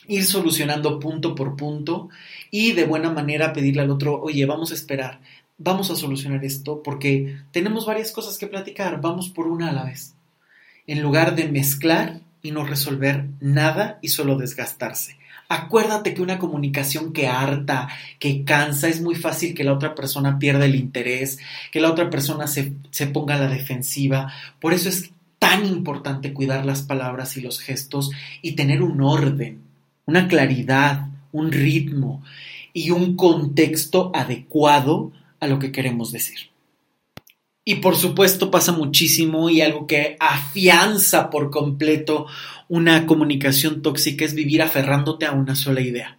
ir 0.06 0.24
solucionando 0.24 1.00
punto 1.00 1.34
por 1.34 1.56
punto 1.56 2.10
y 2.52 2.74
de 2.74 2.84
buena 2.84 3.10
manera 3.10 3.52
pedirle 3.52 3.82
al 3.82 3.90
otro, 3.90 4.22
oye, 4.22 4.46
vamos 4.46 4.70
a 4.70 4.74
esperar 4.74 5.18
vamos 5.58 5.90
a 5.90 5.96
solucionar 5.96 6.44
esto 6.44 6.82
porque 6.82 7.38
tenemos 7.52 7.86
varias 7.86 8.12
cosas 8.12 8.38
que 8.38 8.46
platicar, 8.46 9.00
vamos 9.00 9.28
por 9.28 9.46
una 9.46 9.70
a 9.70 9.72
la 9.72 9.84
vez. 9.84 10.14
En 10.86 11.02
lugar 11.02 11.34
de 11.34 11.48
mezclar 11.48 12.20
y 12.42 12.50
no 12.50 12.64
resolver 12.64 13.26
nada 13.40 13.98
y 14.02 14.08
solo 14.08 14.36
desgastarse. 14.36 15.16
Acuérdate 15.48 16.14
que 16.14 16.22
una 16.22 16.38
comunicación 16.38 17.12
que 17.12 17.28
harta, 17.28 17.88
que 18.18 18.44
cansa, 18.44 18.88
es 18.88 19.00
muy 19.00 19.14
fácil 19.14 19.54
que 19.54 19.64
la 19.64 19.72
otra 19.72 19.94
persona 19.94 20.38
pierda 20.38 20.64
el 20.64 20.74
interés, 20.74 21.38
que 21.70 21.80
la 21.80 21.90
otra 21.90 22.10
persona 22.10 22.46
se, 22.46 22.72
se 22.90 23.06
ponga 23.06 23.34
a 23.34 23.38
la 23.38 23.48
defensiva. 23.48 24.32
Por 24.60 24.72
eso 24.72 24.88
es 24.88 25.10
tan 25.38 25.66
importante 25.66 26.32
cuidar 26.32 26.64
las 26.64 26.82
palabras 26.82 27.36
y 27.36 27.42
los 27.42 27.60
gestos 27.60 28.10
y 28.40 28.52
tener 28.52 28.82
un 28.82 29.02
orden, 29.02 29.60
una 30.06 30.28
claridad, 30.28 31.08
un 31.32 31.52
ritmo 31.52 32.22
y 32.72 32.90
un 32.90 33.16
contexto 33.16 34.10
adecuado 34.14 35.12
a 35.44 35.48
lo 35.48 35.58
que 35.58 35.72
queremos 35.72 36.12
decir. 36.12 36.50
Y 37.64 37.76
por 37.76 37.96
supuesto 37.96 38.50
pasa 38.50 38.72
muchísimo 38.72 39.48
y 39.48 39.62
algo 39.62 39.86
que 39.86 40.16
afianza 40.20 41.30
por 41.30 41.50
completo 41.50 42.26
una 42.68 43.06
comunicación 43.06 43.80
tóxica 43.80 44.24
es 44.24 44.34
vivir 44.34 44.60
aferrándote 44.60 45.24
a 45.24 45.32
una 45.32 45.54
sola 45.54 45.80
idea, 45.80 46.18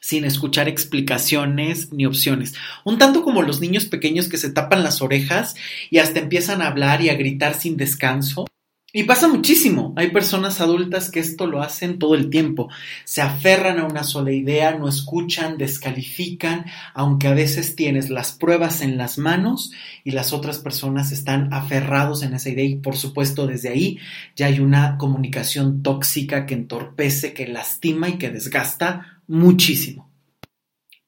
sin 0.00 0.24
escuchar 0.24 0.68
explicaciones 0.68 1.92
ni 1.92 2.06
opciones. 2.06 2.54
Un 2.84 2.96
tanto 2.96 3.22
como 3.22 3.42
los 3.42 3.60
niños 3.60 3.84
pequeños 3.84 4.28
que 4.28 4.38
se 4.38 4.50
tapan 4.50 4.82
las 4.82 5.02
orejas 5.02 5.56
y 5.90 5.98
hasta 5.98 6.20
empiezan 6.20 6.62
a 6.62 6.68
hablar 6.68 7.02
y 7.02 7.10
a 7.10 7.14
gritar 7.14 7.54
sin 7.54 7.76
descanso. 7.76 8.46
Y 8.94 9.04
pasa 9.04 9.26
muchísimo. 9.26 9.94
Hay 9.96 10.10
personas 10.10 10.60
adultas 10.60 11.10
que 11.10 11.20
esto 11.20 11.46
lo 11.46 11.62
hacen 11.62 11.98
todo 11.98 12.14
el 12.14 12.28
tiempo. 12.28 12.68
Se 13.04 13.22
aferran 13.22 13.78
a 13.78 13.86
una 13.86 14.04
sola 14.04 14.32
idea, 14.32 14.76
no 14.76 14.86
escuchan, 14.86 15.56
descalifican, 15.56 16.66
aunque 16.92 17.28
a 17.28 17.32
veces 17.32 17.74
tienes 17.74 18.10
las 18.10 18.32
pruebas 18.32 18.82
en 18.82 18.98
las 18.98 19.16
manos 19.16 19.72
y 20.04 20.10
las 20.10 20.34
otras 20.34 20.58
personas 20.58 21.10
están 21.10 21.54
aferrados 21.54 22.22
en 22.22 22.34
esa 22.34 22.50
idea 22.50 22.66
y 22.66 22.76
por 22.76 22.96
supuesto 22.96 23.46
desde 23.46 23.70
ahí 23.70 23.98
ya 24.36 24.48
hay 24.48 24.60
una 24.60 24.98
comunicación 24.98 25.82
tóxica 25.82 26.44
que 26.44 26.52
entorpece, 26.52 27.32
que 27.32 27.46
lastima 27.46 28.10
y 28.10 28.18
que 28.18 28.28
desgasta 28.28 29.22
muchísimo. 29.26 30.11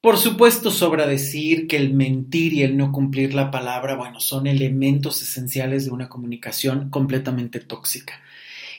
Por 0.04 0.18
supuesto, 0.18 0.70
sobra 0.70 1.06
decir 1.06 1.66
que 1.66 1.78
el 1.78 1.94
mentir 1.94 2.52
y 2.52 2.62
el 2.62 2.76
no 2.76 2.92
cumplir 2.92 3.32
la 3.32 3.50
palabra, 3.50 3.96
bueno, 3.96 4.20
son 4.20 4.46
elementos 4.46 5.22
esenciales 5.22 5.86
de 5.86 5.92
una 5.92 6.10
comunicación 6.10 6.90
completamente 6.90 7.58
tóxica. 7.58 8.20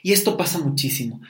Y 0.03 0.11
esto 0.11 0.37
pasa 0.37 0.59
muchísimo. 0.59 1.21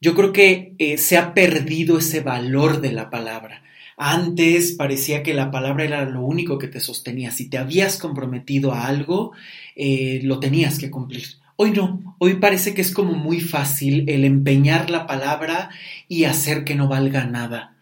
Yo 0.00 0.16
creo 0.16 0.32
que 0.32 0.74
eh, 0.78 0.98
se 0.98 1.16
ha 1.16 1.32
perdido 1.32 1.96
ese 1.98 2.22
valor 2.22 2.80
de 2.80 2.90
la 2.90 3.08
palabra. 3.08 3.62
Antes 3.96 4.72
parecía 4.72 5.22
que 5.22 5.32
la 5.32 5.52
palabra 5.52 5.84
era 5.84 6.04
lo 6.06 6.22
único 6.22 6.58
que 6.58 6.66
te 6.66 6.80
sostenía. 6.80 7.30
Si 7.30 7.48
te 7.48 7.58
habías 7.58 7.98
comprometido 7.98 8.72
a 8.72 8.88
algo, 8.88 9.30
eh, 9.76 10.18
lo 10.24 10.40
tenías 10.40 10.76
que 10.76 10.90
cumplir. 10.90 11.36
Hoy 11.54 11.70
no, 11.70 12.16
hoy 12.18 12.34
parece 12.34 12.74
que 12.74 12.82
es 12.82 12.90
como 12.90 13.12
muy 13.12 13.40
fácil 13.40 14.10
el 14.10 14.24
empeñar 14.24 14.90
la 14.90 15.06
palabra 15.06 15.70
y 16.08 16.24
hacer 16.24 16.64
que 16.64 16.74
no 16.74 16.88
valga 16.88 17.26
nada. 17.26 17.75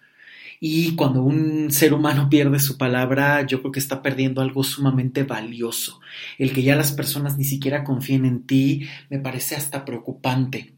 Y 0.61 0.95
cuando 0.95 1.23
un 1.23 1.71
ser 1.71 1.95
humano 1.95 2.29
pierde 2.31 2.59
su 2.59 2.79
palabra, 2.79 3.47
yo 3.47 3.61
creo 3.61 3.73
que 3.73 3.81
está 3.81 4.03
perdiendo 4.03 4.41
algo 4.41 4.63
sumamente 4.63 5.25
valioso. 5.25 6.01
El 6.39 6.53
que 6.53 6.63
ya 6.63 6.77
las 6.77 6.93
personas 6.93 7.37
ni 7.39 7.45
siquiera 7.45 7.85
confíen 7.85 8.25
en 8.25 8.47
ti 8.47 8.87
me 9.11 9.19
parece 9.19 9.57
hasta 9.57 9.85
preocupante. 9.85 10.75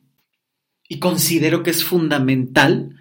Y 0.89 0.99
considero 0.99 1.63
que 1.63 1.71
es 1.71 1.85
fundamental 1.85 2.97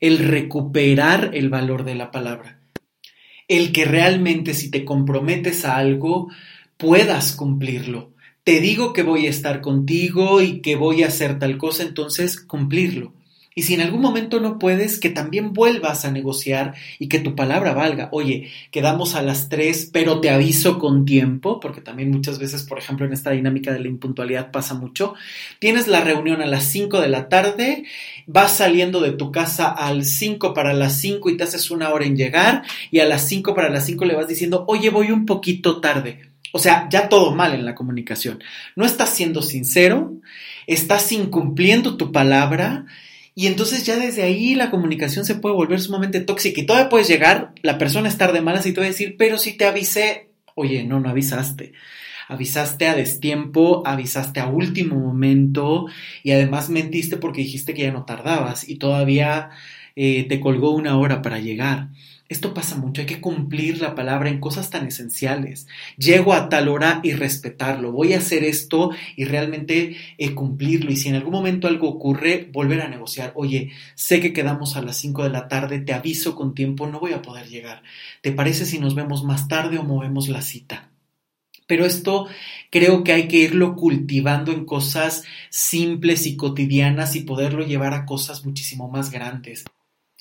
el 0.00 0.18
recuperar 0.18 1.30
el 1.34 1.48
valor 1.48 1.84
de 1.84 1.94
la 1.94 2.10
palabra. 2.10 2.60
El 3.48 3.72
que 3.72 3.84
realmente 3.84 4.54
si 4.54 4.70
te 4.70 4.84
comprometes 4.84 5.64
a 5.64 5.76
algo, 5.76 6.30
puedas 6.76 7.32
cumplirlo. 7.32 8.12
Te 8.44 8.60
digo 8.60 8.92
que 8.92 9.02
voy 9.02 9.26
a 9.26 9.30
estar 9.30 9.60
contigo 9.60 10.42
y 10.42 10.60
que 10.60 10.76
voy 10.76 11.02
a 11.02 11.08
hacer 11.08 11.38
tal 11.38 11.56
cosa, 11.56 11.82
entonces 11.82 12.40
cumplirlo 12.40 13.14
Y 13.56 13.62
si 13.62 13.74
en 13.74 13.82
algún 13.82 14.00
momento 14.00 14.40
no 14.40 14.58
puedes, 14.58 14.98
que 14.98 15.10
también 15.10 15.52
vuelvas 15.52 16.04
a 16.04 16.10
negociar 16.10 16.74
y 16.98 17.08
que 17.08 17.20
tu 17.20 17.36
palabra 17.36 17.72
valga. 17.72 18.08
Oye, 18.10 18.50
quedamos 18.72 19.14
a 19.14 19.22
las 19.22 19.48
3, 19.48 19.90
pero 19.92 20.20
te 20.20 20.30
aviso 20.30 20.80
con 20.80 21.04
tiempo, 21.04 21.60
porque 21.60 21.80
también 21.80 22.10
muchas 22.10 22.40
veces, 22.40 22.64
por 22.64 22.78
ejemplo, 22.78 23.06
en 23.06 23.12
esta 23.12 23.30
dinámica 23.30 23.72
de 23.72 23.78
la 23.78 23.88
impuntualidad 23.88 24.50
pasa 24.50 24.74
mucho. 24.74 25.14
Tienes 25.60 25.86
la 25.86 26.00
reunión 26.00 26.42
a 26.42 26.46
las 26.46 26.64
5 26.64 27.00
de 27.00 27.08
la 27.08 27.28
tarde, 27.28 27.84
vas 28.26 28.56
saliendo 28.56 29.00
de 29.00 29.12
tu 29.12 29.30
casa 29.30 29.68
al 29.68 30.04
5 30.04 30.52
para 30.52 30.72
las 30.72 30.98
5 31.00 31.30
y 31.30 31.36
te 31.36 31.44
haces 31.44 31.70
una 31.70 31.90
hora 31.90 32.06
en 32.06 32.16
llegar, 32.16 32.62
y 32.90 32.98
a 32.98 33.04
las 33.04 33.28
5 33.28 33.54
para 33.54 33.70
las 33.70 33.86
5 33.86 34.04
le 34.04 34.16
vas 34.16 34.26
diciendo, 34.26 34.64
oye, 34.66 34.90
voy 34.90 35.12
un 35.12 35.26
poquito 35.26 35.80
tarde. 35.80 36.30
O 36.52 36.58
sea, 36.58 36.88
ya 36.90 37.08
todo 37.08 37.34
mal 37.34 37.54
en 37.54 37.64
la 37.64 37.74
comunicación. 37.74 38.42
No 38.76 38.84
estás 38.84 39.10
siendo 39.10 39.42
sincero, 39.42 40.14
estás 40.66 41.10
incumpliendo 41.12 41.96
tu 41.96 42.12
palabra 42.12 42.86
y 43.34 43.48
entonces 43.48 43.84
ya 43.84 43.96
desde 43.96 44.22
ahí 44.22 44.54
la 44.54 44.70
comunicación 44.70 45.24
se 45.24 45.34
puede 45.34 45.56
volver 45.56 45.80
sumamente 45.80 46.20
tóxica 46.20 46.60
y 46.60 46.66
todavía 46.66 46.88
puedes 46.88 47.08
llegar, 47.08 47.52
la 47.62 47.78
persona 47.78 48.08
estar 48.08 48.32
de 48.32 48.40
malas 48.40 48.66
y 48.66 48.72
te 48.72 48.80
va 48.80 48.86
a 48.86 48.90
decir, 48.90 49.16
pero 49.18 49.38
si 49.38 49.56
te 49.56 49.66
avisé, 49.66 50.30
oye, 50.54 50.84
no, 50.84 51.00
no 51.00 51.08
avisaste. 51.08 51.72
Avisaste 52.28 52.86
a 52.86 52.94
destiempo, 52.94 53.82
avisaste 53.86 54.40
a 54.40 54.46
último 54.46 54.96
momento 54.98 55.86
y 56.22 56.30
además 56.30 56.70
mentiste 56.70 57.16
porque 57.16 57.42
dijiste 57.42 57.74
que 57.74 57.82
ya 57.82 57.92
no 57.92 58.04
tardabas 58.04 58.66
y 58.68 58.76
todavía 58.76 59.50
eh, 59.96 60.24
te 60.24 60.40
colgó 60.40 60.70
una 60.70 60.96
hora 60.96 61.20
para 61.20 61.38
llegar. 61.38 61.88
Esto 62.26 62.54
pasa 62.54 62.76
mucho, 62.76 63.02
hay 63.02 63.06
que 63.06 63.20
cumplir 63.20 63.82
la 63.82 63.94
palabra 63.94 64.30
en 64.30 64.40
cosas 64.40 64.70
tan 64.70 64.86
esenciales. 64.86 65.66
Llego 65.98 66.32
a 66.32 66.48
tal 66.48 66.68
hora 66.68 67.00
y 67.02 67.12
respetarlo, 67.12 67.92
voy 67.92 68.14
a 68.14 68.18
hacer 68.18 68.44
esto 68.44 68.92
y 69.14 69.26
realmente 69.26 69.96
eh, 70.16 70.34
cumplirlo. 70.34 70.90
Y 70.90 70.96
si 70.96 71.10
en 71.10 71.16
algún 71.16 71.32
momento 71.32 71.68
algo 71.68 71.86
ocurre, 71.86 72.48
volver 72.50 72.80
a 72.80 72.88
negociar. 72.88 73.32
Oye, 73.36 73.72
sé 73.94 74.20
que 74.20 74.32
quedamos 74.32 74.74
a 74.74 74.80
las 74.80 74.96
5 74.96 75.22
de 75.24 75.30
la 75.30 75.48
tarde, 75.48 75.80
te 75.80 75.92
aviso 75.92 76.34
con 76.34 76.54
tiempo, 76.54 76.86
no 76.86 76.98
voy 76.98 77.12
a 77.12 77.20
poder 77.20 77.46
llegar. 77.46 77.82
¿Te 78.22 78.32
parece 78.32 78.64
si 78.64 78.78
nos 78.78 78.94
vemos 78.94 79.22
más 79.22 79.46
tarde 79.46 79.76
o 79.76 79.84
movemos 79.84 80.28
la 80.28 80.40
cita? 80.40 80.88
Pero 81.66 81.84
esto 81.84 82.26
creo 82.70 83.04
que 83.04 83.12
hay 83.12 83.28
que 83.28 83.36
irlo 83.36 83.76
cultivando 83.76 84.50
en 84.50 84.64
cosas 84.64 85.24
simples 85.50 86.26
y 86.26 86.36
cotidianas 86.36 87.16
y 87.16 87.20
poderlo 87.20 87.66
llevar 87.66 87.92
a 87.92 88.06
cosas 88.06 88.46
muchísimo 88.46 88.88
más 88.88 89.10
grandes 89.10 89.64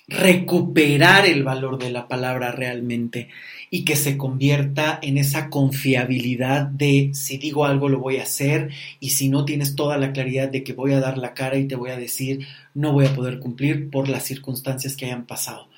recuperar 0.08 1.26
el 1.26 1.44
valor 1.44 1.78
de 1.80 1.90
la 1.90 2.08
palabra 2.08 2.52
realmente 2.52 3.30
y 3.70 3.86
que 3.86 3.96
se 3.96 4.18
convierta 4.18 5.00
en 5.02 5.18
esa 5.18 5.50
confiabilidad 5.50 6.68
de 6.68 7.12
si 7.14 7.38
digo 7.38 7.66
algo 7.66 7.88
lo 7.88 8.00
voy 8.00 8.18
a 8.18 8.24
hacer 8.24 8.70
y 9.00 9.12
si 9.12 9.30
no 9.30 9.46
tienes 9.46 9.76
toda 9.76 9.98
la 9.98 10.12
claridad 10.12 10.50
de 10.50 10.64
que 10.64 10.74
voy 10.74 10.92
a 10.92 11.00
dar 11.00 11.18
la 11.18 11.34
cara 11.34 11.58
y 11.58 11.68
te 11.68 11.78
voy 11.78 11.92
a 11.92 11.98
decir 11.98 12.46
no 12.74 12.92
voy 12.92 13.06
a 13.06 13.16
poder 13.16 13.40
cumplir 13.40 13.90
por 13.90 14.10
las 14.10 14.24
circunstancias 14.24 14.98
que 14.98 15.06
hayan 15.06 15.26
pasado. 15.26 15.70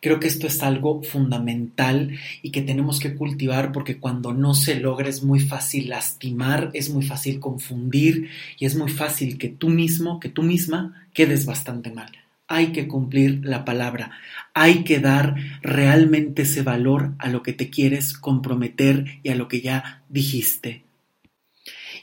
Creo 0.00 0.20
que 0.20 0.28
esto 0.28 0.46
es 0.46 0.62
algo 0.62 1.02
fundamental 1.02 2.18
y 2.42 2.50
que 2.50 2.62
tenemos 2.62 3.00
que 3.00 3.14
cultivar 3.14 3.72
porque 3.72 3.98
cuando 3.98 4.34
no 4.34 4.54
se 4.54 4.74
logra 4.76 5.08
es 5.08 5.22
muy 5.22 5.40
fácil 5.40 5.88
lastimar, 5.90 6.70
es 6.74 6.90
muy 6.90 7.04
fácil 7.04 7.40
confundir 7.40 8.28
y 8.58 8.66
es 8.66 8.76
muy 8.76 8.90
fácil 8.90 9.38
que 9.38 9.48
tú 9.48 9.68
mismo, 9.68 10.20
que 10.20 10.28
tú 10.28 10.42
misma 10.42 11.06
quedes 11.14 11.46
bastante 11.46 11.90
mal 11.90 12.23
hay 12.54 12.68
que 12.68 12.86
cumplir 12.86 13.40
la 13.42 13.64
palabra, 13.64 14.12
hay 14.54 14.84
que 14.84 15.00
dar 15.00 15.34
realmente 15.60 16.42
ese 16.42 16.62
valor 16.62 17.14
a 17.18 17.28
lo 17.28 17.42
que 17.42 17.52
te 17.52 17.68
quieres 17.68 18.16
comprometer 18.16 19.18
y 19.24 19.30
a 19.30 19.34
lo 19.34 19.48
que 19.48 19.60
ya 19.60 20.04
dijiste. 20.08 20.83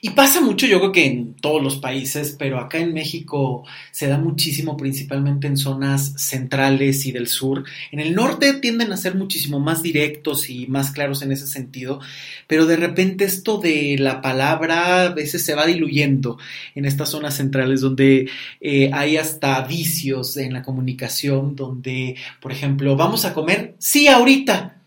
Y 0.03 0.09
pasa 0.09 0.41
mucho, 0.41 0.65
yo 0.65 0.79
creo 0.79 0.91
que 0.91 1.05
en 1.05 1.35
todos 1.35 1.61
los 1.61 1.77
países, 1.77 2.35
pero 2.39 2.59
acá 2.59 2.79
en 2.79 2.91
México 2.91 3.63
se 3.91 4.07
da 4.07 4.17
muchísimo, 4.17 4.75
principalmente 4.75 5.45
en 5.45 5.57
zonas 5.57 6.13
centrales 6.17 7.05
y 7.05 7.11
del 7.11 7.27
sur. 7.27 7.65
En 7.91 7.99
el 7.99 8.15
norte 8.15 8.53
tienden 8.53 8.91
a 8.91 8.97
ser 8.97 9.13
muchísimo 9.13 9.59
más 9.59 9.83
directos 9.83 10.49
y 10.49 10.65
más 10.65 10.89
claros 10.89 11.21
en 11.21 11.31
ese 11.31 11.45
sentido, 11.45 11.99
pero 12.47 12.65
de 12.65 12.77
repente 12.77 13.25
esto 13.25 13.59
de 13.59 13.95
la 13.99 14.23
palabra 14.23 15.03
a 15.03 15.09
veces 15.09 15.45
se 15.45 15.53
va 15.53 15.67
diluyendo 15.67 16.39
en 16.73 16.85
estas 16.85 17.09
zonas 17.09 17.37
centrales 17.37 17.81
donde 17.81 18.27
eh, 18.59 18.89
hay 18.93 19.17
hasta 19.17 19.61
vicios 19.61 20.35
en 20.35 20.53
la 20.53 20.63
comunicación, 20.63 21.55
donde, 21.55 22.15
por 22.39 22.51
ejemplo, 22.51 22.95
vamos 22.95 23.25
a 23.25 23.35
comer, 23.35 23.75
sí, 23.77 24.07
ahorita 24.07 24.80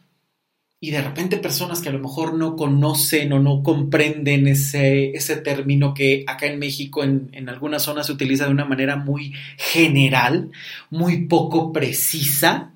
y 0.84 0.90
de 0.90 1.00
repente 1.00 1.38
personas 1.38 1.80
que 1.80 1.88
a 1.88 1.92
lo 1.92 1.98
mejor 1.98 2.34
no 2.34 2.56
conocen 2.56 3.32
o 3.32 3.38
no 3.40 3.62
comprenden 3.62 4.46
ese, 4.46 5.12
ese 5.16 5.36
término 5.36 5.94
que 5.94 6.24
acá 6.26 6.44
en 6.44 6.58
México 6.58 7.02
en, 7.02 7.30
en 7.32 7.48
algunas 7.48 7.82
zonas 7.82 8.04
se 8.04 8.12
utiliza 8.12 8.44
de 8.44 8.50
una 8.50 8.66
manera 8.66 8.96
muy 8.96 9.32
general, 9.56 10.50
muy 10.90 11.22
poco 11.22 11.72
precisa, 11.72 12.74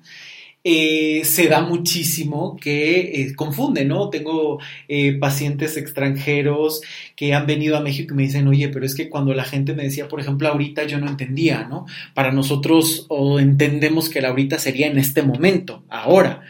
eh, 0.63 1.21
se 1.23 1.47
da 1.47 1.61
muchísimo 1.61 2.57
que 2.59 3.21
eh, 3.21 3.35
confunde, 3.35 3.85
¿no? 3.85 4.09
Tengo 4.09 4.57
eh, 4.87 5.13
pacientes 5.13 5.77
extranjeros 5.77 6.81
que 7.15 7.35
han 7.35 7.45
venido 7.45 7.77
a 7.77 7.81
México 7.81 8.15
y 8.15 8.17
me 8.17 8.23
dicen, 8.23 8.47
oye, 8.47 8.69
pero 8.69 8.87
es 8.87 8.95
que 8.95 9.07
cuando 9.07 9.35
la 9.35 9.43
gente 9.43 9.75
me 9.75 9.83
decía, 9.83 10.07
por 10.07 10.19
ejemplo, 10.19 10.47
ahorita 10.47 10.85
yo 10.85 10.97
no 10.97 11.07
entendía, 11.07 11.67
¿no? 11.69 11.85
Para 12.15 12.31
nosotros 12.31 13.05
o 13.07 13.39
entendemos 13.39 14.09
que 14.09 14.19
la 14.19 14.29
ahorita 14.29 14.57
sería 14.57 14.87
en 14.87 14.97
este 14.97 15.21
momento, 15.21 15.83
ahora. 15.89 16.41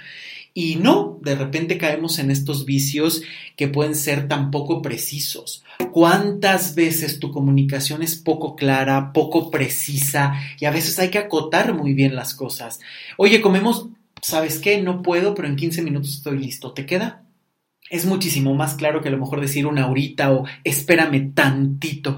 Y 0.53 0.75
no, 0.75 1.19
de 1.21 1.35
repente 1.35 1.77
caemos 1.77 2.19
en 2.19 2.31
estos 2.31 2.65
vicios 2.65 3.21
que 3.55 3.67
pueden 3.67 3.95
ser 3.95 4.27
tan 4.27 4.51
poco 4.51 4.81
precisos. 4.81 5.63
¿Cuántas 5.91 6.75
veces 6.75 7.19
tu 7.19 7.31
comunicación 7.31 8.01
es 8.03 8.15
poco 8.15 8.55
clara, 8.55 9.13
poco 9.13 9.51
precisa 9.51 10.33
y 10.59 10.65
a 10.65 10.71
veces 10.71 10.99
hay 10.99 11.09
que 11.09 11.19
acotar 11.19 11.73
muy 11.73 11.93
bien 11.93 12.15
las 12.15 12.33
cosas? 12.33 12.79
Oye, 13.17 13.41
comemos, 13.41 13.87
¿sabes 14.21 14.59
qué? 14.59 14.81
No 14.81 15.01
puedo, 15.01 15.35
pero 15.35 15.47
en 15.47 15.55
15 15.55 15.81
minutos 15.81 16.15
estoy 16.15 16.39
listo. 16.39 16.73
¿Te 16.73 16.85
queda? 16.85 17.23
Es 17.89 18.05
muchísimo 18.05 18.53
más 18.53 18.75
claro 18.75 19.01
que 19.01 19.07
a 19.07 19.11
lo 19.11 19.17
mejor 19.17 19.41
decir 19.41 19.65
una 19.65 19.87
horita 19.87 20.31
o 20.31 20.45
espérame 20.63 21.33
tantito, 21.33 22.17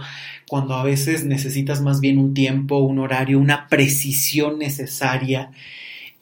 cuando 0.49 0.75
a 0.75 0.83
veces 0.83 1.23
necesitas 1.23 1.81
más 1.81 2.01
bien 2.01 2.17
un 2.17 2.33
tiempo, 2.33 2.79
un 2.79 2.99
horario, 2.99 3.39
una 3.39 3.67
precisión 3.69 4.59
necesaria 4.59 5.51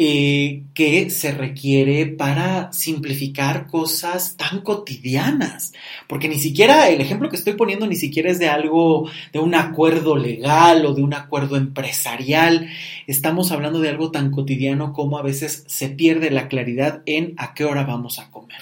eh, 0.01 0.63
que 0.73 1.09
se 1.09 1.33
requiere 1.33 2.05
para 2.05 2.71
simplificar 2.71 3.67
cosas 3.67 4.37
tan 4.37 4.61
cotidianas. 4.61 5.73
Porque 6.07 6.29
ni 6.29 6.39
siquiera 6.39 6.87
el 6.87 7.01
ejemplo 7.01 7.29
que 7.29 7.35
estoy 7.35 7.53
poniendo 7.53 7.85
ni 7.85 7.97
siquiera 7.97 8.31
es 8.31 8.39
de 8.39 8.47
algo, 8.47 9.09
de 9.33 9.39
un 9.39 9.55
acuerdo 9.55 10.15
legal 10.15 10.85
o 10.85 10.93
de 10.93 11.03
un 11.03 11.13
acuerdo 11.13 11.57
empresarial. 11.57 12.69
Estamos 13.07 13.51
hablando 13.51 13.81
de 13.81 13.89
algo 13.89 14.09
tan 14.09 14.31
cotidiano 14.31 14.93
como 14.93 15.17
a 15.17 15.21
veces 15.21 15.65
se 15.67 15.89
pierde 15.89 16.31
la 16.31 16.47
claridad 16.47 17.03
en 17.05 17.33
a 17.35 17.53
qué 17.53 17.65
hora 17.65 17.83
vamos 17.83 18.19
a 18.19 18.31
comer. 18.31 18.61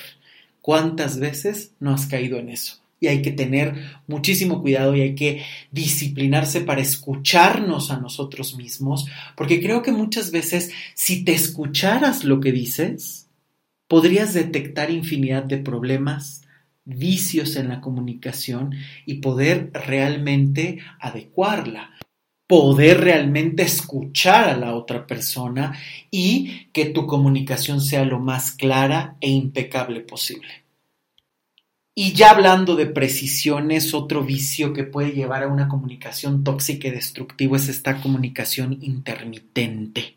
¿Cuántas 0.62 1.20
veces 1.20 1.72
no 1.80 1.94
has 1.94 2.08
caído 2.08 2.40
en 2.40 2.50
eso? 2.50 2.80
Y 3.00 3.08
hay 3.08 3.22
que 3.22 3.32
tener 3.32 3.76
muchísimo 4.08 4.62
cuidado 4.62 4.96
y 4.96 5.02
hay 5.02 5.16
que 5.16 5.44
disciplinarse 5.72 6.62
para 6.62 6.82
escucharnos 6.82 7.92
a 7.92 8.00
nosotros 8.00 8.56
mismos, 8.56 9.08
porque 9.36 9.62
creo 9.62 9.82
que 9.82 9.92
muchas 9.92 10.32
veces 10.32 10.72
si 10.96 11.24
te 11.24 11.34
escucharas 11.34 12.24
lo 12.24 12.40
que 12.40 12.52
dices, 12.52 13.30
podrías 13.88 14.34
detectar 14.34 14.92
infinidad 14.92 15.44
de 15.44 15.58
problemas, 15.58 16.42
vicios 16.86 17.56
en 17.56 17.70
la 17.70 17.82
comunicación 17.82 18.74
y 19.06 19.16
poder 19.16 19.72
realmente 19.74 20.80
adecuarla 21.00 21.92
poder 22.48 23.02
realmente 23.02 23.64
escuchar 23.64 24.50
a 24.50 24.58
la 24.58 24.74
otra 24.74 25.06
persona 25.06 25.78
y 26.10 26.68
que 26.72 26.86
tu 26.86 27.06
comunicación 27.06 27.82
sea 27.82 28.06
lo 28.06 28.20
más 28.20 28.52
clara 28.52 29.18
e 29.20 29.30
impecable 29.30 30.00
posible. 30.00 30.67
Y 32.00 32.14
ya 32.14 32.30
hablando 32.30 32.76
de 32.76 32.86
precisiones, 32.86 33.96
otro 33.96 34.24
vicio 34.24 34.72
que 34.72 34.84
puede 34.84 35.14
llevar 35.14 35.42
a 35.42 35.48
una 35.48 35.68
comunicación 35.68 36.44
tóxica 36.44 36.90
y 36.90 36.92
destructiva 36.92 37.58
es 37.58 37.70
esta 37.70 38.00
comunicación 38.02 38.78
intermitente. 38.82 40.17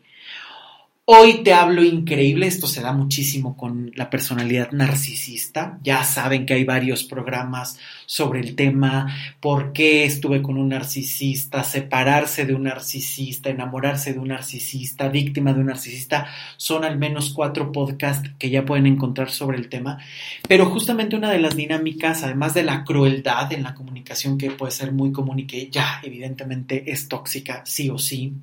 Hoy 1.13 1.43
te 1.43 1.53
hablo 1.53 1.83
increíble, 1.83 2.47
esto 2.47 2.67
se 2.67 2.79
da 2.79 2.93
muchísimo 2.93 3.57
con 3.57 3.91
la 3.95 4.09
personalidad 4.09 4.71
narcisista. 4.71 5.77
Ya 5.83 6.05
saben 6.05 6.45
que 6.45 6.53
hay 6.53 6.63
varios 6.63 7.03
programas 7.03 7.77
sobre 8.05 8.39
el 8.39 8.55
tema, 8.55 9.13
por 9.41 9.73
qué 9.73 10.05
estuve 10.05 10.41
con 10.41 10.57
un 10.57 10.69
narcisista, 10.69 11.65
separarse 11.65 12.45
de 12.45 12.55
un 12.55 12.63
narcisista, 12.63 13.49
enamorarse 13.49 14.13
de 14.13 14.19
un 14.19 14.29
narcisista, 14.29 15.09
víctima 15.09 15.53
de 15.53 15.59
un 15.59 15.65
narcisista. 15.65 16.27
Son 16.55 16.85
al 16.85 16.97
menos 16.97 17.33
cuatro 17.33 17.73
podcasts 17.73 18.31
que 18.39 18.49
ya 18.49 18.63
pueden 18.63 18.87
encontrar 18.87 19.31
sobre 19.31 19.57
el 19.57 19.67
tema. 19.67 19.99
Pero 20.47 20.67
justamente 20.67 21.17
una 21.17 21.29
de 21.29 21.39
las 21.39 21.57
dinámicas, 21.57 22.23
además 22.23 22.53
de 22.53 22.63
la 22.63 22.85
crueldad 22.85 23.51
en 23.51 23.63
la 23.63 23.73
comunicación 23.73 24.37
que 24.37 24.51
puede 24.51 24.71
ser 24.71 24.93
muy 24.93 25.11
común 25.11 25.39
y 25.39 25.45
que 25.45 25.69
ya 25.69 25.99
evidentemente 26.03 26.89
es 26.89 27.09
tóxica, 27.09 27.63
sí 27.65 27.89
o 27.89 27.97
sí, 27.97 28.33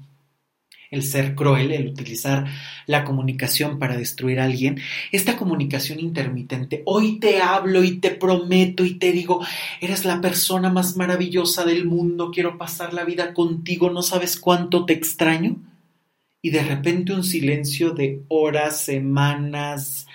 el 0.91 1.03
ser 1.03 1.35
cruel, 1.35 1.73
el 1.73 1.89
utilizar 1.89 2.47
la 2.87 3.05
comunicación 3.05 3.79
para 3.79 3.97
destruir 3.97 4.41
a 4.41 4.45
alguien, 4.45 4.81
esta 5.13 5.37
comunicación 5.37 6.01
intermitente, 6.01 6.83
hoy 6.87 7.19
te 7.19 7.41
hablo 7.41 7.85
y 7.85 7.99
te 7.99 8.11
prometo 8.11 8.85
y 8.85 8.95
te 8.95 9.13
digo, 9.13 9.45
eres 9.81 10.05
la 10.05 10.21
persona 10.21 10.71
más 10.71 10.97
maravillosa 10.97 11.65
del 11.65 11.85
mundo, 11.85 12.31
quiero 12.33 12.59
pasar 12.59 12.95
la 12.95 13.05
vida 13.05 13.35
contigo, 13.35 13.91
no 13.91 14.03
sabes 14.03 14.39
cuánto 14.39 14.85
te 14.87 14.95
extraño, 14.95 15.57
y 16.41 16.51
de 16.51 16.63
repente 16.63 17.13
un 17.13 17.25
silencio 17.25 17.91
de 17.91 18.23
horas, 18.29 18.81
semanas, 18.81 20.07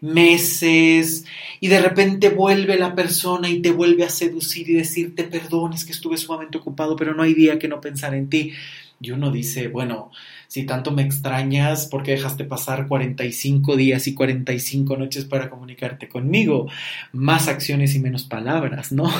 meses, 0.00 1.24
y 1.58 1.68
de 1.68 1.80
repente 1.80 2.30
vuelve 2.30 2.78
la 2.78 2.94
persona 2.94 3.48
y 3.48 3.60
te 3.60 3.70
vuelve 3.70 4.04
a 4.04 4.10
seducir 4.10 4.68
y 4.70 4.74
decirte, 4.74 5.24
perdón, 5.24 5.72
es 5.72 5.84
que 5.84 5.92
estuve 5.92 6.16
sumamente 6.16 6.58
ocupado, 6.58 6.96
pero 6.96 7.14
no 7.14 7.22
hay 7.22 7.34
día 7.34 7.58
que 7.58 7.68
no 7.68 7.80
pensar 7.80 8.14
en 8.14 8.28
ti. 8.28 8.52
Y 9.00 9.12
uno 9.12 9.30
dice, 9.30 9.68
bueno, 9.68 10.10
si 10.46 10.64
tanto 10.66 10.90
me 10.90 11.02
extrañas, 11.02 11.86
¿por 11.86 12.02
qué 12.02 12.12
dejaste 12.12 12.44
pasar 12.44 12.86
45 12.86 13.76
días 13.76 14.06
y 14.06 14.14
45 14.14 14.96
noches 14.98 15.24
para 15.24 15.48
comunicarte 15.48 16.08
conmigo? 16.08 16.68
Más 17.12 17.48
acciones 17.48 17.94
y 17.94 18.00
menos 18.00 18.24
palabras, 18.24 18.92
¿no? 18.92 19.10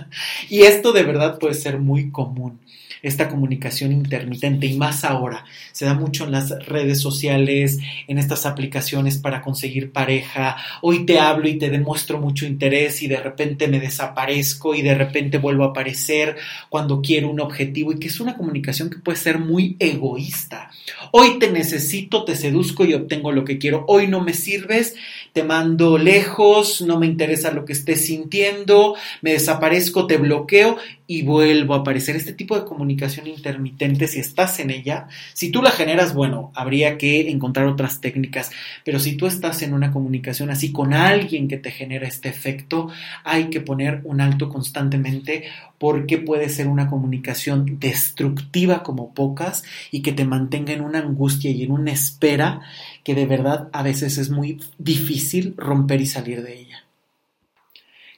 y 0.48 0.62
esto 0.62 0.92
de 0.92 1.02
verdad 1.02 1.38
puede 1.38 1.54
ser 1.54 1.78
muy 1.78 2.10
común 2.10 2.60
esta 3.08 3.28
comunicación 3.28 3.92
intermitente 3.92 4.66
y 4.66 4.76
más 4.76 5.04
ahora. 5.04 5.44
Se 5.72 5.84
da 5.84 5.94
mucho 5.94 6.24
en 6.24 6.32
las 6.32 6.50
redes 6.66 7.00
sociales, 7.00 7.78
en 8.08 8.18
estas 8.18 8.46
aplicaciones 8.46 9.18
para 9.18 9.42
conseguir 9.42 9.92
pareja. 9.92 10.56
Hoy 10.82 11.06
te 11.06 11.18
hablo 11.18 11.48
y 11.48 11.58
te 11.58 11.70
demuestro 11.70 12.18
mucho 12.18 12.46
interés 12.46 13.02
y 13.02 13.08
de 13.08 13.18
repente 13.18 13.68
me 13.68 13.80
desaparezco 13.80 14.74
y 14.74 14.82
de 14.82 14.94
repente 14.94 15.38
vuelvo 15.38 15.64
a 15.64 15.68
aparecer 15.68 16.36
cuando 16.68 17.00
quiero 17.00 17.30
un 17.30 17.40
objetivo 17.40 17.92
y 17.92 17.98
que 17.98 18.08
es 18.08 18.20
una 18.20 18.36
comunicación 18.36 18.90
que 18.90 18.98
puede 18.98 19.18
ser 19.18 19.38
muy 19.38 19.76
egoísta. 19.78 20.70
Hoy 21.12 21.38
te 21.38 21.50
necesito, 21.50 22.24
te 22.24 22.36
seduzco 22.36 22.84
y 22.84 22.94
obtengo 22.94 23.32
lo 23.32 23.44
que 23.44 23.58
quiero. 23.58 23.84
Hoy 23.88 24.08
no 24.08 24.20
me 24.20 24.32
sirves, 24.32 24.94
te 25.32 25.44
mando 25.44 25.98
lejos, 25.98 26.80
no 26.80 26.98
me 26.98 27.06
interesa 27.06 27.52
lo 27.52 27.64
que 27.64 27.72
estés 27.72 28.06
sintiendo, 28.06 28.94
me 29.22 29.32
desaparezco, 29.32 30.06
te 30.06 30.16
bloqueo 30.16 30.78
y 31.06 31.22
vuelvo 31.22 31.74
a 31.74 31.78
aparecer. 31.78 32.16
Este 32.16 32.32
tipo 32.32 32.58
de 32.58 32.64
comunicación 32.64 33.26
intermitente, 33.26 34.08
si 34.08 34.20
estás 34.20 34.58
en 34.60 34.70
ella, 34.70 35.08
si 35.32 35.50
tú 35.50 35.62
la 35.62 35.70
generas, 35.70 36.14
bueno, 36.14 36.50
habría 36.54 36.98
que 36.98 37.30
encontrar 37.30 37.66
otras 37.66 38.00
técnicas, 38.00 38.50
pero 38.84 38.98
si 38.98 39.16
tú 39.16 39.26
estás 39.26 39.62
en 39.62 39.74
una 39.74 39.92
comunicación 39.92 40.50
así 40.50 40.72
con 40.72 40.94
alguien 40.94 41.48
que 41.48 41.58
te 41.58 41.70
genera 41.70 42.08
este 42.08 42.28
efecto, 42.28 42.88
hay 43.24 43.50
que 43.50 43.60
poner 43.60 44.00
un 44.04 44.20
alto 44.20 44.48
constantemente 44.48 45.44
porque 45.78 46.18
puede 46.18 46.48
ser 46.48 46.68
una 46.68 46.88
comunicación 46.88 47.78
destructiva 47.78 48.82
como 48.82 49.12
pocas 49.12 49.64
y 49.90 50.02
que 50.02 50.12
te 50.12 50.24
mantenga 50.24 50.72
en 50.72 50.80
una 50.80 51.00
angustia 51.00 51.50
y 51.50 51.62
en 51.62 51.72
una 51.72 51.92
espera 51.92 52.62
que 53.04 53.14
de 53.14 53.26
verdad 53.26 53.68
a 53.72 53.82
veces 53.82 54.18
es 54.18 54.30
muy 54.30 54.60
difícil 54.78 55.54
romper 55.56 56.00
y 56.00 56.06
salir 56.06 56.42
de 56.42 56.60
ella. 56.60 56.65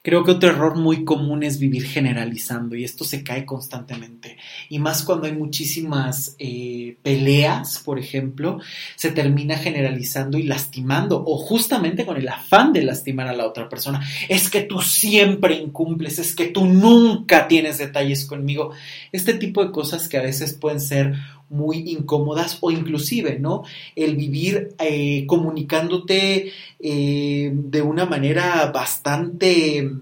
Creo 0.09 0.25
que 0.25 0.31
otro 0.31 0.49
error 0.49 0.75
muy 0.75 1.05
común 1.05 1.43
es 1.43 1.59
vivir 1.59 1.85
generalizando 1.85 2.75
y 2.75 2.83
esto 2.83 3.05
se 3.05 3.23
cae 3.23 3.45
constantemente. 3.45 4.39
Y 4.71 4.79
más 4.79 5.03
cuando 5.03 5.27
hay 5.27 5.35
muchísimas 5.35 6.35
eh, 6.39 6.97
peleas, 7.03 7.81
por 7.85 7.99
ejemplo, 7.99 8.59
se 8.97 9.11
termina 9.11 9.59
generalizando 9.59 10.39
y 10.39 10.45
lastimando 10.45 11.23
o 11.27 11.37
justamente 11.37 12.07
con 12.07 12.17
el 12.17 12.27
afán 12.27 12.73
de 12.73 12.85
lastimar 12.85 13.29
a 13.29 13.35
la 13.35 13.47
otra 13.47 13.69
persona. 13.69 14.01
Es 14.31 14.49
que 14.49 14.63
tú 14.63 14.81
siempre 14.81 15.57
incumples, 15.57 16.19
es 16.19 16.35
que 16.35 16.47
tú 16.47 16.65
nunca 16.65 17.47
tienes 17.47 17.77
detalles 17.77 18.25
conmigo. 18.25 18.71
Este 19.13 19.35
tipo 19.35 19.63
de 19.63 19.73
cosas 19.73 20.09
que 20.09 20.17
a 20.17 20.23
veces 20.23 20.55
pueden 20.55 20.81
ser 20.81 21.17
muy 21.51 21.91
incómodas 21.91 22.59
o 22.61 22.71
inclusive, 22.71 23.39
¿no? 23.39 23.65
El 23.97 24.17
vivir 24.17 24.75
eh, 24.79 25.25
comunicándote 25.27 26.53
eh, 26.81 27.51
de 27.53 27.83
una 27.83 28.07
manera 28.07 28.71
bastante 28.73 29.83
mm, 29.83 30.01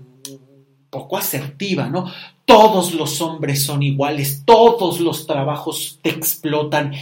poco 0.91 1.17
asertiva, 1.17 1.89
¿no? 1.89 2.11
Todos 2.45 2.95
los 2.95 3.21
hombres 3.21 3.63
son 3.63 3.83
iguales, 3.83 4.43
todos 4.45 5.01
los 5.01 5.27
trabajos 5.27 5.99
te 6.03 6.11
explotan, 6.11 6.93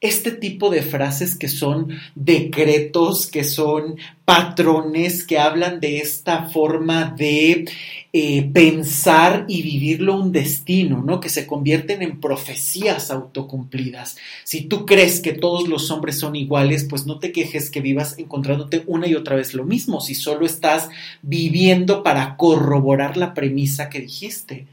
este 0.00 0.30
tipo 0.30 0.70
de 0.70 0.82
frases 0.82 1.36
que 1.36 1.48
son 1.48 1.98
decretos, 2.14 3.26
que 3.26 3.42
son 3.42 3.96
patrones, 4.24 5.26
que 5.26 5.38
hablan 5.38 5.80
de 5.80 5.98
esta 5.98 6.44
forma 6.48 7.06
de 7.16 7.64
eh, 8.10 8.50
pensar 8.54 9.44
y 9.48 9.60
vivirlo 9.60 10.16
un 10.16 10.32
destino, 10.32 11.02
¿no? 11.02 11.20
Que 11.20 11.28
se 11.28 11.46
convierten 11.46 12.00
en 12.00 12.20
profecías 12.20 13.10
autocumplidas. 13.10 14.16
Si 14.44 14.62
tú 14.62 14.86
crees 14.86 15.20
que 15.20 15.34
todos 15.34 15.68
los 15.68 15.90
hombres 15.90 16.18
son 16.18 16.34
iguales, 16.34 16.86
pues 16.88 17.04
no 17.04 17.18
te 17.18 17.32
quejes 17.32 17.70
que 17.70 17.82
vivas 17.82 18.18
encontrándote 18.18 18.82
una 18.86 19.06
y 19.06 19.14
otra 19.14 19.36
vez 19.36 19.52
lo 19.52 19.64
mismo, 19.64 20.00
si 20.00 20.14
solo 20.14 20.46
estás 20.46 20.88
viviendo 21.20 22.02
para 22.02 22.38
corroborar 22.38 23.18
la 23.18 23.34
premisa 23.34 23.90
que 23.90 24.00
dijiste. 24.00 24.66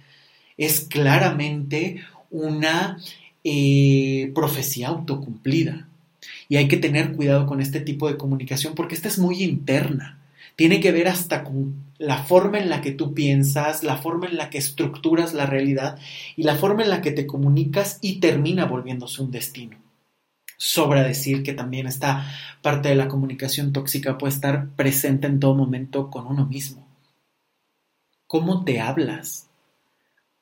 Es 0.57 0.79
claramente 0.79 2.05
una 2.31 2.99
eh, 3.43 4.31
profecía 4.33 4.87
autocumplida. 4.87 5.89
Y 6.47 6.55
hay 6.55 6.69
que 6.69 6.77
tener 6.77 7.11
cuidado 7.11 7.47
con 7.47 7.59
este 7.59 7.81
tipo 7.81 8.07
de 8.07 8.15
comunicación 8.15 8.75
porque 8.75 8.95
esta 8.95 9.09
es 9.09 9.19
muy 9.19 9.43
interna. 9.43 10.19
Tiene 10.55 10.79
que 10.79 10.91
ver 10.91 11.07
hasta 11.07 11.43
con 11.43 11.85
la 11.97 12.23
forma 12.23 12.59
en 12.59 12.69
la 12.69 12.81
que 12.81 12.91
tú 12.91 13.13
piensas, 13.13 13.83
la 13.83 13.97
forma 13.97 14.27
en 14.27 14.37
la 14.37 14.49
que 14.49 14.57
estructuras 14.57 15.33
la 15.33 15.45
realidad 15.45 15.99
y 16.35 16.43
la 16.43 16.55
forma 16.55 16.83
en 16.83 16.89
la 16.89 17.01
que 17.01 17.11
te 17.11 17.27
comunicas 17.27 17.99
y 18.01 18.19
termina 18.19 18.65
volviéndose 18.65 19.21
un 19.21 19.31
destino. 19.31 19.77
Sobra 20.57 21.03
decir 21.03 21.43
que 21.43 21.53
también 21.53 21.87
esta 21.87 22.25
parte 22.61 22.89
de 22.89 22.95
la 22.95 23.07
comunicación 23.07 23.73
tóxica 23.73 24.17
puede 24.17 24.33
estar 24.33 24.69
presente 24.75 25.27
en 25.27 25.39
todo 25.39 25.53
momento 25.53 26.09
con 26.09 26.27
uno 26.27 26.45
mismo. 26.45 26.87
¿Cómo 28.27 28.63
te 28.63 28.79
hablas? 28.79 29.49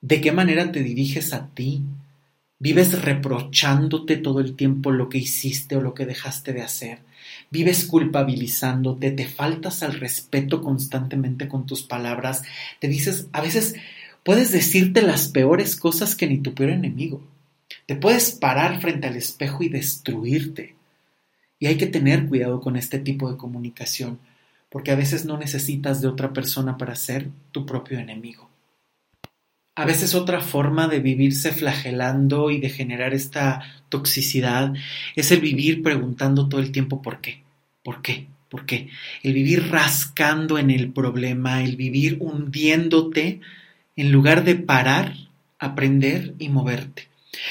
¿De 0.01 0.21
qué 0.21 0.31
manera 0.31 0.71
te 0.71 0.83
diriges 0.83 1.33
a 1.33 1.47
ti? 1.47 1.83
Vives 2.63 3.01
reprochándote 3.01 4.15
todo 4.15 4.39
el 4.39 4.55
tiempo 4.55 4.89
lo 4.89 5.09
que 5.09 5.17
hiciste 5.17 5.75
o 5.75 5.81
lo 5.81 5.93
que 5.93 6.05
dejaste 6.05 6.53
de 6.53 6.61
hacer. 6.61 6.99
Vives 7.51 7.83
culpabilizándote, 7.83 9.11
te 9.11 9.27
faltas 9.27 9.83
al 9.83 9.99
respeto 9.99 10.61
constantemente 10.61 11.49
con 11.49 11.65
tus 11.65 11.83
palabras. 11.83 12.43
Te 12.79 12.87
dices, 12.87 13.27
a 13.33 13.41
veces 13.41 13.75
puedes 14.23 14.53
decirte 14.53 15.01
las 15.01 15.27
peores 15.27 15.75
cosas 15.75 16.15
que 16.15 16.25
ni 16.25 16.37
tu 16.37 16.53
peor 16.53 16.69
enemigo. 16.69 17.21
Te 17.85 17.97
puedes 17.97 18.31
parar 18.31 18.79
frente 18.79 19.07
al 19.07 19.17
espejo 19.17 19.61
y 19.61 19.67
destruirte. 19.67 20.73
Y 21.59 21.65
hay 21.65 21.75
que 21.75 21.87
tener 21.87 22.27
cuidado 22.27 22.61
con 22.61 22.77
este 22.77 22.97
tipo 22.97 23.29
de 23.29 23.35
comunicación, 23.35 24.19
porque 24.69 24.91
a 24.91 24.95
veces 24.95 25.25
no 25.25 25.37
necesitas 25.37 25.99
de 25.99 26.07
otra 26.07 26.31
persona 26.31 26.77
para 26.77 26.95
ser 26.95 27.27
tu 27.51 27.65
propio 27.65 27.99
enemigo. 27.99 28.52
A 29.75 29.85
veces 29.85 30.13
otra 30.13 30.39
forma 30.39 30.87
de 30.87 30.99
vivirse 30.99 31.51
flagelando 31.51 32.51
y 32.51 32.59
de 32.59 32.69
generar 32.69 33.15
esta 33.15 33.61
toxicidad 33.89 34.73
es 35.15 35.31
el 35.31 35.41
vivir 35.41 35.81
preguntando 35.81 36.47
todo 36.47 36.61
el 36.61 36.71
tiempo 36.71 37.01
por 37.01 37.21
qué, 37.21 37.41
por 37.83 38.03
qué, 38.03 38.27
por 38.49 38.67
qué. 38.67 38.89
El 39.23 39.33
vivir 39.33 39.71
rascando 39.71 40.59
en 40.59 40.69
el 40.69 40.91
problema, 40.91 41.63
el 41.63 41.75
vivir 41.75 42.17
hundiéndote 42.19 43.41
en 43.95 44.11
lugar 44.11 44.43
de 44.43 44.55
parar, 44.55 45.15
aprender 45.57 46.35
y 46.37 46.49
moverte. 46.49 47.07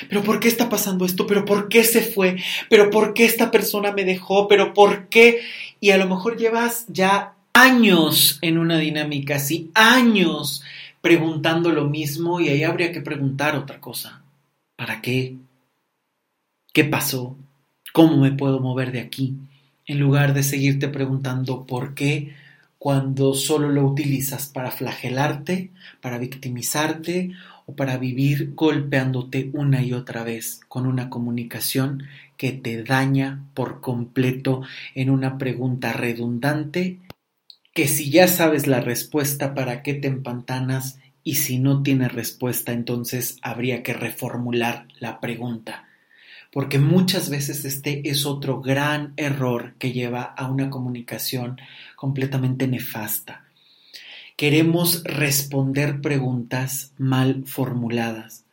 Pero 0.08 0.22
¿por 0.22 0.38
qué 0.38 0.46
está 0.46 0.68
pasando 0.68 1.04
esto? 1.04 1.26
¿Pero 1.26 1.44
por 1.44 1.68
qué 1.68 1.82
se 1.82 2.02
fue? 2.02 2.36
¿Pero 2.70 2.90
por 2.90 3.14
qué 3.14 3.24
esta 3.24 3.50
persona 3.50 3.90
me 3.90 4.04
dejó? 4.04 4.46
¿Pero 4.46 4.74
por 4.74 5.08
qué? 5.08 5.40
Y 5.80 5.90
a 5.90 5.98
lo 5.98 6.08
mejor 6.08 6.36
llevas 6.36 6.84
ya 6.86 7.34
años 7.55 8.38
en 8.42 8.59
una 8.59 8.78
dinámica 8.78 9.36
así, 9.36 9.70
años 9.74 10.62
preguntando 11.00 11.70
lo 11.70 11.88
mismo 11.88 12.40
y 12.40 12.48
ahí 12.48 12.64
habría 12.64 12.92
que 12.92 13.00
preguntar 13.00 13.57
otra 13.57 13.80
cosa. 13.80 14.22
¿Para 14.76 15.00
qué? 15.03 15.36
¿Qué 16.72 16.84
pasó? 16.84 17.36
¿Cómo 17.92 18.16
me 18.16 18.32
puedo 18.32 18.61
mover 18.61 18.92
de 18.92 19.00
aquí? 19.00 19.36
En 19.84 19.98
lugar 19.98 20.32
de 20.32 20.42
seguirte 20.42 20.88
preguntando 20.88 21.66
por 21.66 21.94
qué 21.94 22.34
cuando 22.78 23.34
solo 23.34 23.68
lo 23.68 23.84
utilizas 23.84 24.48
para 24.48 24.70
flagelarte, 24.70 25.70
para 26.00 26.18
victimizarte 26.18 27.32
o 27.66 27.76
para 27.76 27.96
vivir 27.96 28.55
golpeándote 28.55 29.50
una 29.53 29.82
y 29.82 29.92
otra 29.92 30.24
vez 30.24 30.61
con 30.68 30.86
una 30.86 31.11
comunicación 31.11 32.05
que 32.36 32.53
te 32.53 32.82
daña 32.82 33.44
por 33.55 33.80
completo 33.80 34.62
en 34.94 35.11
una 35.11 35.38
pregunta 35.38 35.92
redundante 35.92 36.98
que 37.72 37.88
si 37.88 38.10
ya 38.10 38.28
sabes 38.28 38.66
la 38.66 38.80
respuesta, 38.80 39.54
¿para 39.54 39.82
qué 39.82 39.94
te 39.94 40.08
empantanas? 40.08 40.98
Y 41.24 41.36
si 41.36 41.58
no 41.58 41.82
tienes 41.82 42.12
respuesta, 42.12 42.72
entonces 42.72 43.38
habría 43.42 43.82
que 43.82 43.94
reformular 43.94 44.88
la 44.98 45.20
pregunta. 45.20 45.88
Porque 46.52 46.78
muchas 46.78 47.30
veces 47.30 47.64
este 47.64 48.10
es 48.10 48.26
otro 48.26 48.60
gran 48.60 49.14
error 49.16 49.74
que 49.78 49.92
lleva 49.92 50.22
a 50.22 50.50
una 50.50 50.68
comunicación 50.68 51.58
completamente 51.96 52.66
nefasta. 52.66 53.44
Queremos 54.36 55.02
responder 55.04 56.00
preguntas 56.02 56.92
mal 56.98 57.44
formuladas. 57.46 58.44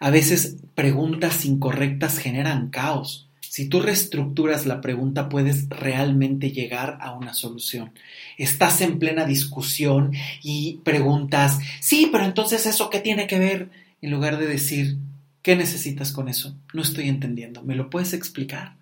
A 0.00 0.10
veces 0.10 0.56
preguntas 0.74 1.44
incorrectas 1.44 2.18
generan 2.18 2.70
caos. 2.70 3.25
Si 3.56 3.70
tú 3.70 3.80
reestructuras 3.80 4.66
la 4.66 4.82
pregunta 4.82 5.30
puedes 5.30 5.66
realmente 5.70 6.50
llegar 6.50 6.98
a 7.00 7.14
una 7.14 7.32
solución. 7.32 7.92
Estás 8.36 8.82
en 8.82 8.98
plena 8.98 9.24
discusión 9.24 10.12
y 10.42 10.82
preguntas, 10.84 11.58
sí, 11.80 12.10
pero 12.12 12.26
entonces 12.26 12.66
eso 12.66 12.90
qué 12.90 13.00
tiene 13.00 13.26
que 13.26 13.38
ver? 13.38 13.70
En 14.02 14.10
lugar 14.10 14.36
de 14.36 14.46
decir, 14.46 14.98
¿qué 15.40 15.56
necesitas 15.56 16.12
con 16.12 16.28
eso? 16.28 16.54
No 16.74 16.82
estoy 16.82 17.08
entendiendo. 17.08 17.62
¿Me 17.62 17.76
lo 17.76 17.88
puedes 17.88 18.12
explicar? 18.12 18.76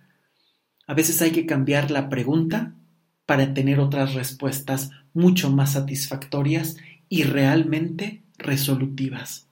A 0.89 0.95
veces 0.95 1.23
hay 1.23 1.31
que 1.31 1.47
cambiar 1.47 1.93
la 1.93 2.09
pregunta 2.09 2.75
para 3.27 3.55
tener 3.55 3.79
otras 3.79 4.15
respuestas 4.15 4.91
mucho 5.13 5.53
más 5.53 5.75
satisfactorias 5.75 6.79
y 7.09 7.23
realmente 7.23 8.23
resolutivas. 8.39 9.47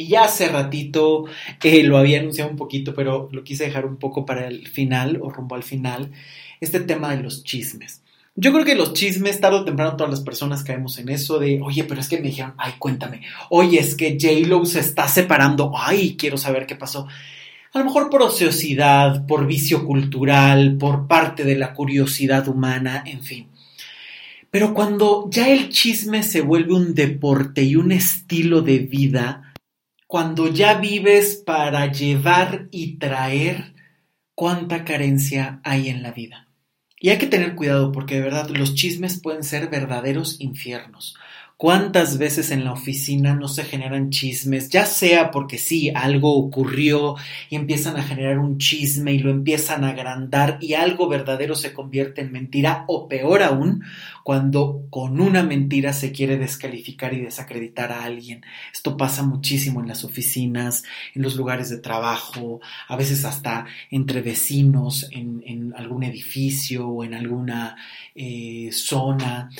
Y 0.00 0.06
ya 0.06 0.24
hace 0.24 0.48
ratito 0.48 1.26
eh, 1.62 1.82
lo 1.82 1.98
había 1.98 2.20
anunciado 2.20 2.50
un 2.50 2.56
poquito, 2.56 2.94
pero 2.94 3.28
lo 3.32 3.44
quise 3.44 3.64
dejar 3.64 3.84
un 3.84 3.98
poco 3.98 4.24
para 4.24 4.48
el 4.48 4.66
final 4.66 5.18
o 5.20 5.28
rumbo 5.28 5.56
al 5.56 5.62
final, 5.62 6.10
este 6.58 6.80
tema 6.80 7.14
de 7.14 7.22
los 7.22 7.44
chismes. 7.44 8.00
Yo 8.34 8.50
creo 8.50 8.64
que 8.64 8.76
los 8.76 8.94
chismes, 8.94 9.42
tarde 9.42 9.58
o 9.58 9.64
temprano, 9.66 9.96
todas 9.96 10.10
las 10.10 10.22
personas 10.22 10.64
caemos 10.64 10.96
en 10.96 11.10
eso 11.10 11.38
de, 11.38 11.60
oye, 11.62 11.84
pero 11.84 12.00
es 12.00 12.08
que 12.08 12.16
me 12.16 12.28
dijeron, 12.28 12.54
ay, 12.56 12.76
cuéntame, 12.78 13.20
oye, 13.50 13.78
es 13.78 13.94
que 13.94 14.16
J-Lo 14.18 14.64
se 14.64 14.80
está 14.80 15.06
separando, 15.06 15.70
ay, 15.76 16.16
quiero 16.16 16.38
saber 16.38 16.64
qué 16.64 16.76
pasó. 16.76 17.06
A 17.74 17.78
lo 17.78 17.84
mejor 17.84 18.08
por 18.08 18.22
ociosidad, 18.22 19.26
por 19.26 19.46
vicio 19.46 19.84
cultural, 19.84 20.78
por 20.78 21.08
parte 21.08 21.44
de 21.44 21.56
la 21.56 21.74
curiosidad 21.74 22.48
humana, 22.48 23.04
en 23.04 23.22
fin. 23.22 23.48
Pero 24.50 24.72
cuando 24.72 25.28
ya 25.30 25.50
el 25.50 25.68
chisme 25.68 26.22
se 26.22 26.40
vuelve 26.40 26.72
un 26.72 26.94
deporte 26.94 27.64
y 27.64 27.76
un 27.76 27.92
estilo 27.92 28.62
de 28.62 28.78
vida, 28.78 29.49
cuando 30.10 30.48
ya 30.48 30.74
vives 30.74 31.36
para 31.36 31.86
llevar 31.92 32.66
y 32.72 32.98
traer, 32.98 33.74
cuánta 34.34 34.84
carencia 34.84 35.60
hay 35.62 35.88
en 35.88 36.02
la 36.02 36.10
vida. 36.10 36.48
Y 36.98 37.10
hay 37.10 37.18
que 37.18 37.28
tener 37.28 37.54
cuidado 37.54 37.92
porque 37.92 38.16
de 38.16 38.22
verdad 38.22 38.50
los 38.50 38.74
chismes 38.74 39.20
pueden 39.20 39.44
ser 39.44 39.68
verdaderos 39.68 40.40
infiernos. 40.40 41.16
¿Cuántas 41.60 42.16
veces 42.16 42.52
en 42.52 42.64
la 42.64 42.72
oficina 42.72 43.34
no 43.34 43.46
se 43.46 43.64
generan 43.64 44.08
chismes? 44.08 44.70
Ya 44.70 44.86
sea 44.86 45.30
porque 45.30 45.58
sí, 45.58 45.92
algo 45.94 46.34
ocurrió 46.34 47.16
y 47.50 47.56
empiezan 47.56 47.98
a 47.98 48.02
generar 48.02 48.38
un 48.38 48.56
chisme 48.56 49.12
y 49.12 49.18
lo 49.18 49.30
empiezan 49.30 49.84
a 49.84 49.90
agrandar 49.90 50.56
y 50.62 50.72
algo 50.72 51.06
verdadero 51.06 51.54
se 51.54 51.74
convierte 51.74 52.22
en 52.22 52.32
mentira 52.32 52.86
o 52.88 53.08
peor 53.08 53.42
aún, 53.42 53.84
cuando 54.24 54.86
con 54.88 55.20
una 55.20 55.42
mentira 55.42 55.92
se 55.92 56.12
quiere 56.12 56.38
descalificar 56.38 57.12
y 57.12 57.20
desacreditar 57.20 57.92
a 57.92 58.04
alguien. 58.04 58.42
Esto 58.72 58.96
pasa 58.96 59.22
muchísimo 59.22 59.82
en 59.82 59.88
las 59.88 60.02
oficinas, 60.02 60.84
en 61.14 61.20
los 61.20 61.36
lugares 61.36 61.68
de 61.68 61.76
trabajo, 61.76 62.62
a 62.88 62.96
veces 62.96 63.26
hasta 63.26 63.66
entre 63.90 64.22
vecinos, 64.22 65.10
en, 65.10 65.74
algún 65.76 66.04
edificio 66.04 66.88
o 66.88 67.04
en 67.04 67.12
alguna 67.12 67.76
eh, 68.14 68.70
zona. 68.72 69.50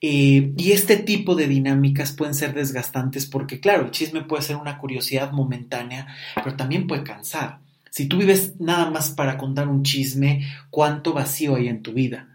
Eh, 0.00 0.52
y 0.56 0.72
este 0.72 0.96
tipo 0.96 1.34
de 1.34 1.48
dinámicas 1.48 2.12
pueden 2.12 2.34
ser 2.34 2.54
desgastantes 2.54 3.26
porque, 3.26 3.60
claro, 3.60 3.86
el 3.86 3.90
chisme 3.90 4.22
puede 4.22 4.42
ser 4.42 4.56
una 4.56 4.78
curiosidad 4.78 5.32
momentánea, 5.32 6.06
pero 6.34 6.56
también 6.56 6.86
puede 6.86 7.02
cansar. 7.02 7.60
Si 7.90 8.06
tú 8.06 8.18
vives 8.18 8.60
nada 8.60 8.90
más 8.90 9.10
para 9.10 9.38
contar 9.38 9.68
un 9.68 9.82
chisme, 9.82 10.46
¿cuánto 10.70 11.14
vacío 11.14 11.56
hay 11.56 11.68
en 11.68 11.82
tu 11.82 11.94
vida? 11.94 12.28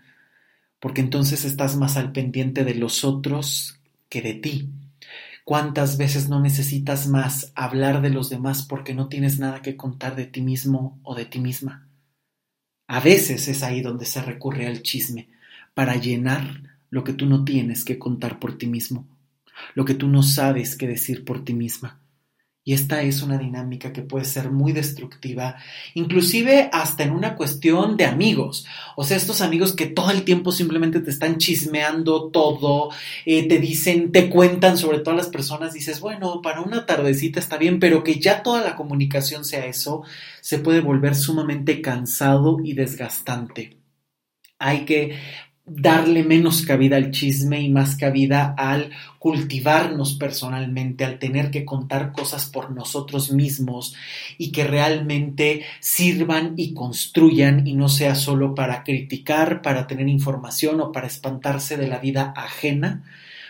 Porque 0.79 1.01
entonces 1.01 1.45
estás 1.45 1.75
más 1.75 1.97
al 1.97 2.11
pendiente 2.11 2.63
de 2.63 2.73
los 2.73 3.03
otros 3.03 3.79
que 4.09 4.23
de 4.23 4.33
ti. 4.33 4.69
¿Cuántas 5.43 5.97
veces 5.97 6.29
no 6.29 6.39
necesitas 6.39 7.07
más 7.07 7.51
hablar 7.55 8.01
de 8.01 8.09
los 8.09 8.29
demás 8.29 8.63
porque 8.63 8.95
no 8.95 9.07
tienes 9.07 9.37
nada 9.37 9.61
que 9.61 9.75
contar 9.75 10.15
de 10.15 10.25
ti 10.25 10.41
mismo 10.41 10.99
o 11.03 11.13
de 11.13 11.25
ti 11.25 11.39
misma? 11.39 11.87
A 12.87 12.99
veces 12.99 13.47
es 13.47 13.61
ahí 13.61 13.81
donde 13.81 14.05
se 14.05 14.21
recurre 14.21 14.65
al 14.65 14.81
chisme, 14.81 15.29
para 15.73 15.95
llenar 15.95 16.70
lo 16.91 17.03
que 17.03 17.13
tú 17.13 17.25
no 17.25 17.43
tienes 17.43 17.83
que 17.83 17.97
contar 17.97 18.39
por 18.39 18.59
ti 18.59 18.67
mismo, 18.67 19.07
lo 19.73 19.85
que 19.85 19.95
tú 19.95 20.07
no 20.07 20.21
sabes 20.21 20.75
que 20.75 20.87
decir 20.87 21.25
por 21.25 21.43
ti 21.43 21.53
misma. 21.53 22.01
Y 22.63 22.73
esta 22.73 23.01
es 23.01 23.23
una 23.23 23.39
dinámica 23.39 23.91
que 23.91 24.03
puede 24.03 24.23
ser 24.23 24.51
muy 24.51 24.71
destructiva, 24.71 25.55
inclusive 25.95 26.69
hasta 26.71 27.03
en 27.03 27.09
una 27.11 27.35
cuestión 27.35 27.97
de 27.97 28.05
amigos. 28.05 28.67
O 28.95 29.03
sea, 29.03 29.17
estos 29.17 29.41
amigos 29.41 29.75
que 29.75 29.87
todo 29.87 30.11
el 30.11 30.23
tiempo 30.23 30.51
simplemente 30.51 30.99
te 30.99 31.09
están 31.09 31.39
chismeando 31.39 32.29
todo, 32.29 32.91
eh, 33.25 33.47
te 33.47 33.57
dicen, 33.57 34.11
te 34.11 34.29
cuentan 34.29 34.77
sobre 34.77 34.99
todas 34.99 35.17
las 35.17 35.29
personas, 35.29 35.73
dices, 35.73 35.99
bueno, 36.01 36.39
para 36.43 36.61
una 36.61 36.85
tardecita 36.85 37.39
está 37.39 37.57
bien, 37.57 37.79
pero 37.79 38.03
que 38.03 38.19
ya 38.19 38.43
toda 38.43 38.61
la 38.61 38.75
comunicación 38.75 39.43
sea 39.43 39.65
eso, 39.65 40.03
se 40.41 40.59
puede 40.59 40.81
volver 40.81 41.15
sumamente 41.15 41.81
cansado 41.81 42.59
y 42.63 42.73
desgastante. 42.73 43.79
Hay 44.59 44.85
que 44.85 45.17
darle 45.73 46.23
menos 46.23 46.63
cabida 46.63 46.97
al 46.97 47.11
chisme 47.11 47.61
y 47.61 47.69
más 47.69 47.95
cabida 47.95 48.53
al 48.57 48.91
cultivarnos 49.19 50.13
personalmente, 50.15 51.05
al 51.05 51.17
tener 51.19 51.49
que 51.51 51.63
contar 51.63 52.11
cosas 52.11 52.45
por 52.47 52.71
nosotros 52.71 53.31
mismos 53.31 53.95
y 54.37 54.51
que 54.51 54.65
realmente 54.65 55.63
sirvan 55.79 56.53
y 56.57 56.73
construyan 56.73 57.65
y 57.67 57.73
no 57.73 57.87
sea 57.87 58.15
solo 58.15 58.53
para 58.53 58.83
criticar, 58.83 59.61
para 59.61 59.87
tener 59.87 60.07
información 60.07 60.81
o 60.81 60.91
para 60.91 61.07
espantarse 61.07 61.77
de 61.77 61.87
la 61.87 61.99
vida 61.99 62.33
ajena, 62.35 63.03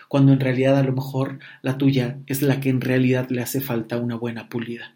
cuando 0.08 0.34
en 0.34 0.40
realidad 0.40 0.78
a 0.78 0.84
lo 0.84 0.92
mejor 0.92 1.40
la 1.62 1.78
tuya 1.78 2.18
es 2.28 2.42
la 2.42 2.60
que 2.60 2.70
en 2.70 2.82
realidad 2.82 3.28
le 3.30 3.42
hace 3.42 3.62
falta 3.62 3.98
una 3.98 4.16
buena 4.16 4.50
pulida. 4.50 4.94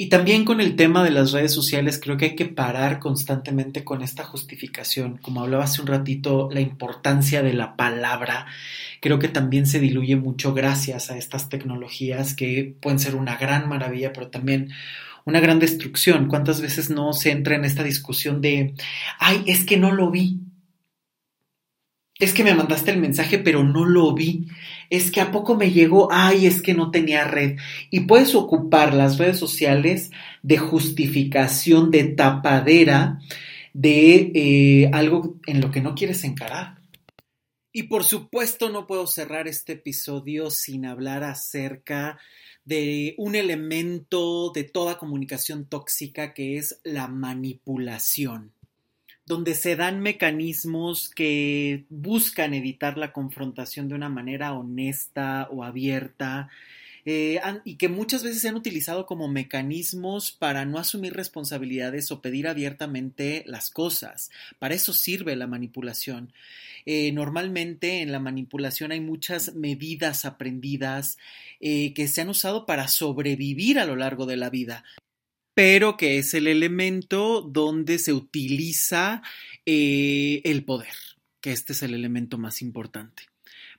Y 0.00 0.10
también 0.10 0.44
con 0.44 0.60
el 0.60 0.76
tema 0.76 1.02
de 1.02 1.10
las 1.10 1.32
redes 1.32 1.52
sociales, 1.52 1.98
creo 2.00 2.16
que 2.16 2.26
hay 2.26 2.36
que 2.36 2.44
parar 2.44 3.00
constantemente 3.00 3.82
con 3.82 4.00
esta 4.00 4.22
justificación. 4.22 5.18
Como 5.18 5.42
hablaba 5.42 5.64
hace 5.64 5.80
un 5.80 5.88
ratito, 5.88 6.48
la 6.52 6.60
importancia 6.60 7.42
de 7.42 7.52
la 7.52 7.74
palabra, 7.74 8.46
creo 9.00 9.18
que 9.18 9.26
también 9.26 9.66
se 9.66 9.80
diluye 9.80 10.14
mucho 10.14 10.54
gracias 10.54 11.10
a 11.10 11.18
estas 11.18 11.48
tecnologías 11.48 12.34
que 12.34 12.76
pueden 12.80 13.00
ser 13.00 13.16
una 13.16 13.36
gran 13.38 13.68
maravilla, 13.68 14.12
pero 14.12 14.28
también 14.28 14.70
una 15.24 15.40
gran 15.40 15.58
destrucción. 15.58 16.28
¿Cuántas 16.28 16.60
veces 16.60 16.90
no 16.90 17.12
se 17.12 17.32
entra 17.32 17.56
en 17.56 17.64
esta 17.64 17.82
discusión 17.82 18.40
de, 18.40 18.74
ay, 19.18 19.42
es 19.48 19.64
que 19.64 19.78
no 19.78 19.90
lo 19.90 20.12
vi? 20.12 20.38
Es 22.20 22.32
que 22.32 22.44
me 22.44 22.54
mandaste 22.54 22.92
el 22.92 23.00
mensaje, 23.00 23.40
pero 23.40 23.64
no 23.64 23.84
lo 23.84 24.14
vi 24.14 24.46
es 24.90 25.10
que 25.10 25.20
a 25.20 25.30
poco 25.30 25.56
me 25.56 25.70
llegó, 25.70 26.08
ay, 26.10 26.46
es 26.46 26.62
que 26.62 26.74
no 26.74 26.90
tenía 26.90 27.24
red. 27.24 27.58
Y 27.90 28.00
puedes 28.00 28.34
ocupar 28.34 28.94
las 28.94 29.18
redes 29.18 29.38
sociales 29.38 30.10
de 30.42 30.58
justificación, 30.58 31.90
de 31.90 32.04
tapadera, 32.04 33.20
de 33.72 34.32
eh, 34.34 34.90
algo 34.92 35.36
en 35.46 35.60
lo 35.60 35.70
que 35.70 35.80
no 35.80 35.94
quieres 35.94 36.24
encarar. 36.24 36.78
Y 37.72 37.84
por 37.84 38.04
supuesto 38.04 38.70
no 38.70 38.86
puedo 38.86 39.06
cerrar 39.06 39.46
este 39.46 39.74
episodio 39.74 40.50
sin 40.50 40.86
hablar 40.86 41.22
acerca 41.22 42.18
de 42.64 43.14
un 43.18 43.34
elemento 43.34 44.50
de 44.52 44.64
toda 44.64 44.98
comunicación 44.98 45.66
tóxica 45.66 46.34
que 46.34 46.56
es 46.56 46.80
la 46.82 47.08
manipulación 47.08 48.52
donde 49.28 49.54
se 49.54 49.76
dan 49.76 50.00
mecanismos 50.00 51.10
que 51.10 51.84
buscan 51.90 52.54
evitar 52.54 52.96
la 52.96 53.12
confrontación 53.12 53.88
de 53.88 53.94
una 53.94 54.08
manera 54.08 54.54
honesta 54.54 55.48
o 55.52 55.62
abierta, 55.62 56.48
eh, 57.04 57.40
y 57.64 57.76
que 57.76 57.88
muchas 57.88 58.22
veces 58.22 58.42
se 58.42 58.48
han 58.48 58.56
utilizado 58.56 59.06
como 59.06 59.28
mecanismos 59.28 60.32
para 60.32 60.64
no 60.64 60.78
asumir 60.78 61.14
responsabilidades 61.14 62.10
o 62.10 62.20
pedir 62.20 62.48
abiertamente 62.48 63.44
las 63.46 63.70
cosas. 63.70 64.30
Para 64.58 64.74
eso 64.74 64.92
sirve 64.92 65.36
la 65.36 65.46
manipulación. 65.46 66.32
Eh, 66.84 67.12
normalmente 67.12 68.02
en 68.02 68.12
la 68.12 68.20
manipulación 68.20 68.92
hay 68.92 69.00
muchas 69.00 69.54
medidas 69.54 70.24
aprendidas 70.24 71.18
eh, 71.60 71.92
que 71.94 72.08
se 72.08 72.22
han 72.22 72.28
usado 72.28 72.66
para 72.66 72.88
sobrevivir 72.88 73.78
a 73.78 73.86
lo 73.86 73.96
largo 73.96 74.26
de 74.26 74.36
la 74.36 74.50
vida 74.50 74.84
pero 75.58 75.96
que 75.96 76.18
es 76.18 76.34
el 76.34 76.46
elemento 76.46 77.42
donde 77.42 77.98
se 77.98 78.12
utiliza 78.12 79.22
eh, 79.66 80.40
el 80.44 80.64
poder, 80.64 80.94
que 81.40 81.50
este 81.50 81.72
es 81.72 81.82
el 81.82 81.94
elemento 81.94 82.38
más 82.38 82.62
importante. 82.62 83.24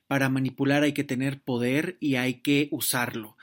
Para 0.06 0.28
manipular 0.28 0.82
hay 0.82 0.92
que 0.92 1.04
tener 1.04 1.40
poder 1.40 1.96
y 1.98 2.16
hay 2.16 2.42
que 2.42 2.68
usarlo. 2.70 3.38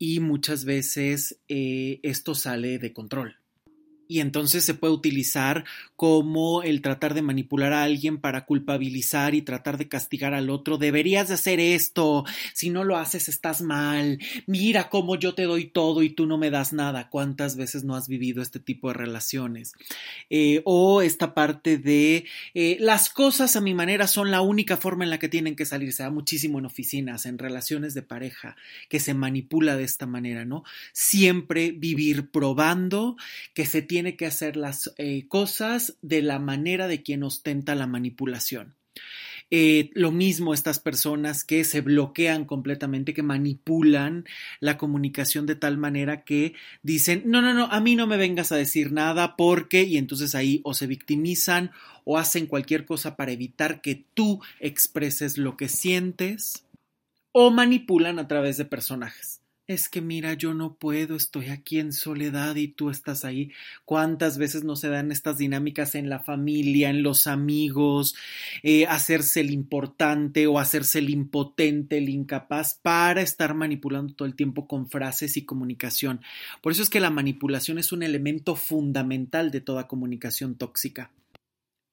Y 0.00 0.18
muchas 0.18 0.64
veces 0.64 1.38
eh, 1.46 2.00
esto 2.02 2.34
sale 2.34 2.80
de 2.80 2.92
control. 2.92 3.36
Y 4.08 4.20
entonces 4.20 4.64
se 4.64 4.74
puede 4.74 4.94
utilizar 4.94 5.64
como 5.96 6.62
el 6.62 6.82
tratar 6.82 7.14
de 7.14 7.22
manipular 7.22 7.72
a 7.72 7.82
alguien 7.82 8.18
para 8.18 8.44
culpabilizar 8.44 9.34
y 9.34 9.42
tratar 9.42 9.78
de 9.78 9.88
castigar 9.88 10.34
al 10.34 10.50
otro. 10.50 10.76
Deberías 10.76 11.28
de 11.28 11.34
hacer 11.34 11.58
esto. 11.58 12.24
Si 12.52 12.70
no 12.70 12.84
lo 12.84 12.96
haces, 12.98 13.28
estás 13.28 13.62
mal. 13.62 14.18
Mira 14.46 14.90
cómo 14.90 15.16
yo 15.16 15.34
te 15.34 15.44
doy 15.44 15.66
todo 15.66 16.02
y 16.02 16.10
tú 16.10 16.26
no 16.26 16.36
me 16.36 16.50
das 16.50 16.72
nada. 16.72 17.08
¿Cuántas 17.08 17.56
veces 17.56 17.84
no 17.84 17.96
has 17.96 18.08
vivido 18.08 18.42
este 18.42 18.60
tipo 18.60 18.88
de 18.88 18.94
relaciones? 18.94 19.72
Eh, 20.28 20.60
o 20.64 21.02
esta 21.02 21.34
parte 21.34 21.78
de 21.78 22.26
eh, 22.54 22.76
las 22.80 23.08
cosas 23.08 23.56
a 23.56 23.60
mi 23.60 23.74
manera 23.74 24.06
son 24.06 24.30
la 24.30 24.42
única 24.42 24.76
forma 24.76 25.04
en 25.04 25.10
la 25.10 25.18
que 25.18 25.28
tienen 25.28 25.56
que 25.56 25.64
salir. 25.64 25.92
Se 25.92 26.02
da 26.02 26.10
muchísimo 26.10 26.58
en 26.58 26.66
oficinas, 26.66 27.24
en 27.24 27.38
relaciones 27.38 27.94
de 27.94 28.02
pareja, 28.02 28.56
que 28.88 29.00
se 29.00 29.14
manipula 29.14 29.76
de 29.76 29.84
esta 29.84 30.06
manera, 30.06 30.44
¿no? 30.44 30.62
Siempre 30.92 31.72
vivir 31.72 32.30
probando 32.30 33.16
que 33.54 33.64
se 33.64 33.80
tiene 33.80 33.95
tiene 33.96 34.14
que 34.14 34.26
hacer 34.26 34.58
las 34.58 34.92
eh, 34.98 35.26
cosas 35.26 35.96
de 36.02 36.20
la 36.20 36.38
manera 36.38 36.86
de 36.86 37.02
quien 37.02 37.22
ostenta 37.22 37.74
la 37.74 37.86
manipulación. 37.86 38.74
Eh, 39.50 39.88
lo 39.94 40.12
mismo 40.12 40.52
estas 40.52 40.78
personas 40.80 41.44
que 41.44 41.64
se 41.64 41.80
bloquean 41.80 42.44
completamente, 42.44 43.14
que 43.14 43.22
manipulan 43.22 44.26
la 44.60 44.76
comunicación 44.76 45.46
de 45.46 45.54
tal 45.54 45.78
manera 45.78 46.24
que 46.24 46.52
dicen, 46.82 47.22
no, 47.24 47.40
no, 47.40 47.54
no, 47.54 47.68
a 47.72 47.80
mí 47.80 47.96
no 47.96 48.06
me 48.06 48.18
vengas 48.18 48.52
a 48.52 48.56
decir 48.56 48.92
nada 48.92 49.34
porque, 49.34 49.84
y 49.84 49.96
entonces 49.96 50.34
ahí 50.34 50.60
o 50.62 50.74
se 50.74 50.86
victimizan 50.86 51.70
o 52.04 52.18
hacen 52.18 52.44
cualquier 52.44 52.84
cosa 52.84 53.16
para 53.16 53.32
evitar 53.32 53.80
que 53.80 54.04
tú 54.12 54.42
expreses 54.60 55.38
lo 55.38 55.56
que 55.56 55.70
sientes 55.70 56.66
o 57.32 57.50
manipulan 57.50 58.18
a 58.18 58.28
través 58.28 58.58
de 58.58 58.66
personajes 58.66 59.40
es 59.66 59.88
que 59.88 60.00
mira, 60.00 60.34
yo 60.34 60.54
no 60.54 60.74
puedo, 60.74 61.16
estoy 61.16 61.48
aquí 61.48 61.80
en 61.80 61.92
soledad 61.92 62.54
y 62.54 62.68
tú 62.68 62.88
estás 62.88 63.24
ahí. 63.24 63.50
¿Cuántas 63.84 64.38
veces 64.38 64.62
no 64.62 64.76
se 64.76 64.88
dan 64.88 65.10
estas 65.10 65.38
dinámicas 65.38 65.96
en 65.96 66.08
la 66.08 66.20
familia, 66.20 66.88
en 66.88 67.02
los 67.02 67.26
amigos, 67.26 68.14
eh, 68.62 68.86
hacerse 68.86 69.40
el 69.40 69.50
importante 69.50 70.46
o 70.46 70.60
hacerse 70.60 71.00
el 71.00 71.10
impotente, 71.10 71.98
el 71.98 72.08
incapaz 72.08 72.74
para 72.80 73.22
estar 73.22 73.54
manipulando 73.54 74.14
todo 74.14 74.28
el 74.28 74.36
tiempo 74.36 74.68
con 74.68 74.88
frases 74.88 75.36
y 75.36 75.44
comunicación? 75.44 76.20
Por 76.62 76.70
eso 76.70 76.82
es 76.84 76.90
que 76.90 77.00
la 77.00 77.10
manipulación 77.10 77.78
es 77.78 77.90
un 77.90 78.04
elemento 78.04 78.54
fundamental 78.54 79.50
de 79.50 79.60
toda 79.60 79.88
comunicación 79.88 80.54
tóxica. 80.54 81.10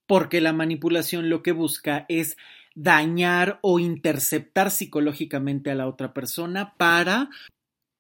Porque 0.06 0.42
la 0.42 0.54
manipulación 0.54 1.30
lo 1.30 1.42
que 1.42 1.54
busca 1.54 2.06
es 2.08 2.38
dañar 2.76 3.58
o 3.62 3.80
interceptar 3.80 4.70
psicológicamente 4.70 5.72
a 5.72 5.76
la 5.76 5.88
otra 5.88 6.14
persona 6.14 6.76
para 6.78 7.30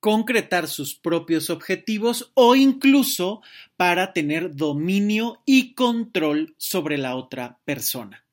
concretar 0.03 0.67
sus 0.67 0.95
propios 0.95 1.49
objetivos 1.49 2.33
o 2.33 2.57
incluso 2.57 3.41
para 3.77 4.11
tener 4.11 4.53
dominio 4.53 5.41
y 5.45 5.75
control 5.75 6.55
sobre 6.57 6.97
la 6.97 7.15
otra 7.15 7.59
persona. 7.63 8.25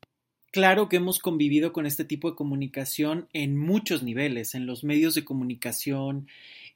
Claro 0.51 0.89
que 0.89 0.97
hemos 0.97 1.21
convivido 1.21 1.73
con 1.73 1.87
este 1.87 2.05
tipo 2.05 2.29
de 2.29 2.35
comunicación 2.35 3.29
en 3.33 3.57
muchos 3.57 4.03
niveles, 4.03 4.57
en 4.57 4.67
los 4.67 4.83
medios 4.83 5.15
de 5.15 5.25
comunicación, 5.25 6.27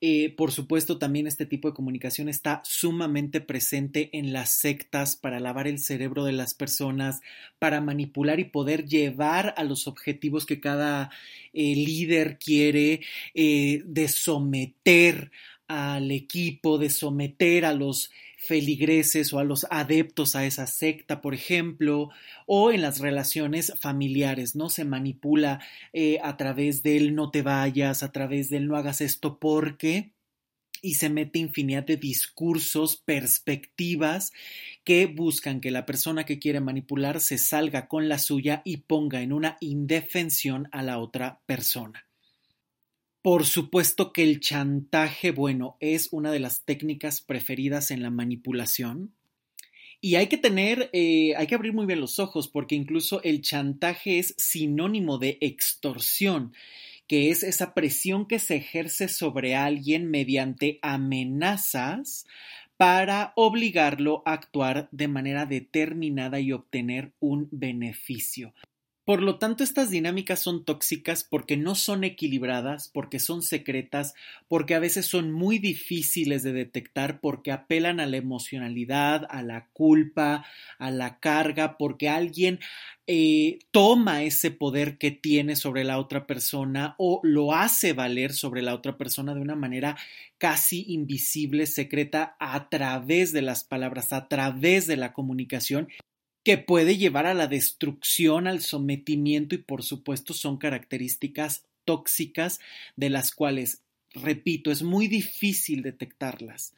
eh, 0.07 0.29
por 0.37 0.53
supuesto, 0.53 0.99
también 0.99 1.27
este 1.27 1.47
tipo 1.47 1.67
de 1.67 1.75
comunicación 1.75 2.29
está 2.29 2.61
sumamente 2.67 3.41
presente 3.41 4.11
en 4.13 4.35
las 4.35 4.51
sectas 4.51 5.17
para 5.17 5.41
lavar 5.41 5.67
el 5.67 5.79
cerebro 5.79 6.25
de 6.27 6.33
las 6.33 6.53
personas, 6.53 7.23
para 7.59 7.81
manipular 7.81 8.39
y 8.39 8.45
poder 8.45 8.85
llevar 8.85 9.55
a 9.57 9.65
los 9.65 9.87
objetivos 9.87 10.45
que 10.45 10.61
cada 10.61 11.11
eh, 11.55 11.75
líder 11.75 12.39
quiere, 12.39 13.01
eh, 13.33 13.83
de 13.87 14.09
someter 14.09 15.31
al 15.69 16.11
equipo, 16.11 16.77
de 16.77 16.91
someter 16.91 17.65
a 17.65 17.73
los 17.73 18.11
feligreses 18.47 19.33
o 19.33 19.39
a 19.39 19.45
los 19.45 19.67
adeptos 19.71 20.37
a 20.37 20.45
esa 20.47 20.67
secta, 20.67 21.21
por 21.21 21.35
ejemplo, 21.35 22.11
o 22.47 22.71
en 22.71 22.83
las 22.83 22.99
relaciones 23.01 23.73
familiares, 23.81 24.55
¿no? 24.55 24.69
Se 24.69 24.85
manipula 24.85 25.61
eh, 25.93 26.19
a 26.23 26.37
través 26.37 26.83
del 26.83 27.15
no 27.15 27.31
te 27.31 27.43
vayas, 27.43 28.03
a 28.03 28.13
través 28.13 28.51
del 28.51 28.67
no 28.67 28.77
hagas 28.77 29.01
esto 29.01 29.39
porque 29.39 30.13
y 30.85 30.97
se 30.97 31.09
mete 31.09 31.39
infinidad 31.39 31.85
de 31.85 31.97
discursos, 31.97 32.97
perspectivas 32.97 34.33
que 34.85 35.07
buscan 35.07 35.63
que 35.63 35.71
la 35.71 35.87
persona 35.87 36.27
que 36.27 36.39
quiere 36.39 36.61
manipular 36.61 37.21
se 37.21 37.39
salga 37.39 37.89
con 37.89 38.09
la 38.09 38.19
suya 38.19 38.61
y 38.67 38.79
ponga 38.79 39.23
en 39.23 39.33
una 39.33 39.57
indefensión 39.61 40.69
a 40.73 40.83
la 40.83 40.99
otra 40.99 41.41
persona. 41.47 42.07
Por 43.25 43.47
supuesto 43.47 44.13
que 44.13 44.23
el 44.23 44.39
chantaje, 44.39 45.31
bueno, 45.31 45.79
es 45.81 46.11
una 46.13 46.31
de 46.31 46.41
las 46.41 46.67
técnicas 46.67 47.23
preferidas 47.23 47.91
en 47.91 48.03
la 48.03 48.11
manipulación. 48.11 49.15
Y 50.03 50.17
hay 50.17 50.27
que 50.27 50.37
tener, 50.37 50.91
eh, 50.93 51.35
hay 51.35 51.47
que 51.47 51.55
abrir 51.55 51.73
muy 51.73 51.87
bien 51.87 52.03
los 52.03 52.19
ojos 52.19 52.49
porque 52.49 52.75
incluso 52.75 53.23
el 53.23 53.41
chantaje 53.41 54.19
es 54.19 54.35
sinónimo 54.37 55.17
de 55.17 55.39
extorsión, 55.41 56.53
que 57.07 57.31
es 57.31 57.45
esa 57.45 57.73
presión 57.73 58.27
que 58.27 58.39
se 58.39 58.57
ejerce 58.57 59.09
sobre 59.09 59.55
alguien 59.55 60.11
mediante 60.11 60.79
amenazas 60.83 62.27
para 62.77 63.33
obligarlo 63.37 64.23
a 64.27 64.35
actuar 64.35 64.91
de 64.93 65.09
manera 65.09 65.47
determinada 65.47 66.41
y 66.41 66.53
obtener 66.53 67.15
un 67.21 67.49
beneficio. 67.51 68.53
Por 69.05 69.21
lo 69.21 69.39
tanto, 69.39 69.63
estas 69.65 69.91
dinámicas 69.91 70.41
son 70.41 70.65
tóxicas 70.65 71.25
porque 71.25 71.59
no 71.59 71.75
son 71.75 72.05
equilibradas, 72.05 72.89
porque 72.89 73.19
son 73.19 73.43
secretas, 73.43 74.15
porque 74.49 74.75
a 74.75 74.79
veces 74.79 75.05
son 75.05 75.31
muy 75.31 75.59
difíciles 75.59 76.43
de 76.43 76.55
detectar, 76.55 77.21
porque 77.21 77.53
apelan 77.53 78.01
a 78.01 78.07
la 78.07 78.17
emocionalidad, 78.17 79.27
a 79.29 79.43
la 79.43 79.67
culpa, 79.75 80.47
a 80.79 80.91
la 80.91 81.19
carga, 81.19 81.77
porque 81.77 82.09
alguien 82.09 82.61
eh, 83.07 83.59
toma 83.73 84.23
ese 84.23 84.51
poder 84.51 84.97
que 84.97 85.11
tiene 85.11 85.55
sobre 85.55 85.85
la 85.85 85.99
otra 85.99 86.27
persona 86.27 86.95
o 86.97 87.21
lo 87.23 87.53
hace 87.53 87.93
valer 87.93 88.33
sobre 88.33 88.63
la 88.63 88.75
otra 88.75 88.97
persona 88.97 89.35
de 89.35 89.43
una 89.43 89.55
manera 89.55 89.99
casi 90.39 90.87
invisible, 90.89 91.67
secreta, 91.67 92.37
a 92.41 92.71
través 92.71 93.33
de 93.33 93.43
las 93.43 93.65
palabras, 93.65 94.15
a 94.15 94.29
través 94.29 94.87
de 94.87 94.97
la 94.97 95.13
comunicación 95.13 95.89
que 96.45 96.59
puede 96.59 96.97
llevar 96.97 97.27
a 97.27 97.35
la 97.35 97.47
destrucción, 97.47 98.47
al 98.47 98.61
sometimiento 98.61 99.55
y 99.55 99.59
por 99.59 99.83
supuesto 99.83 100.35
son 100.35 100.59
características 100.59 101.65
tóxicas 101.85 102.61
de 102.97 103.11
las 103.11 103.33
cuales, 103.33 103.83
repito, 104.13 104.71
es 104.71 104.83
muy 104.83 105.09
difícil 105.09 105.83
detectarlas 105.83 106.75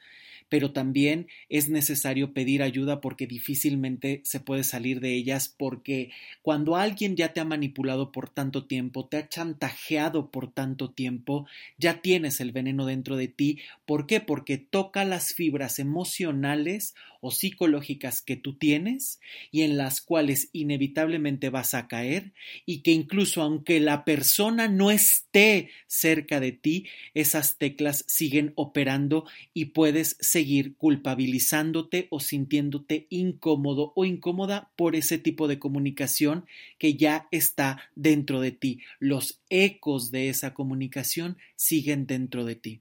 pero 0.49 0.73
también 0.73 1.27
es 1.49 1.69
necesario 1.69 2.33
pedir 2.33 2.63
ayuda 2.63 3.01
porque 3.01 3.27
difícilmente 3.27 4.21
se 4.25 4.41
puede 4.41 4.65
salir 4.65 5.01
de 5.01 5.15
ellas 5.15 5.53
porque 5.57 6.11
cuando 6.43 6.77
alguien 6.77 7.17
ya 7.17 7.33
te 7.33 7.41
ha 7.41 7.45
manipulado 7.45 8.13
por 8.13 8.31
tanto 8.31 8.67
tiempo, 8.67 9.07
te 9.07 9.17
ha 9.17 9.29
chantajeado 9.29 10.31
por 10.31 10.53
tanto 10.53 10.91
tiempo, 10.91 11.47
ya 11.79 12.01
tienes 12.01 12.41
el 12.41 12.53
veneno 12.53 12.87
dentro 12.87 13.17
de 13.17 13.29
ti. 13.29 13.61
¿Por 13.85 14.07
qué? 14.07 14.21
Porque 14.21 14.59
toca 14.59 15.05
las 15.05 15.35
fibras 15.35 15.79
emocionales 15.79 16.95
psicológicas 17.31 18.23
que 18.23 18.37
tú 18.37 18.55
tienes 18.55 19.21
y 19.51 19.63
en 19.63 19.77
las 19.77 20.01
cuales 20.01 20.49
inevitablemente 20.53 21.51
vas 21.51 21.75
a 21.75 21.89
caer 21.89 22.33
y 22.65 22.81
que 22.81 22.93
incluso 22.93 23.43
aunque 23.43 23.81
la 23.81 24.05
persona 24.05 24.69
no 24.69 24.91
esté 24.91 25.71
cerca 25.87 26.41
de 26.41 26.53
ti, 26.53 26.87
esas 27.15 27.59
teclas 27.59 28.05
siguen 28.07 28.53
operando 28.57 29.27
y 29.55 29.67
puedes 29.67 30.17
seguir 30.21 30.77
culpabilizándote 30.77 32.07
o 32.11 32.21
sintiéndote 32.21 33.07
incómodo 33.11 33.93
o 33.97 34.05
incómoda 34.05 34.71
por 34.77 34.97
ese 34.97 35.19
tipo 35.19 35.49
de 35.49 35.59
comunicación 35.59 36.47
que 36.79 36.95
ya 36.95 37.29
está 37.31 37.79
dentro 37.95 38.41
de 38.41 38.53
ti. 38.53 38.81
Los 38.99 39.41
ecos 39.51 40.11
de 40.11 40.29
esa 40.29 40.55
comunicación 40.55 41.37
siguen 41.57 42.07
dentro 42.07 42.45
de 42.45 42.57
ti 42.57 42.81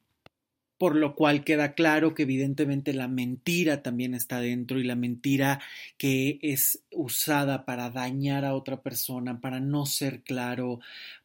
por 0.78 0.96
lo 0.96 1.16
cual 1.16 1.44
queda 1.44 1.74
claro 1.74 2.14
que 2.14 2.24
evidentemente 2.24 2.94
la 2.94 3.08
mentira 3.08 3.82
también 3.82 4.14
está 4.14 4.42
dentro 4.42 4.80
y 4.80 4.84
la 4.84 4.96
mentira 4.96 5.62
que 5.98 6.40
es 6.42 6.84
usada 6.92 7.66
para 7.66 7.90
dañar 7.90 8.44
a 8.44 8.54
otra 8.54 8.82
persona, 8.82 9.40
para 9.40 9.60
no 9.60 9.86
ser 9.86 10.22
claro, 10.22 10.80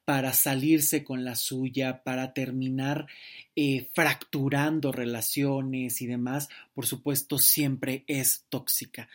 para 0.04 0.32
salirse 0.32 1.02
con 1.02 1.24
la 1.24 1.34
suya, 1.34 2.02
para 2.02 2.32
terminar 2.32 3.06
eh, 3.56 3.88
fracturando 3.92 4.92
relaciones 4.92 6.00
y 6.00 6.06
demás, 6.06 6.48
por 6.74 6.86
supuesto 6.86 7.38
siempre 7.38 8.04
es 8.06 8.44
tóxica. 8.48 9.08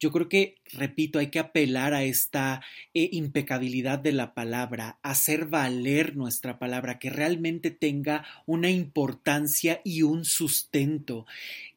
Yo 0.00 0.12
creo 0.12 0.28
que 0.28 0.56
repito, 0.72 1.18
hay 1.18 1.28
que 1.28 1.38
apelar 1.38 1.94
a 1.94 2.04
esta 2.04 2.62
eh, 2.94 3.08
impecabilidad 3.12 3.98
de 3.98 4.12
la 4.12 4.34
palabra, 4.34 4.98
hacer 5.02 5.46
valer 5.46 6.16
nuestra 6.16 6.58
palabra, 6.58 6.98
que 6.98 7.10
realmente 7.10 7.70
tenga 7.70 8.24
una 8.46 8.70
importancia 8.70 9.80
y 9.84 10.02
un 10.02 10.24
sustento 10.24 11.26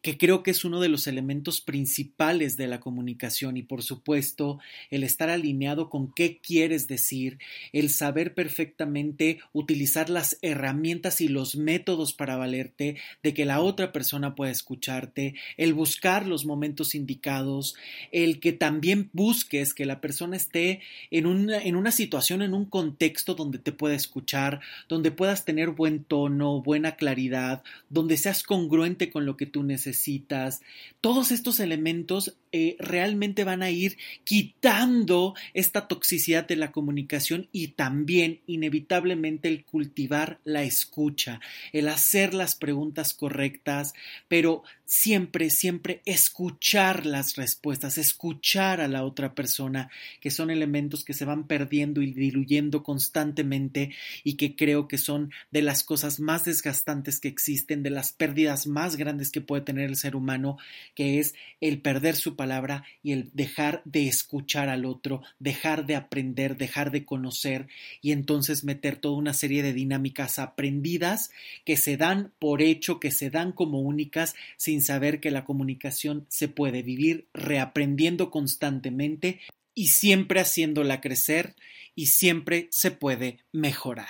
que 0.02 0.18
creo 0.18 0.42
que 0.42 0.52
es 0.52 0.66
uno 0.66 0.80
de 0.80 0.90
los 0.90 1.08
elementos 1.08 1.62
principales 1.62 2.58
de 2.58 2.68
la 2.68 2.80
comunicación. 2.80 3.58
Y 3.58 3.64
por 3.64 3.84
supuesto 3.84 4.60
el 4.90 5.04
estar 5.04 5.30
alineado 5.30 5.90
con 5.90 6.12
qué 6.12 6.40
quieres 6.40 6.88
decir, 6.88 7.38
el 7.72 7.90
saber 7.90 8.34
perfectamente 8.34 9.40
utilizar 9.54 10.10
las 10.10 10.38
herramientas 10.42 11.22
y 11.22 11.28
los 11.28 11.56
métodos 11.56 12.14
para 12.14 12.36
valerte 12.36 12.98
de 13.22 13.34
que 13.34 13.46
la 13.46 13.62
otra 13.62 13.92
persona 13.92 14.36
pueda 14.36 14.52
escucharte, 14.52 15.36
el 15.58 15.74
buscar 15.74 16.26
los 16.28 16.46
momentos 16.46 16.96
indicados, 16.96 17.76
el 18.12 18.40
que 18.40 18.54
también 18.54 18.81
busques 19.14 19.74
que 19.74 19.86
la 19.86 20.02
persona 20.02 20.38
esté 20.38 20.82
en 21.10 21.26
una, 21.26 21.58
en 21.62 21.76
una 21.76 21.92
situación, 21.92 22.42
en 22.42 22.54
un 22.54 22.66
contexto 22.66 23.36
donde 23.36 23.60
te 23.60 23.72
pueda 23.72 23.96
escuchar, 23.96 24.62
donde 24.88 25.12
puedas 25.12 25.46
tener 25.46 25.70
buen 25.70 26.04
tono, 26.04 26.62
buena 26.62 26.96
claridad, 26.96 27.64
donde 27.90 28.18
seas 28.18 28.44
congruente 28.44 29.10
con 29.10 29.26
lo 29.26 29.38
que 29.38 29.46
tú 29.46 29.64
necesitas 29.64 29.82
necesitas, 29.82 30.62
todos 31.02 31.32
estos 31.32 31.60
elementos 31.60 32.36
eh, 32.52 32.76
realmente 32.80 33.44
van 33.44 33.64
a 33.64 33.72
ir 33.72 33.98
quitando 34.24 35.34
esta 35.54 35.88
toxicidad 35.88 36.48
de 36.48 36.56
la 36.56 36.72
comunicación 36.72 37.48
y 37.52 37.70
también 37.70 38.40
inevitablemente 38.46 39.48
el 39.48 39.64
cultivar 39.64 40.40
la 40.44 40.64
escucha, 40.64 41.40
el 41.74 41.88
hacer 41.88 42.34
las 42.34 42.56
preguntas 42.56 43.14
correctas, 43.14 43.94
pero 44.28 44.64
siempre, 44.92 45.50
siempre 45.50 46.02
escuchar 46.04 47.06
las 47.06 47.38
respuestas, 47.38 47.98
escuchar 47.98 48.82
a 48.82 48.90
la 48.90 49.06
otra 49.06 49.34
persona, 49.34 49.90
que 50.20 50.32
son 50.32 50.52
elementos 50.52 51.06
que 51.06 51.14
se 51.14 51.24
van 51.24 51.48
perdiendo 51.48 52.02
y 52.02 52.12
diluyendo 52.12 52.84
constantemente 52.84 53.94
y 54.26 54.34
que 54.34 54.58
creo 54.58 54.90
que 54.90 54.98
son 54.98 55.32
de 55.50 55.62
las 55.62 55.86
cosas 55.86 56.20
más 56.20 56.44
desgastantes 56.44 57.22
que 57.22 57.30
existen, 57.30 57.84
de 57.84 57.90
las 57.90 58.12
pérdidas 58.12 58.68
más 58.68 58.98
grandes 58.98 59.32
que 59.32 59.40
puede 59.40 59.62
tener 59.62 59.90
el 59.90 59.96
ser 59.96 60.14
humano, 60.14 60.58
que 60.94 61.20
es 61.20 61.36
el 61.62 61.80
perder 61.80 62.18
su 62.18 62.36
palabra 62.36 62.84
y 63.02 63.14
el 63.14 63.30
dejar 63.34 63.82
de 63.86 64.10
escuchar 64.10 64.68
al 64.68 64.84
otro, 64.84 65.22
dejar 65.40 65.86
de 65.86 65.96
aprender, 65.96 66.58
dejar 66.58 66.92
de 66.92 67.06
conocer 67.06 67.70
y 68.02 68.12
entonces 68.12 68.66
meter 68.66 68.98
toda 68.98 69.16
una 69.16 69.34
serie 69.34 69.64
de 69.64 69.72
dinámicas 69.72 70.38
aprendidas 70.38 71.32
que 71.64 71.78
se 71.78 71.96
dan 71.96 72.34
por 72.40 72.62
hecho, 72.62 73.00
que 73.00 73.12
se 73.12 73.30
dan 73.30 73.54
como 73.54 73.80
únicas, 73.80 74.36
saber 74.82 75.20
que 75.20 75.32
la 75.32 75.46
comunicación 75.46 76.26
se 76.30 76.48
puede 76.48 76.84
vivir 76.84 77.28
reaprendiendo 77.34 78.32
constantemente 78.32 79.40
y 79.74 79.88
siempre 79.88 80.40
haciéndola 80.40 81.02
crecer 81.02 81.56
y 81.96 82.08
siempre 82.08 82.68
se 82.72 82.92
puede 82.92 83.40
mejorar. 83.52 84.10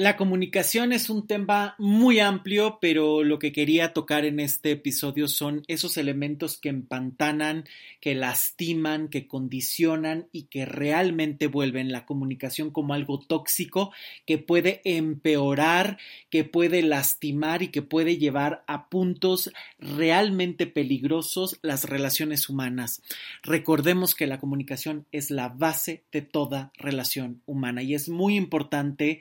La 0.00 0.16
comunicación 0.16 0.94
es 0.94 1.10
un 1.10 1.26
tema 1.26 1.74
muy 1.76 2.20
amplio, 2.20 2.78
pero 2.80 3.22
lo 3.22 3.38
que 3.38 3.52
quería 3.52 3.92
tocar 3.92 4.24
en 4.24 4.40
este 4.40 4.70
episodio 4.70 5.28
son 5.28 5.62
esos 5.68 5.98
elementos 5.98 6.56
que 6.56 6.70
empantanan, 6.70 7.64
que 8.00 8.14
lastiman, 8.14 9.08
que 9.08 9.28
condicionan 9.28 10.26
y 10.32 10.44
que 10.44 10.64
realmente 10.64 11.48
vuelven 11.48 11.92
la 11.92 12.06
comunicación 12.06 12.70
como 12.70 12.94
algo 12.94 13.18
tóxico 13.20 13.92
que 14.24 14.38
puede 14.38 14.80
empeorar, 14.84 15.98
que 16.30 16.44
puede 16.44 16.80
lastimar 16.80 17.62
y 17.62 17.68
que 17.68 17.82
puede 17.82 18.16
llevar 18.16 18.64
a 18.66 18.88
puntos 18.88 19.52
realmente 19.78 20.66
peligrosos 20.66 21.58
las 21.60 21.84
relaciones 21.84 22.48
humanas. 22.48 23.02
Recordemos 23.42 24.14
que 24.14 24.26
la 24.26 24.40
comunicación 24.40 25.04
es 25.12 25.30
la 25.30 25.50
base 25.50 26.04
de 26.10 26.22
toda 26.22 26.72
relación 26.78 27.42
humana 27.44 27.82
y 27.82 27.94
es 27.94 28.08
muy 28.08 28.36
importante 28.36 29.20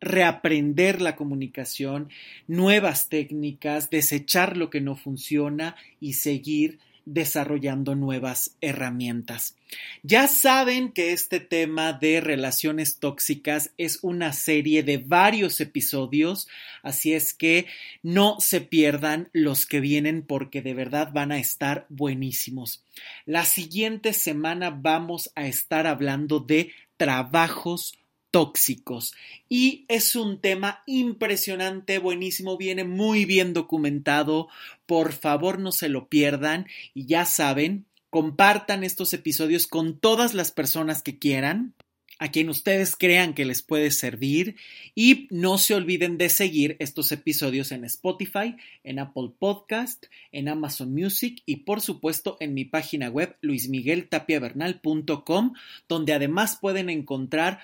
reaprender 0.00 1.00
la 1.00 1.16
comunicación, 1.16 2.10
nuevas 2.46 3.08
técnicas, 3.08 3.90
desechar 3.90 4.56
lo 4.56 4.70
que 4.70 4.80
no 4.80 4.96
funciona 4.96 5.76
y 6.00 6.14
seguir 6.14 6.78
desarrollando 7.08 7.94
nuevas 7.94 8.54
herramientas. 8.60 9.56
Ya 10.02 10.28
saben 10.28 10.92
que 10.92 11.12
este 11.12 11.40
tema 11.40 11.94
de 11.94 12.20
relaciones 12.20 12.98
tóxicas 12.98 13.72
es 13.78 14.00
una 14.02 14.34
serie 14.34 14.82
de 14.82 14.98
varios 14.98 15.60
episodios, 15.60 16.48
así 16.82 17.14
es 17.14 17.32
que 17.32 17.66
no 18.02 18.36
se 18.40 18.60
pierdan 18.60 19.30
los 19.32 19.64
que 19.64 19.80
vienen 19.80 20.22
porque 20.22 20.60
de 20.60 20.74
verdad 20.74 21.10
van 21.12 21.32
a 21.32 21.38
estar 21.38 21.86
buenísimos. 21.88 22.84
La 23.24 23.46
siguiente 23.46 24.12
semana 24.12 24.70
vamos 24.70 25.30
a 25.34 25.46
estar 25.46 25.86
hablando 25.86 26.40
de 26.40 26.72
trabajos 26.98 27.98
tóxicos. 28.30 29.14
Y 29.48 29.84
es 29.88 30.16
un 30.16 30.40
tema 30.40 30.82
impresionante, 30.86 31.98
buenísimo, 31.98 32.56
viene 32.56 32.84
muy 32.84 33.24
bien 33.24 33.52
documentado. 33.52 34.48
Por 34.86 35.12
favor, 35.12 35.58
no 35.58 35.72
se 35.72 35.88
lo 35.88 36.08
pierdan. 36.08 36.66
Y 36.94 37.06
ya 37.06 37.24
saben, 37.24 37.86
compartan 38.10 38.84
estos 38.84 39.12
episodios 39.12 39.66
con 39.66 39.98
todas 39.98 40.34
las 40.34 40.50
personas 40.50 41.02
que 41.02 41.18
quieran 41.18 41.74
a 42.18 42.30
quien 42.30 42.48
ustedes 42.48 42.96
crean 42.96 43.32
que 43.32 43.44
les 43.44 43.62
puede 43.62 43.92
servir 43.92 44.56
y 44.94 45.26
no 45.30 45.58
se 45.58 45.74
olviden 45.74 46.16
de 46.18 46.28
seguir 46.28 46.76
estos 46.80 47.12
episodios 47.12 47.72
en 47.72 47.84
Spotify, 47.84 48.56
en 48.82 48.98
Apple 48.98 49.30
Podcast, 49.38 50.06
en 50.32 50.48
Amazon 50.48 50.92
Music 50.92 51.40
y 51.46 51.58
por 51.58 51.80
supuesto 51.80 52.36
en 52.40 52.54
mi 52.54 52.64
página 52.64 53.08
web 53.08 53.36
luismigueltapiavernal.com 53.40 55.52
donde 55.88 56.12
además 56.12 56.58
pueden 56.60 56.90
encontrar 56.90 57.60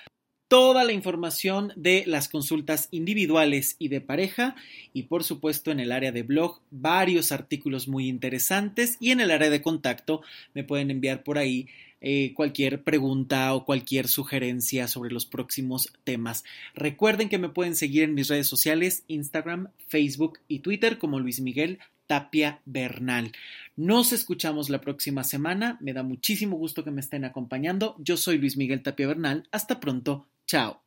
toda 0.55 0.84
la 0.84 0.92
información 0.92 1.72
de 1.74 2.05
las 2.07 2.28
consultas 2.28 2.86
individuales 2.92 3.74
y 3.80 3.88
de 3.88 4.00
pareja 4.00 4.55
y 4.92 5.02
por 5.02 5.24
supuesto 5.24 5.72
en 5.72 5.80
el 5.80 5.90
área 5.90 6.12
de 6.12 6.22
blog 6.22 6.61
varios 6.70 7.32
artículos 7.32 7.88
muy 7.88 8.07
interesantes 8.07 8.96
y 9.00 9.11
en 9.11 9.18
el 9.18 9.32
área 9.32 9.50
de 9.50 9.62
contacto 9.62 10.22
me 10.55 10.62
pueden 10.62 10.92
enviar 10.92 11.24
por 11.24 11.38
ahí 11.38 11.66
eh, 12.00 12.34
cualquier 12.34 12.84
pregunta 12.84 13.52
o 13.52 13.64
cualquier 13.64 14.07
sugerencia 14.07 14.86
sobre 14.86 15.11
los 15.11 15.26
próximos 15.26 15.92
temas. 16.05 16.44
Recuerden 16.76 17.28
que 17.28 17.38
me 17.38 17.48
pueden 17.48 17.74
seguir 17.74 18.05
en 18.05 18.14
mis 18.14 18.28
redes 18.28 18.46
sociales, 18.46 19.02
Instagram, 19.09 19.70
Facebook 19.88 20.38
y 20.46 20.61
Twitter 20.61 20.98
como 20.98 21.18
Luis 21.18 21.40
Miguel 21.40 21.80
Tapia 22.07 22.61
Bernal. 22.64 23.32
Nos 23.74 24.12
escuchamos 24.12 24.70
la 24.70 24.80
próxima 24.80 25.24
semana. 25.24 25.78
Me 25.80 25.94
da 25.94 26.05
muchísimo 26.05 26.57
gusto 26.57 26.84
que 26.84 26.92
me 26.92 27.00
estén 27.00 27.24
acompañando. 27.24 27.96
Yo 27.98 28.16
soy 28.16 28.38
Luis 28.38 28.57
Miguel 28.57 28.84
Tapia 28.84 29.09
Bernal. 29.09 29.48
Hasta 29.50 29.80
pronto. 29.80 30.28
Chao. 30.47 30.84